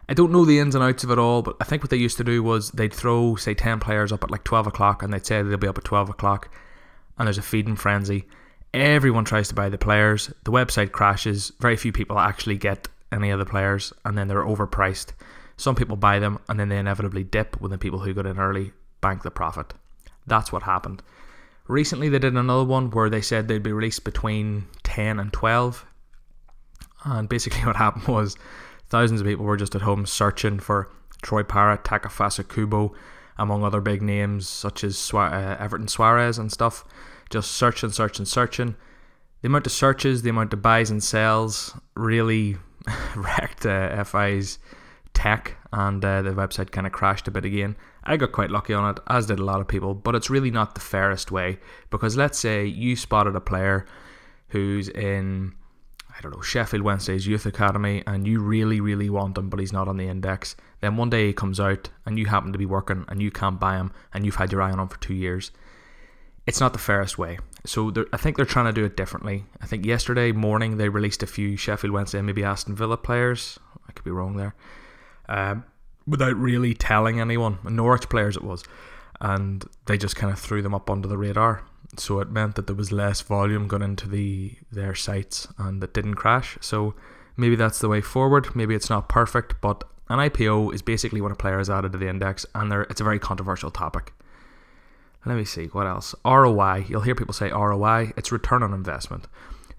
[0.08, 1.96] I don't know the ins and outs of it all, but I think what they
[1.96, 5.12] used to do was they'd throw, say, 10 players up at like 12 o'clock and
[5.12, 6.54] they'd say they'll be up at 12 o'clock,
[7.18, 8.26] and there's a feeding frenzy.
[8.74, 13.30] Everyone tries to buy the players, the website crashes, very few people actually get any
[13.30, 15.12] of the players, and then they're overpriced.
[15.56, 18.38] Some people buy them and then they inevitably dip when the people who got in
[18.38, 19.74] early bank the profit.
[20.26, 21.02] That's what happened.
[21.68, 25.86] Recently, they did another one where they said they'd be released between 10 and 12.
[27.04, 28.36] And basically, what happened was
[28.88, 30.90] thousands of people were just at home searching for
[31.22, 32.94] Troy Parrott, Takefusa Kubo,
[33.38, 36.84] among other big names such as uh, Everton Soares and stuff.
[37.30, 38.76] Just searching, searching, searching.
[39.40, 42.56] The amount of searches, the amount of buys and sells really
[43.16, 44.58] wrecked uh, FI's
[45.22, 47.76] tech and uh, the website kind of crashed a bit again.
[48.02, 50.50] I got quite lucky on it, as did a lot of people, but it's really
[50.50, 53.86] not the fairest way because let's say you spotted a player
[54.48, 55.54] who's in,
[56.10, 59.72] I don't know, Sheffield Wednesday's youth academy and you really, really want him, but he's
[59.72, 60.56] not on the index.
[60.80, 63.60] Then one day he comes out and you happen to be working and you can't
[63.60, 65.52] buy him and you've had your eye on him for two years.
[66.48, 67.38] It's not the fairest way.
[67.64, 69.44] So I think they're trying to do it differently.
[69.60, 73.60] I think yesterday morning they released a few Sheffield Wednesday maybe Aston Villa players.
[73.88, 74.56] I could be wrong there.
[75.32, 75.64] Um,
[76.06, 77.58] without really telling anyone.
[77.64, 78.62] Norwich players it was.
[79.20, 81.62] And they just kind of threw them up under the radar.
[81.96, 85.94] So it meant that there was less volume going into the their sites and it
[85.94, 86.58] didn't crash.
[86.60, 86.94] So
[87.36, 88.54] maybe that's the way forward.
[88.54, 91.98] Maybe it's not perfect, but an IPO is basically when a player is added to
[91.98, 94.12] the index and it's a very controversial topic.
[95.24, 96.14] Let me see, what else?
[96.24, 96.86] ROI.
[96.88, 99.28] You'll hear people say ROI, it's return on investment.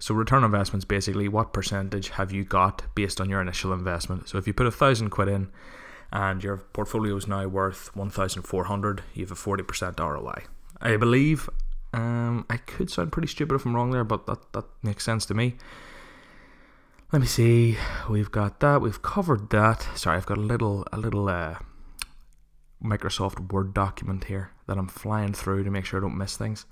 [0.04, 4.28] So return on investment basically what percentage have you got based on your initial investment.
[4.28, 5.50] So if you put a thousand quid in
[6.12, 10.44] and your portfolio is now worth 1,400, you have a 40% ROI.
[10.78, 11.48] I believe,
[11.94, 15.24] um, I could sound pretty stupid if I'm wrong there, but that, that makes sense
[15.24, 15.56] to me.
[17.10, 17.78] Let me see.
[18.10, 18.82] We've got that.
[18.82, 19.88] We've covered that.
[19.94, 21.54] Sorry, I've got a little a little uh,
[22.84, 26.66] Microsoft Word document here that I'm flying through to make sure I don't miss things.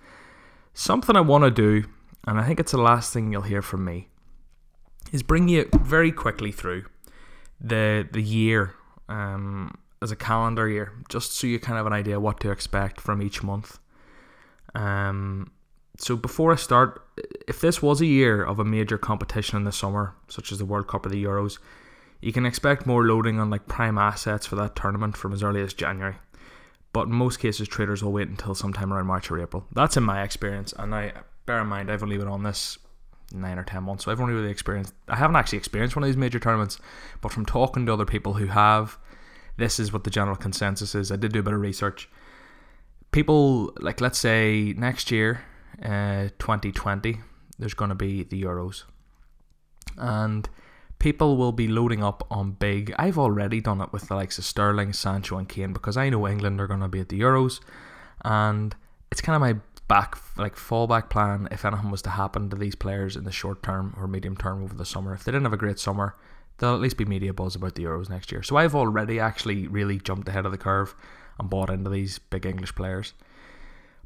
[0.75, 1.89] Something I want to do,
[2.27, 4.09] and I think it's the last thing you'll hear from me,
[5.13, 6.85] is bring you very quickly through
[7.61, 8.75] the the year
[9.09, 12.51] um, as a calendar year, just so you kind of have an idea what to
[12.51, 13.79] expect from each month.
[14.75, 15.51] Um,
[15.99, 17.07] so before I start,
[17.47, 20.65] if this was a year of a major competition in the summer, such as the
[20.65, 21.59] World Cup or the Euros,
[22.21, 25.61] you can expect more loading on like prime assets for that tournament from as early
[25.61, 26.17] as January.
[26.93, 29.67] But in most cases, traders will wait until sometime around March or April.
[29.73, 31.13] That's in my experience, and I
[31.47, 32.79] bear in mind I've only been on this
[33.33, 34.95] nine or ten months, so I've only really experienced.
[35.09, 36.79] I haven't actually experienced one of these major tournaments,
[37.21, 38.99] but from talking to other people who have,
[39.57, 41.11] this is what the general consensus is.
[41.11, 42.09] I did do a bit of research.
[43.11, 45.43] People like let's say next year,
[45.83, 47.21] uh, 2020,
[47.59, 48.85] there's going to be the Euros,
[49.97, 50.49] and
[50.99, 52.95] people will be loading up on big.
[52.99, 56.27] I've already done it with the likes of Sterling, Sancho, and Kane because I know
[56.27, 57.61] England are going to be at the Euros,
[58.25, 58.75] and
[59.11, 59.61] it's kind of my
[59.93, 63.63] back like fallback plan if anything was to happen to these players in the short
[63.63, 65.13] term or medium term over the summer.
[65.13, 66.17] If they didn't have a great summer,
[66.57, 68.43] there'll at least be media buzz about the Euros next year.
[68.43, 70.95] So I've already actually really jumped ahead of the curve
[71.39, 73.13] and bought into these big English players.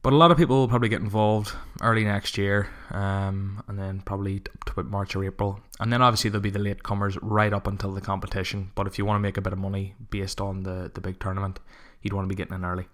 [0.03, 4.01] But a lot of people will probably get involved early next year, um, and then
[4.01, 5.61] probably up to about March or April.
[5.79, 8.73] And then obviously there'll be the late comers right up until the competition.
[8.75, 11.21] But if you want to make a bit of money based on the, the big
[11.21, 11.61] tournament,
[12.03, 12.89] you'd want to be getting in early.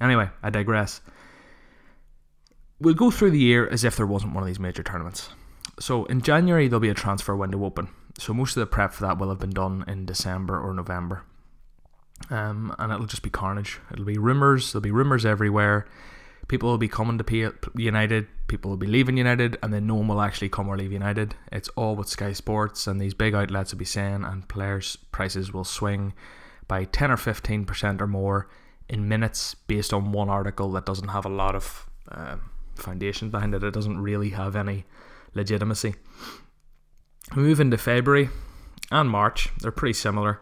[0.00, 1.00] Anyway, I digress.
[2.82, 5.30] We'll go through the year as if there wasn't one of these major tournaments.
[5.78, 7.88] So in January there'll be a transfer window open.
[8.18, 11.22] So most of the prep for that will have been done in December or November.
[12.30, 13.80] Um, and it'll just be carnage.
[13.92, 14.72] It'll be rumours.
[14.72, 15.86] There'll be rumours everywhere
[16.48, 20.08] people will be coming to United, people will be leaving United, and then no one
[20.08, 21.34] will actually come or leave United.
[21.50, 25.52] It's all with Sky Sports, and these big outlets will be saying, and players' prices
[25.52, 26.12] will swing
[26.68, 28.48] by 10 or 15% or more
[28.88, 32.36] in minutes based on one article that doesn't have a lot of uh,
[32.82, 33.62] foundation behind it.
[33.62, 34.84] It doesn't really have any
[35.34, 35.94] legitimacy.
[37.34, 38.28] Move into February
[38.90, 40.40] and March, they're pretty similar.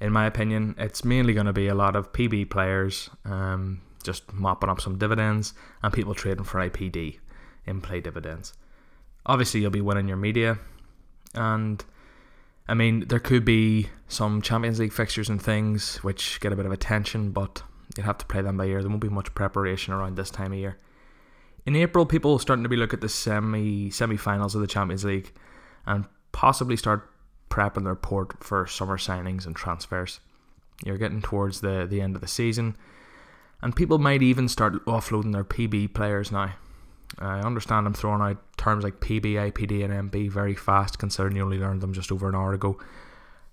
[0.00, 4.32] In my opinion, it's mainly going to be a lot of PB players, um, just
[4.32, 7.18] mopping up some dividends and people trading for IPD
[7.66, 8.52] in play dividends.
[9.26, 10.58] Obviously, you'll be winning your media,
[11.34, 11.84] and
[12.68, 16.66] I mean, there could be some Champions League fixtures and things which get a bit
[16.66, 17.62] of attention, but
[17.96, 18.80] you'd have to play them by ear.
[18.80, 20.78] There won't be much preparation around this time of year.
[21.68, 25.04] In April, people are starting to be look at the semi semi-finals of the Champions
[25.04, 25.34] League,
[25.84, 27.10] and possibly start
[27.50, 30.20] prepping their port for summer signings and transfers.
[30.82, 32.74] You're getting towards the the end of the season
[33.60, 36.54] and people might even start offloading their PB players now.
[37.18, 41.42] I understand I'm throwing out terms like PB, IPD, and MB very fast, considering you
[41.42, 42.78] only learned them just over an hour ago.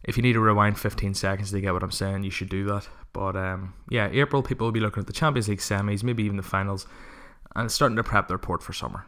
[0.04, 2.64] If you need to rewind 15 seconds to get what I'm saying, you should do
[2.66, 2.88] that.
[3.12, 6.38] But um, yeah, April, people will be looking at the Champions League semis, maybe even
[6.38, 6.86] the finals,
[7.56, 9.06] and it's starting to prep their port for summer.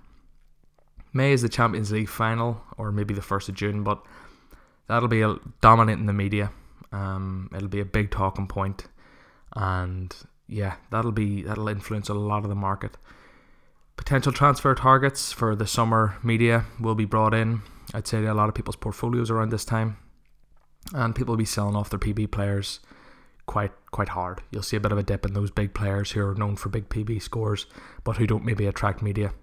[1.14, 4.04] May is the Champions League final, or maybe the 1st of June, but
[4.88, 5.26] that'll be
[5.62, 6.52] dominating the media.
[6.92, 8.86] Um, it'll be a big talking point,
[9.56, 10.16] and
[10.48, 12.98] yeah, that'll be that'll influence a lot of the market.
[13.98, 17.62] Potential transfer targets for the summer media will be brought in.
[17.94, 19.98] I'd say a lot of people's portfolios around this time,
[20.94, 22.80] and people will be selling off their PB players
[23.48, 24.44] quite quite hard.
[24.52, 26.70] You'll see a bit of a dip in those big players who are known for
[26.70, 27.66] big PB scores,
[28.04, 29.34] but who don't maybe attract media.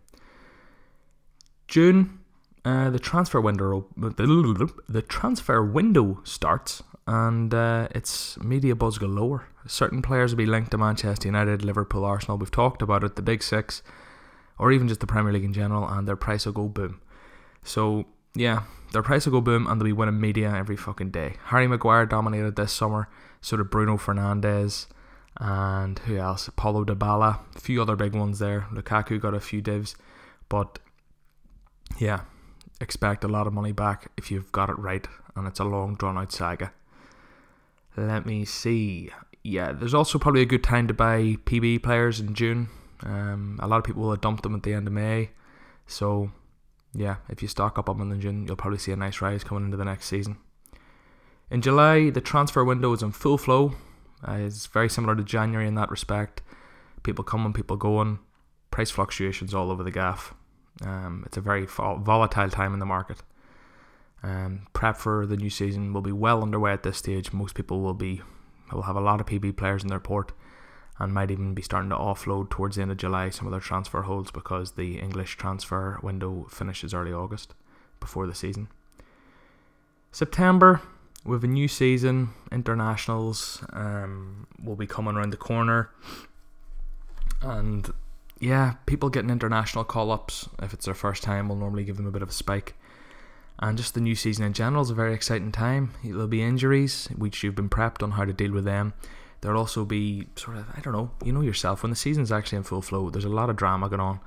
[1.67, 2.21] June,
[2.65, 9.49] uh, the transfer window the transfer window starts, and uh, it's media buzz galore.
[9.67, 12.39] Certain players will be linked to Manchester United, Liverpool, Arsenal.
[12.39, 13.83] We've talked about it, the big six,
[14.59, 17.01] or even just the Premier League in general, and their price will go boom.
[17.63, 18.05] So
[18.35, 21.35] yeah, their price will go boom, and they'll be winning media every fucking day.
[21.47, 23.09] Harry Maguire dominated this summer.
[23.45, 24.87] So of Bruno Fernandes,
[25.37, 26.49] and who else?
[26.57, 28.66] Paulo Dybala, a few other big ones there.
[28.73, 29.97] Lukaku got a few divs.
[30.49, 30.79] But
[31.99, 32.21] yeah,
[32.81, 35.07] expect a lot of money back if you've got it right,
[35.37, 36.73] and it's a long drawn out saga.
[37.99, 39.11] Let me see.
[39.43, 42.71] Yeah, there's also probably a good time to buy PB players in June.
[43.03, 45.33] Um, a lot of people will have dumped them at the end of May,
[45.87, 46.31] so
[46.95, 49.45] yeah, if you stock up on them in June, you'll probably see a nice rise
[49.45, 50.39] coming into the next season.
[51.51, 53.75] In July, the transfer window is in full flow.
[54.27, 56.43] Uh, it's very similar to January in that respect.
[57.03, 58.19] People coming, people going,
[58.71, 60.35] price fluctuations all over the gaff.
[60.83, 63.23] Um, it's a very volatile time in the market.
[64.23, 67.33] Um, prep for the new season will be well underway at this stage.
[67.33, 68.23] Most people will be
[68.73, 70.33] will have a lot of PB players in their port
[70.99, 73.61] and might even be starting to offload towards the end of July some of their
[73.61, 77.55] transfer holds because the English transfer window finishes early August
[78.01, 78.69] before the season.
[80.11, 80.81] September,
[81.25, 85.91] with a new season, internationals um, will be coming around the corner,
[87.43, 87.93] and
[88.41, 92.07] yeah, people getting international call ups if it's their first time will normally give them
[92.07, 92.75] a bit of a spike.
[93.59, 95.95] And just the new season in general is a very exciting time.
[96.03, 98.95] There'll be injuries, which you've been prepped on how to deal with them.
[99.41, 102.59] There'll also be sort of, I don't know, you know yourself, when the season's actually
[102.59, 104.21] in full flow, there's a lot of drama going on.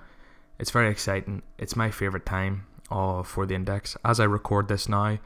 [0.59, 1.41] It's very exciting.
[1.57, 3.97] It's my favourite time uh, for the index.
[4.05, 5.19] As I record this now,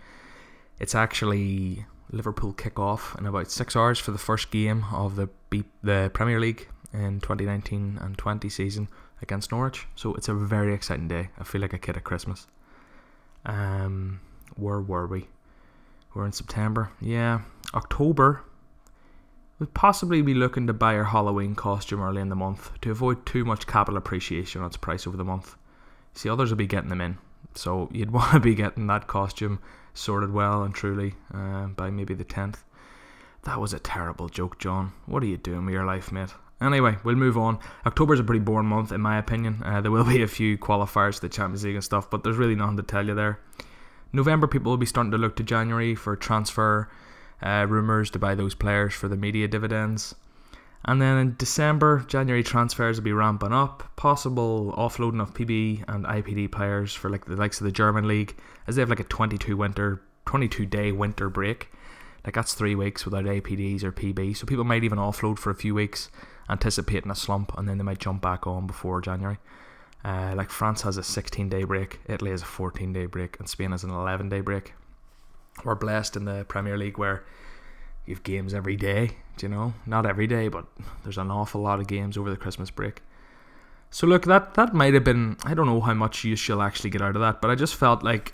[0.82, 5.30] it's actually Liverpool kick off in about six hours for the first game of the
[5.52, 8.88] B- the Premier League in 2019 and 20 season
[9.22, 9.86] against Norwich.
[9.96, 11.30] So it's a very exciting day.
[11.38, 12.48] I feel like a kid at Christmas.
[13.46, 14.22] Um,
[14.56, 15.28] where were we?
[16.16, 16.92] We're in September.
[17.00, 17.42] Yeah,
[17.76, 18.42] October.
[19.60, 23.28] We'd possibly be looking to buy our Halloween costume early in the month to avoid
[23.28, 25.56] too much capital appreciation on its price over the month.
[26.16, 27.20] See, others will be getting them in,
[27.54, 29.60] so you'd want to be getting that costume
[29.94, 32.64] sorted well and truly uh, by maybe the 10th.
[33.44, 34.94] That was a terrible joke, John.
[35.06, 36.30] What are you doing with your life, mate?
[36.62, 37.58] Anyway, we'll move on.
[37.86, 39.62] October's a pretty boring month, in my opinion.
[39.66, 42.38] Uh, there will be a few qualifiers to the Champions League and stuff, but there's
[42.38, 43.40] really nothing to tell you there.
[44.14, 46.90] November, people will be starting to look to January for transfer
[47.42, 50.14] uh, rumours to buy those players for the media dividends.
[50.84, 53.96] And then in December, January transfers will be ramping up.
[53.96, 58.36] Possible offloading of PB and IPD players for like the likes of the German league,
[58.68, 61.70] as they have like a 22 winter, 22 day winter break.
[62.26, 64.38] Like that's three weeks without IPDs or PB.
[64.38, 66.10] So people might even offload for a few weeks
[66.50, 69.38] anticipating a slump, and then they might jump back on before January.
[70.04, 73.48] Uh, like France has a 16 day break, Italy has a 14 day break, and
[73.48, 74.74] Spain has an 11 day break.
[75.64, 77.24] We're blessed in the Premier League where
[78.06, 79.74] you have games every day, do you know?
[79.86, 80.66] Not every day, but
[81.04, 83.02] there's an awful lot of games over the Christmas break.
[83.90, 86.90] So look, that that might have been I don't know how much use you'll actually
[86.90, 88.34] get out of that, but I just felt like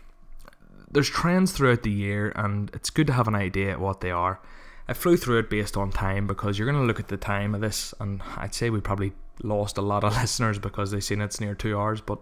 [0.89, 4.11] there's trends throughout the year and it's good to have an idea of what they
[4.11, 4.39] are.
[4.87, 7.53] I flew through it based on time because you're going to look at the time
[7.53, 9.11] of this, and I'd say we probably
[9.43, 11.99] lost a lot of listeners because they seen it's near two hours.
[11.99, 12.19] But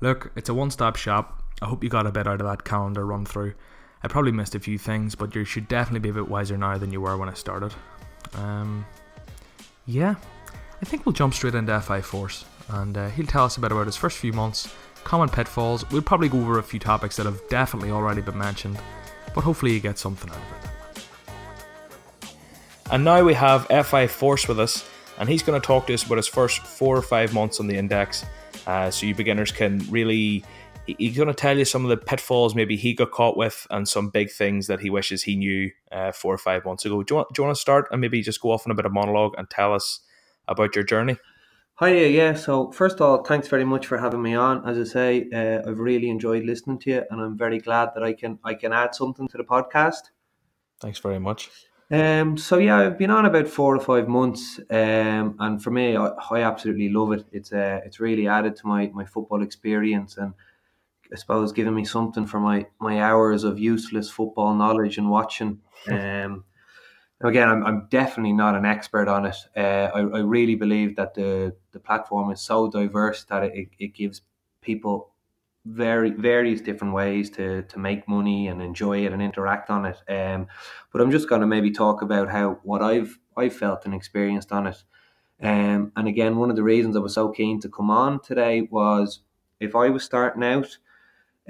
[0.00, 1.42] look, it's a one stop shop.
[1.60, 3.54] I hope you got a bit out of that calendar run through.
[4.06, 6.78] I probably missed a few things, but you should definitely be a bit wiser now
[6.78, 7.74] than you were when I started.
[8.34, 8.86] Um,
[9.84, 10.14] yeah,
[10.80, 13.72] I think we'll jump straight into FI Force, and uh, he'll tell us a bit
[13.72, 14.72] about his first few months,
[15.02, 15.90] common pitfalls.
[15.90, 18.78] We'll probably go over a few topics that have definitely already been mentioned,
[19.34, 20.42] but hopefully you get something out of
[22.22, 22.30] it.
[22.92, 24.88] And now we have FI Force with us,
[25.18, 27.66] and he's going to talk to us about his first four or five months on
[27.66, 28.24] the index.
[28.68, 30.44] Uh, so you beginners can really.
[30.86, 33.88] He's going to tell you some of the pitfalls maybe he got caught with and
[33.88, 37.02] some big things that he wishes he knew uh, four or five months ago.
[37.02, 38.74] Do you, want, do you want to start and maybe just go off on a
[38.74, 40.00] bit of monologue and tell us
[40.46, 41.16] about your journey?
[41.78, 42.32] Hi, yeah.
[42.32, 44.66] So first of all, thanks very much for having me on.
[44.66, 48.02] As I say, uh, I've really enjoyed listening to you, and I'm very glad that
[48.02, 50.10] I can I can add something to the podcast.
[50.80, 51.50] Thanks very much.
[51.90, 55.96] Um, so yeah, I've been on about four or five months, um, and for me,
[55.96, 57.26] I, I absolutely love it.
[57.30, 60.32] It's uh, it's really added to my, my football experience, and
[61.12, 65.60] I suppose giving me something for my, my hours of useless football knowledge and watching.
[65.88, 66.44] Um,
[67.22, 69.36] again, I'm, I'm definitely not an expert on it.
[69.56, 73.94] Uh, I, I really believe that the the platform is so diverse that it, it
[73.94, 74.22] gives
[74.60, 75.10] people
[75.64, 79.98] very various different ways to to make money and enjoy it and interact on it.
[80.08, 80.46] Um,
[80.92, 84.52] but I'm just going to maybe talk about how what I've I felt and experienced
[84.52, 84.82] on it.
[85.42, 88.62] Um, and again, one of the reasons I was so keen to come on today
[88.70, 89.20] was
[89.60, 90.78] if I was starting out,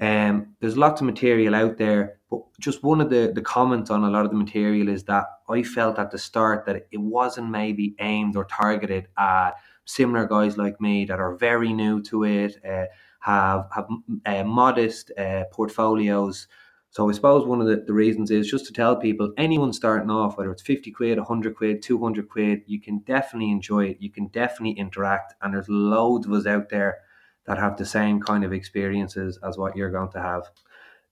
[0.01, 4.05] um, there's lots of material out there, but just one of the, the comments on
[4.05, 7.51] a lot of the material is that I felt at the start that it wasn't
[7.51, 9.53] maybe aimed or targeted at
[9.87, 12.57] similar guys like me that are very new to it.
[12.67, 12.87] Uh,
[13.21, 13.89] have have
[14.25, 16.47] uh, modest uh, portfolios.
[16.91, 20.11] So I suppose one of the, the reasons is just to tell people, anyone starting
[20.11, 23.97] off, whether it's 50 quid, 100 quid, 200 quid, you can definitely enjoy it.
[24.01, 25.35] You can definitely interact.
[25.43, 26.99] And there's loads of us out there
[27.47, 30.43] that have the same kind of experiences as what you're going to have.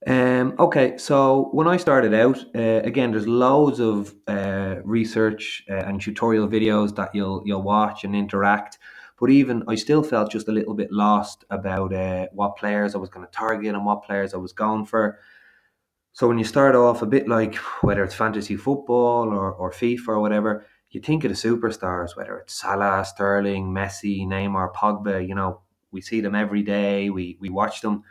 [0.07, 5.73] Um, okay, so when I started out, uh, again, there's loads of uh, research uh,
[5.73, 8.77] and tutorial videos that you'll you'll watch and interact.
[9.19, 12.97] But even I still felt just a little bit lost about uh, what players I
[12.97, 15.19] was going to target and what players I was going for.
[16.11, 20.07] So when you start off a bit like whether it's fantasy football or, or FIFA
[20.09, 25.35] or whatever, you think of the superstars, whether it's Salah, Sterling, Messi, Neymar, Pogba, you
[25.35, 25.61] know,
[25.95, 28.03] we see them every day, we, we watch them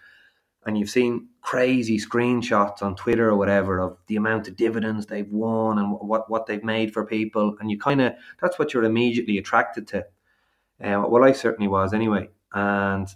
[0.67, 5.31] and you've seen crazy screenshots on Twitter or whatever of the amount of dividends they've
[5.31, 7.57] won and what, what they've made for people.
[7.61, 9.99] And you kind of, that's what you're immediately attracted to.
[10.83, 12.31] Uh, well, I certainly was anyway.
[12.55, 13.09] And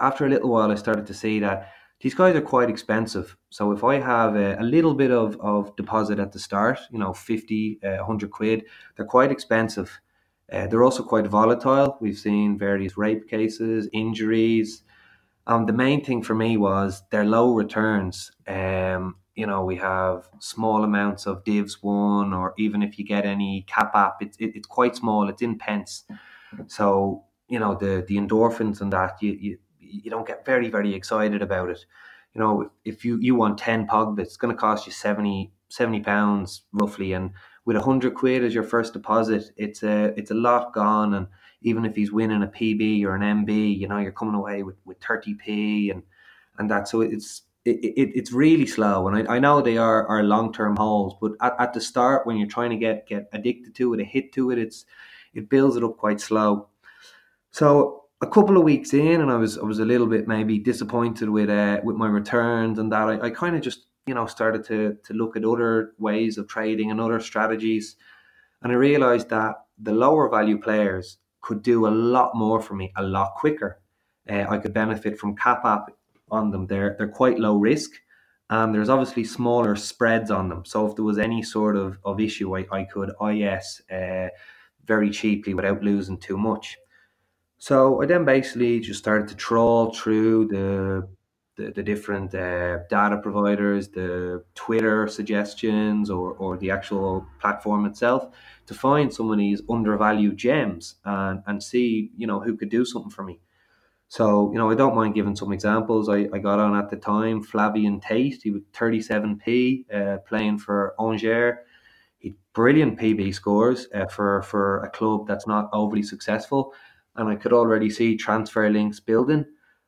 [0.00, 3.36] after a little while, I started to see that these guys are quite expensive.
[3.50, 6.98] So if I have a, a little bit of, of deposit at the start, you
[6.98, 8.64] know, 50, uh, 100 quid,
[8.96, 10.00] they're quite expensive.
[10.52, 11.96] Uh, they're also quite volatile.
[12.00, 14.82] We've seen various rape cases, injuries,
[15.46, 18.32] um, the main thing for me was their low returns.
[18.48, 23.24] Um, you know, we have small amounts of divs one, or even if you get
[23.24, 25.28] any cap app, it's it, it's quite small.
[25.28, 26.04] It's in pence,
[26.66, 30.94] so you know the the endorphins and that you you you don't get very very
[30.94, 31.84] excited about it.
[32.34, 36.00] You know, if you you want ten Pogba, it's going to cost you 70, 70
[36.00, 37.30] pounds roughly, and
[37.66, 41.26] with a hundred quid as your first deposit, it's a it's a lot gone and
[41.62, 44.76] even if he's winning a PB or an MB, you know, you're coming away with,
[44.84, 46.02] with 30p and
[46.58, 46.88] and that.
[46.88, 49.08] So it's it, it, it's really slow.
[49.08, 52.26] And I, I know they are, are long term holds, but at, at the start
[52.26, 54.86] when you're trying to get get addicted to it, a hit to it, it's
[55.34, 56.68] it builds it up quite slow.
[57.50, 60.58] So a couple of weeks in, and I was I was a little bit maybe
[60.58, 63.08] disappointed with uh, with my returns and that.
[63.08, 66.48] I, I kind of just you know started to to look at other ways of
[66.48, 67.96] trading and other strategies,
[68.62, 72.92] and I realized that the lower value players could do a lot more for me
[72.96, 73.80] a lot quicker.
[74.28, 75.90] Uh, I could benefit from cap app
[76.30, 76.66] on them.
[76.66, 77.92] They're they're quite low risk,
[78.50, 80.64] and there's obviously smaller spreads on them.
[80.64, 84.28] So if there was any sort of, of issue, I, I could IS uh,
[84.84, 86.76] very cheaply without losing too much.
[87.58, 91.08] So I then basically just started to trawl through the
[91.56, 98.28] the, the different uh, data providers, the Twitter suggestions, or, or the actual platform itself
[98.66, 102.84] to find some of these undervalued gems and, and see, you know, who could do
[102.84, 103.40] something for me.
[104.08, 106.08] So, you know, I don't mind giving some examples.
[106.08, 110.94] I, I got on at the time Flavien Tait, he was 37p uh, playing for
[111.00, 111.56] Angers.
[112.18, 116.72] He brilliant PB scores uh, for, for a club that's not overly successful.
[117.16, 119.46] And I could already see transfer links building.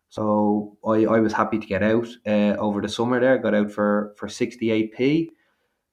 [0.08, 3.70] So I, I was happy to get out uh, over the summer there, got out
[3.70, 5.28] for, for 68p.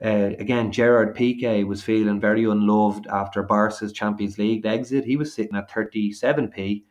[0.04, 5.06] Uh, again, Gerard Piqué was feeling very unloved after Barca's Champions League exit.
[5.06, 6.84] He was sitting at 37p.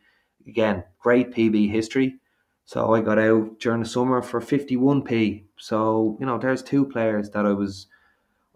[0.47, 2.19] Again, great PB history.
[2.65, 5.45] So I got out during the summer for 51p.
[5.57, 7.87] So, you know, there's two players that I was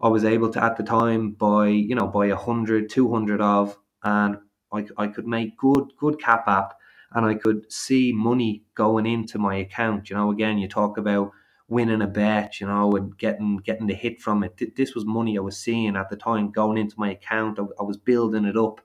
[0.02, 4.38] I was able to at the time buy, you know, buy 100, 200 of and
[4.72, 6.74] I, I could make good good cap app
[7.12, 10.10] and I could see money going into my account.
[10.10, 11.32] You know, again, you talk about
[11.68, 14.76] winning a bet, you know, and getting getting the hit from it.
[14.76, 17.58] This was money I was seeing at the time going into my account.
[17.58, 18.80] I, was building it up,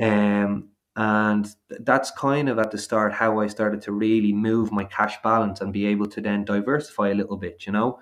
[0.00, 4.84] um, and that's kind of at the start how I started to really move my
[4.84, 7.66] cash balance and be able to then diversify a little bit.
[7.66, 7.98] You know.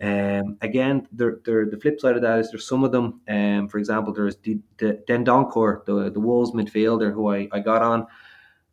[0.00, 3.20] Um, again, there, the flip side of that is there's some of them.
[3.28, 7.82] Um, for example, there's the, the Dendoncker, the the Wolves midfielder, who I, I got
[7.82, 8.06] on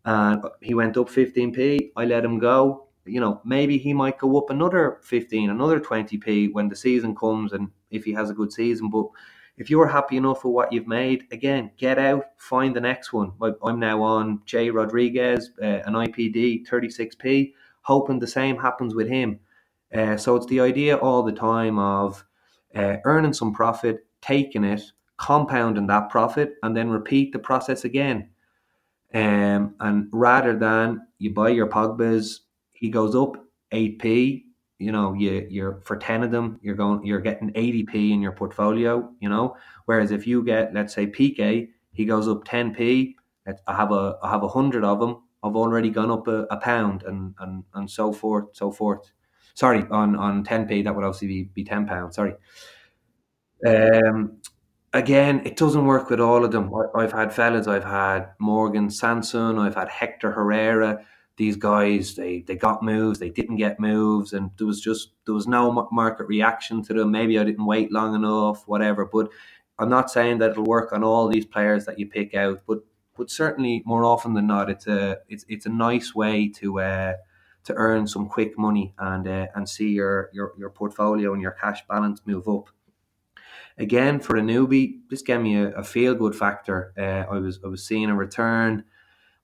[0.05, 1.91] and he went up 15p.
[1.95, 2.87] I let him go.
[3.05, 7.53] You know, maybe he might go up another 15, another 20p when the season comes
[7.53, 8.89] and if he has a good season.
[8.89, 9.07] But
[9.57, 13.31] if you're happy enough with what you've made, again, get out, find the next one.
[13.63, 19.39] I'm now on Jay Rodriguez, uh, an IPD 36p, hoping the same happens with him.
[19.95, 22.25] Uh, so it's the idea all the time of
[22.75, 24.81] uh, earning some profit, taking it,
[25.17, 28.29] compounding that profit, and then repeat the process again.
[29.15, 32.41] Um, and rather than you buy your Pogba's,
[32.73, 33.37] he goes up
[33.71, 34.43] 8p.
[34.77, 38.33] You know, you you're for ten of them, you're going, you're getting 80p in your
[38.33, 39.09] portfolio.
[39.21, 39.55] You know,
[39.85, 43.15] whereas if you get, let's say, Piqué, he goes up 10p.
[43.67, 45.23] I have a I have a hundred of them.
[45.41, 49.13] I've already gone up a, a pound, and, and and so forth, so forth.
[49.53, 52.15] Sorry, on on 10p that would obviously be, be 10 pounds.
[52.17, 52.33] Sorry.
[53.65, 54.41] Um,
[54.95, 56.71] again, it doesn't work with all of them.
[56.95, 61.05] I've had fellas, I've had Morgan Sanson, I've had Hector Herrera.
[61.37, 65.35] These guys, they they got moves, they didn't get moves, and there was just there
[65.35, 67.11] was no market reaction to them.
[67.11, 69.05] Maybe I didn't wait long enough, whatever.
[69.05, 69.29] But
[69.77, 72.61] I'm not saying that it'll work on all these players that you pick out.
[72.65, 72.79] But
[73.17, 77.13] but certainly more often than not, it's a it's it's a nice way to uh,
[77.65, 81.51] to earn some quick money and uh, and see your, your your portfolio and your
[81.51, 82.69] cash balance move up.
[83.77, 86.93] Again, for a newbie, this gave me a, a feel good factor.
[86.97, 88.85] Uh, I was I was seeing a return.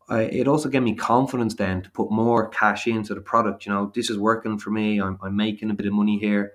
[0.10, 3.66] I, it also gave me confidence then to put more cash into the product.
[3.66, 5.00] You know, this is working for me.
[5.00, 6.54] I'm, I'm making a bit of money here.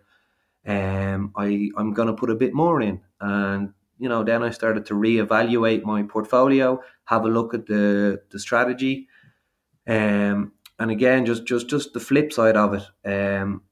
[0.67, 4.87] Um, I I'm gonna put a bit more in, and you know, then I started
[4.87, 9.09] to reevaluate my portfolio, have a look at the the strategy,
[9.87, 12.85] um, and again, just just just the flip side of it.
[13.09, 13.63] Um,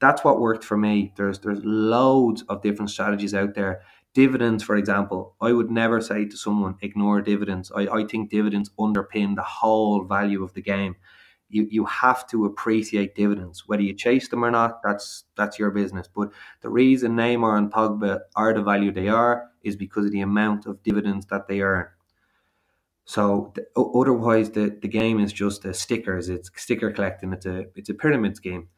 [0.00, 1.12] that's what worked for me.
[1.16, 3.82] There's there's loads of different strategies out there.
[4.14, 7.70] Dividends, for example, I would never say to someone ignore dividends.
[7.74, 10.96] I, I think dividends underpin the whole value of the game.
[11.48, 14.82] You you have to appreciate dividends, whether you chase them or not.
[14.82, 16.08] That's that's your business.
[16.14, 16.30] But
[16.62, 20.66] the reason Neymar and Pogba are the value they are is because of the amount
[20.66, 21.86] of dividends that they earn.
[23.04, 26.28] So the, otherwise, the, the game is just stickers.
[26.28, 27.32] It's sticker collecting.
[27.32, 28.68] It's a it's a pyramid scheme.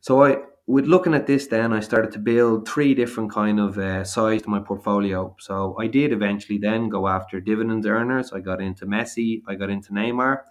[0.00, 3.76] So I, with looking at this, then I started to build three different kind of
[3.78, 5.36] uh, size to my portfolio.
[5.38, 8.32] So I did eventually then go after dividends earners.
[8.32, 9.42] I got into Messi.
[9.46, 10.42] I got into Neymar.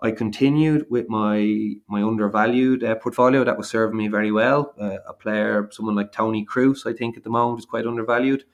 [0.00, 4.74] I continued with my my undervalued uh, portfolio that was serving me very well.
[4.80, 8.44] Uh, a player, someone like Tony Kroos, I think at the moment is quite undervalued.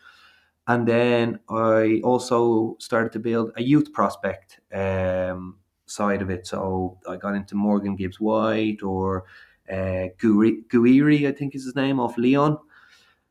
[0.67, 6.47] And then I also started to build a youth prospect um, side of it.
[6.47, 9.25] So I got into Morgan Gibbs White or
[9.71, 12.59] uh, Gouiri, I think is his name, off Lyon.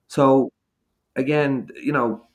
[0.08, 0.52] So
[1.16, 2.26] again, you know,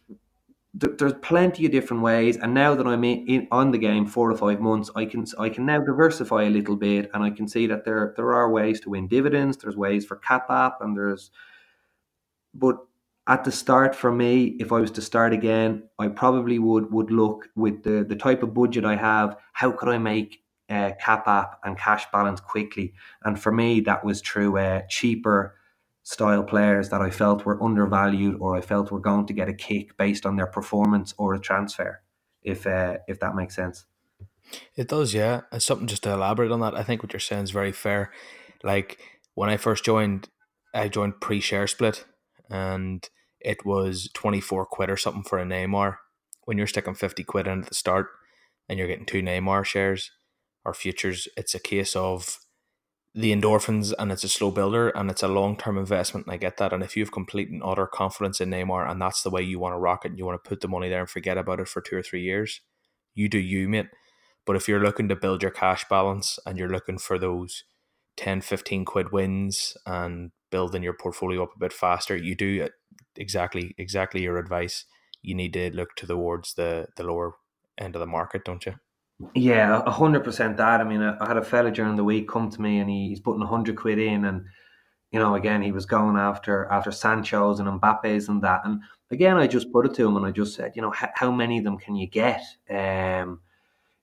[0.81, 2.37] th- there's plenty of different ways.
[2.37, 5.25] And now that I'm in, in, on the game four or five months, I can
[5.39, 8.51] I can now diversify a little bit, and I can see that there there are
[8.51, 9.57] ways to win dividends.
[9.57, 11.31] There's ways for cap app, and there's
[12.55, 12.77] but
[13.27, 17.11] at the start for me, if I was to start again, I probably would would
[17.11, 19.37] look with the the type of budget I have.
[19.53, 22.93] How could I make uh, cap app and cash balance quickly.
[23.25, 25.55] And for me, that was through uh, cheaper
[26.03, 29.53] style players that I felt were undervalued or I felt were going to get a
[29.53, 32.03] kick based on their performance or a transfer,
[32.43, 33.85] if uh, if that makes sense.
[34.75, 35.43] It does, yeah.
[35.53, 38.11] And something just to elaborate on that, I think what you're saying is very fair.
[38.63, 38.99] Like
[39.35, 40.29] when I first joined,
[40.75, 42.05] I joined pre share split
[42.51, 43.09] and
[43.41, 45.97] it was 24 quid or something for a Neymar.
[46.45, 48.09] When you're sticking 50 quid in at the start
[48.69, 50.11] and you're getting two Neymar shares,
[50.69, 52.39] or futures, it's a case of
[53.15, 56.27] the endorphins and it's a slow builder and it's a long term investment.
[56.27, 56.73] And I get that.
[56.73, 59.59] And if you have complete and utter confidence in Neymar and that's the way you
[59.59, 61.61] want to rock it and you want to put the money there and forget about
[61.61, 62.61] it for two or three years,
[63.15, 63.89] you do you, mate.
[64.47, 67.65] But if you're looking to build your cash balance and you're looking for those
[68.17, 72.69] 10, 15 quid wins and building your portfolio up a bit faster, you do
[73.17, 74.85] exactly exactly your advice.
[75.23, 77.35] You need to look towards the the lower
[77.77, 78.75] end of the market, don't you?
[79.35, 80.81] Yeah, a hundred percent that.
[80.81, 83.21] I mean, I, had a fella during the week come to me and he, he's
[83.21, 84.45] putting a hundred quid in, and
[85.11, 88.61] you know, again, he was going after after Sancho's and Mbappe's and that.
[88.65, 88.81] And
[89.11, 91.59] again, I just put it to him and I just said, you know, how many
[91.59, 92.43] of them can you get?
[92.71, 93.41] Um,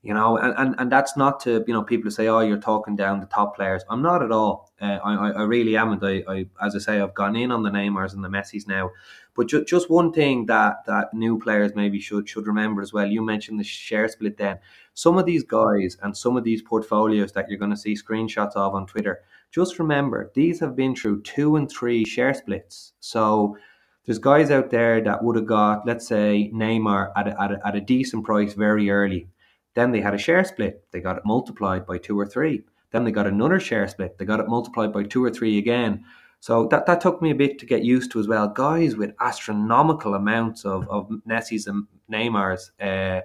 [0.02, 2.96] you know, and, and, and that's not to, you know, people say, oh, you're talking
[2.96, 3.84] down the top players.
[3.90, 4.72] I'm not at all.
[4.80, 5.94] Uh, I, I really am.
[5.94, 8.68] And I, I, as I say, I've gone in on the Neymars and the Messis
[8.68, 8.92] now.
[9.36, 13.06] But ju- just one thing that, that new players maybe should, should remember as well.
[13.06, 14.60] You mentioned the share split then.
[14.94, 18.56] Some of these guys and some of these portfolios that you're going to see screenshots
[18.56, 19.22] of on Twitter,
[19.52, 22.94] just remember, these have been through two and three share splits.
[23.00, 23.58] So,
[24.06, 27.68] there's guys out there that would have got, let's say, Neymar at a, at a,
[27.68, 29.30] at a decent price very early
[29.76, 30.84] then they had a share split.
[30.92, 32.64] They got it multiplied by two or three.
[32.92, 34.18] Then they got another share split.
[34.18, 36.06] They got it multiplied by two or three again.
[36.46, 38.48] So that, that took me a bit to get used to as well.
[38.48, 43.22] Guys with astronomical amounts of, of Messi's and Neymar's uh,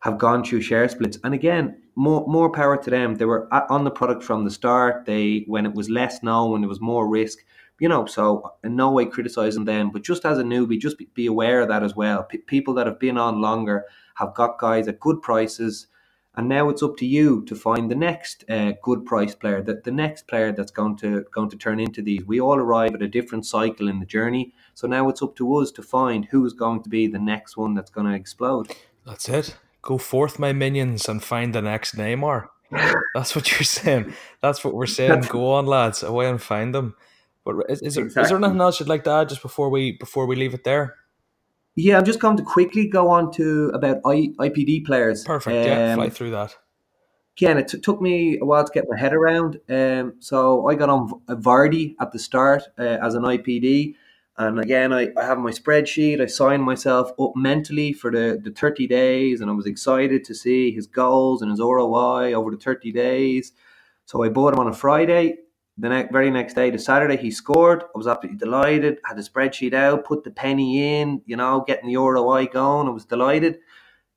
[0.00, 1.20] have gone through share splits.
[1.22, 3.14] And again, more more power to them.
[3.14, 5.06] They were on the product from the start.
[5.06, 7.38] They when it was less known, when it was more risk,
[7.78, 8.06] you know.
[8.06, 11.60] So in no way criticizing them, but just as a newbie, just be, be aware
[11.60, 12.24] of that as well.
[12.24, 13.84] P- people that have been on longer
[14.16, 15.86] have got guys at good prices.
[16.38, 19.82] And now it's up to you to find the next uh, good price player, that
[19.82, 22.24] the next player that's going to going to turn into these.
[22.24, 25.56] We all arrive at a different cycle in the journey, so now it's up to
[25.56, 28.72] us to find who's going to be the next one that's going to explode.
[29.04, 29.56] That's it.
[29.82, 32.46] Go forth, my minions, and find the next Neymar.
[33.16, 34.14] That's what you're saying.
[34.40, 35.22] That's what we're saying.
[35.22, 36.94] Go on, lads, away and find them.
[37.44, 38.22] But is, is, there, exactly.
[38.22, 40.62] is there anything else you'd like to add just before we before we leave it
[40.62, 40.94] there?
[41.80, 45.22] Yeah, I'm just going to quickly go on to about I, IPD players.
[45.22, 45.56] Perfect.
[45.56, 46.56] Um, yeah, fly through that.
[47.36, 49.60] Again, it t- took me a while to get my head around.
[49.68, 53.94] Um, so I got on Vardy at the start uh, as an IPD.
[54.38, 56.20] And again, I, I have my spreadsheet.
[56.20, 60.34] I signed myself up mentally for the, the 30 days, and I was excited to
[60.34, 63.52] see his goals and his ROI over the 30 days.
[64.04, 65.36] So I bought him on a Friday.
[65.80, 67.82] The ne- very next day, the Saturday, he scored.
[67.82, 68.98] I was absolutely delighted.
[69.04, 72.88] Had the spreadsheet out, put the penny in, you know, getting the ROI going.
[72.88, 73.58] I was delighted.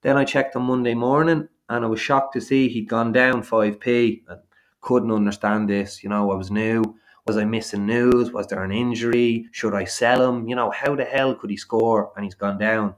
[0.01, 3.43] Then I checked on Monday morning, and I was shocked to see he'd gone down
[3.43, 4.23] 5p.
[4.27, 4.35] I
[4.81, 6.03] couldn't understand this.
[6.03, 6.81] You know, I was new.
[7.27, 8.31] Was I missing news?
[8.31, 9.45] Was there an injury?
[9.51, 10.47] Should I sell him?
[10.47, 12.95] You know, how the hell could he score and he's gone down?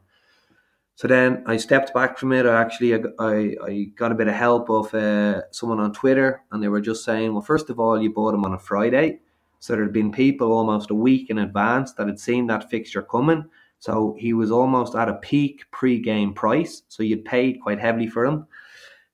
[0.96, 2.46] So then I stepped back from it.
[2.46, 6.62] I actually I, I got a bit of help of uh, someone on Twitter, and
[6.62, 9.20] they were just saying, well, first of all, you bought him on a Friday,
[9.60, 13.02] so there had been people almost a week in advance that had seen that fixture
[13.02, 13.46] coming.
[13.80, 16.84] So he was almost at a peak pre-game price.
[16.88, 18.48] So you'd paid quite heavily for him.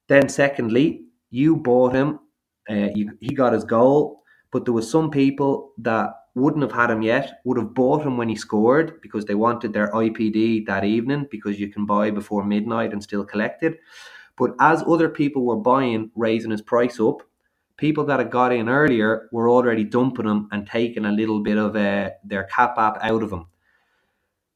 [0.07, 2.19] Then, secondly, you bought him.
[2.69, 4.19] Uh, you, he got his goal
[4.51, 8.17] but there was some people that wouldn't have had him yet, would have bought him
[8.17, 12.43] when he scored because they wanted their IPD that evening because you can buy before
[12.43, 13.79] midnight and still collect it.
[14.37, 17.23] But as other people were buying, raising his price up,
[17.77, 21.57] people that had got in earlier were already dumping him and taking a little bit
[21.57, 23.47] of uh, their cap app out of him.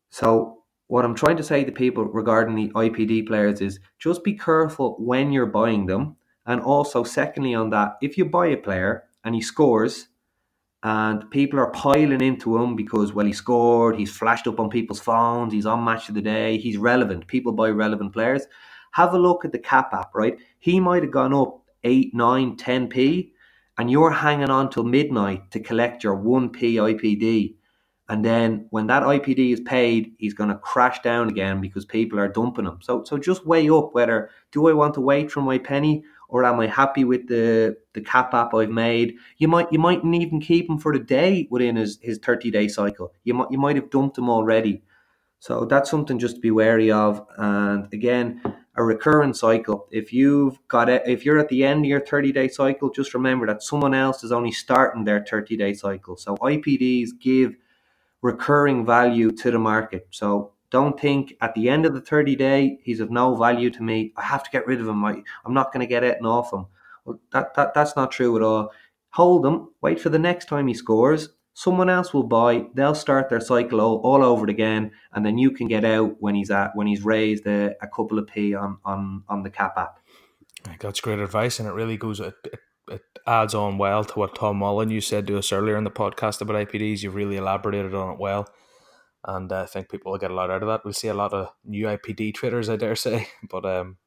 [0.10, 4.34] So what I'm trying to say to people regarding the IPD players is just be
[4.38, 6.18] careful when you're buying them.
[6.46, 10.10] And also, secondly, on that, if you buy a player and he scores,
[10.84, 15.00] and people are piling into him because well he scored, he's flashed up on people's
[15.00, 17.26] phones, he's on match of the day, he's relevant.
[17.28, 18.44] People buy relevant players.
[18.92, 20.38] Have a look at the cap app, right?
[20.60, 23.32] He might have gone up 8, 9, 10p,
[23.78, 27.56] and you're hanging on till midnight to collect your 1p IPD.
[28.10, 32.20] And then when that IPD is paid, he's going to crash down again because people
[32.20, 32.80] are dumping him.
[32.82, 36.04] So, so just weigh up whether do I want to wait for my penny
[36.34, 39.18] or am I happy with the the cap app I've made?
[39.38, 42.68] You might you mightn't even keep him for the day within his, his 30 day
[42.68, 43.14] cycle.
[43.24, 44.82] You might you might have dumped him already.
[45.38, 47.24] So that's something just to be wary of.
[47.38, 48.42] And again,
[48.76, 49.88] a recurrent cycle.
[49.92, 53.14] If you've got it, if you're at the end of your 30 day cycle, just
[53.14, 56.18] remember that someone else is only starting their 30 day cycle.
[56.18, 57.56] So IPDs give
[58.24, 60.08] recurring value to the market.
[60.10, 63.84] So don't think at the end of the 30 day, he's of no value to
[63.84, 64.12] me.
[64.18, 65.06] I have to get rid of him.
[65.06, 66.66] I, I'm not going to get anything off him.
[67.06, 68.72] Well, that, that, that's not true at all.
[69.12, 71.30] Hold him, wait for the next time he scores.
[71.54, 72.66] Someone else will buy.
[72.74, 76.34] They'll start their cycle all, all over again, and then you can get out when
[76.34, 79.78] he's at when he's raised a, a couple of p on, on on the cap
[79.78, 80.00] app.
[80.80, 82.20] That's great advice, and it really goes.
[82.20, 85.84] It, it, it adds on well to what Tom Molyneux said to us earlier in
[85.84, 87.04] the podcast about IPDs.
[87.04, 88.48] You've really elaborated on it well
[89.26, 90.84] and uh, I think people will get a lot out of that.
[90.84, 93.28] We'll see a lot of new IPD traders, I dare say.
[93.50, 93.98] But um,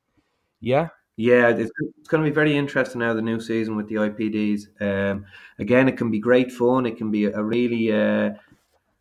[0.61, 3.95] yeah, yeah, it's, it's going to be very interesting now the new season with the
[3.95, 4.67] IPDs.
[4.81, 5.25] Um,
[5.59, 6.85] again, it can be great fun.
[6.85, 8.35] It can be a really uh,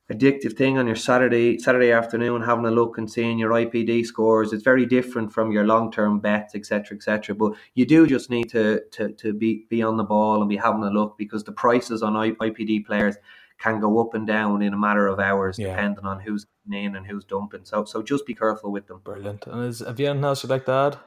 [0.10, 4.54] addictive thing on your Saturday Saturday afternoon, having a look and seeing your IPD scores.
[4.54, 7.36] It's very different from your long term bets, etc., etc.
[7.36, 10.56] But you do just need to, to to be be on the ball and be
[10.58, 13.18] having a look because the prices on IPD players
[13.66, 15.70] can go up and down in a matter of hours, yeah.
[15.70, 17.66] depending on who's in and who's dumping.
[17.66, 19.02] So, so just be careful with them.
[19.04, 19.48] Brilliant.
[19.48, 20.98] And is have you anything else you'd like to add?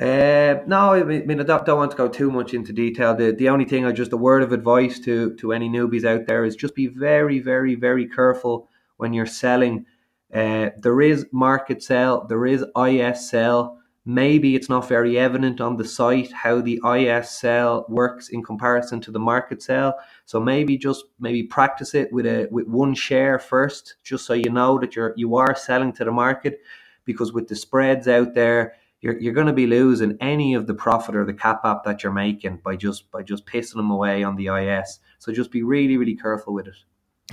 [0.00, 3.14] Uh, no, I mean, I don't, don't, want to go too much into detail.
[3.14, 6.26] The the only thing, I just a word of advice to to any newbies out
[6.26, 9.86] there is just be very, very, very careful when you're selling.
[10.32, 15.76] Uh, there is market sell, there is IS sell maybe it's not very evident on
[15.76, 19.98] the site how the IS sell works in comparison to the market sell.
[20.26, 24.50] So maybe just maybe practice it with a with one share first, just so you
[24.50, 26.60] know that you're you are selling to the market,
[27.04, 30.74] because with the spreads out there, you're, you're going to be losing any of the
[30.74, 34.22] profit or the cap app that you're making by just by just pissing them away
[34.22, 35.00] on the IS.
[35.18, 36.76] So just be really really careful with it.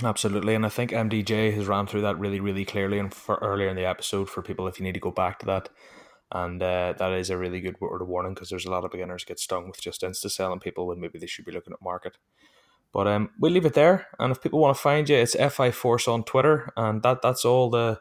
[0.02, 3.68] Absolutely, and I think MDJ has ran through that really really clearly and for earlier
[3.68, 5.68] in the episode for people if you need to go back to that
[6.32, 8.90] and uh, that is a really good word of warning because there's a lot of
[8.90, 11.82] beginners get stung with just insta selling people when maybe they should be looking at
[11.82, 12.16] market.
[12.92, 15.70] But um, we'll leave it there, and if people want to find you, it's FI
[15.70, 18.00] Force on Twitter, and that that's all the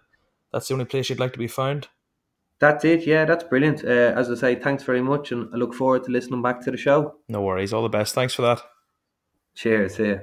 [0.52, 1.88] that's the only place you'd like to be found.
[2.60, 3.08] That's it.
[3.08, 3.84] Yeah, that's brilliant.
[3.84, 6.72] Uh, as I say, thanks very much, and I look forward to listening back to
[6.72, 7.16] the show.
[7.28, 7.74] No worries.
[7.74, 8.14] All the best.
[8.14, 8.62] Thanks for that.
[9.56, 9.96] Cheers.
[9.96, 10.22] See you.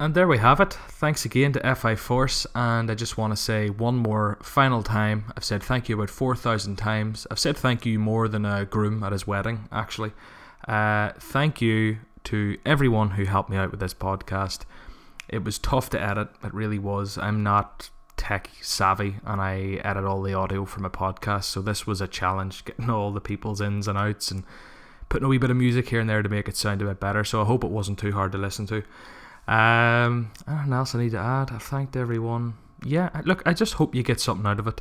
[0.00, 0.72] And there we have it.
[0.72, 2.46] Thanks again to FI Force.
[2.54, 5.30] And I just want to say one more final time.
[5.36, 7.26] I've said thank you about 4,000 times.
[7.30, 10.12] I've said thank you more than a groom at his wedding, actually.
[10.66, 14.60] Uh, thank you to everyone who helped me out with this podcast.
[15.28, 16.30] It was tough to edit.
[16.42, 17.18] It really was.
[17.18, 21.44] I'm not tech savvy and I edit all the audio for my podcast.
[21.44, 24.44] So this was a challenge getting all the people's ins and outs and
[25.10, 27.00] putting a wee bit of music here and there to make it sound a bit
[27.00, 27.22] better.
[27.22, 28.82] So I hope it wasn't too hard to listen to.
[29.50, 31.50] Um, anything else I need to add?
[31.50, 32.54] I've thanked everyone.
[32.84, 34.80] Yeah, look, I just hope you get something out of it.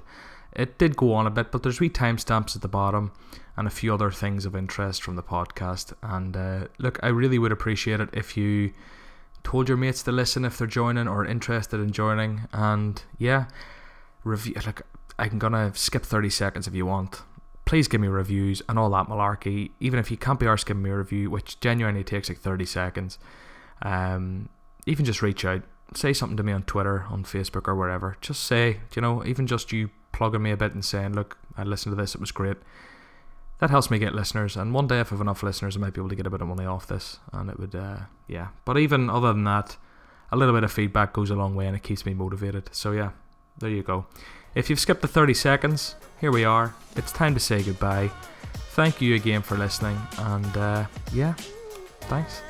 [0.54, 3.12] It did go on a bit, but there's wee timestamps at the bottom
[3.58, 5.94] and a few other things of interest from the podcast.
[6.04, 8.72] And uh, look, I really would appreciate it if you
[9.44, 12.41] told your mates to listen if they're joining or interested in joining.
[12.54, 13.46] And yeah,
[14.24, 14.54] review.
[14.66, 14.84] Like
[15.18, 17.24] I'm gonna skip 30 seconds if you want.
[17.66, 19.72] Please give me reviews and all that malarkey.
[19.80, 22.66] Even if you can't be arsed giving me a review, which genuinely takes like 30
[22.66, 23.20] seconds.
[23.82, 24.50] Um,
[24.90, 25.61] even just reach out,
[25.94, 28.18] say something to me on Twitter, on Facebook, or wherever.
[28.22, 31.64] Just say, you know, even just you plugging me a bit and saying, look, I
[31.64, 32.57] listened to this, it was great.
[33.60, 35.94] That helps me get listeners, and one day if I have enough listeners, I might
[35.94, 37.98] be able to get a bit of money off this, and it would, uh,
[38.28, 38.48] yeah.
[38.66, 39.78] But even other than that,
[40.32, 42.70] a little bit of feedback goes a long way, and it keeps me motivated.
[42.74, 43.11] So yeah,
[43.60, 44.06] there you go.
[44.56, 46.74] If you've skipped the 30 seconds, here we are.
[46.95, 48.10] It's time to say goodbye.
[48.72, 51.34] Thank you again for listening, and uh, yeah,
[52.02, 52.41] thanks.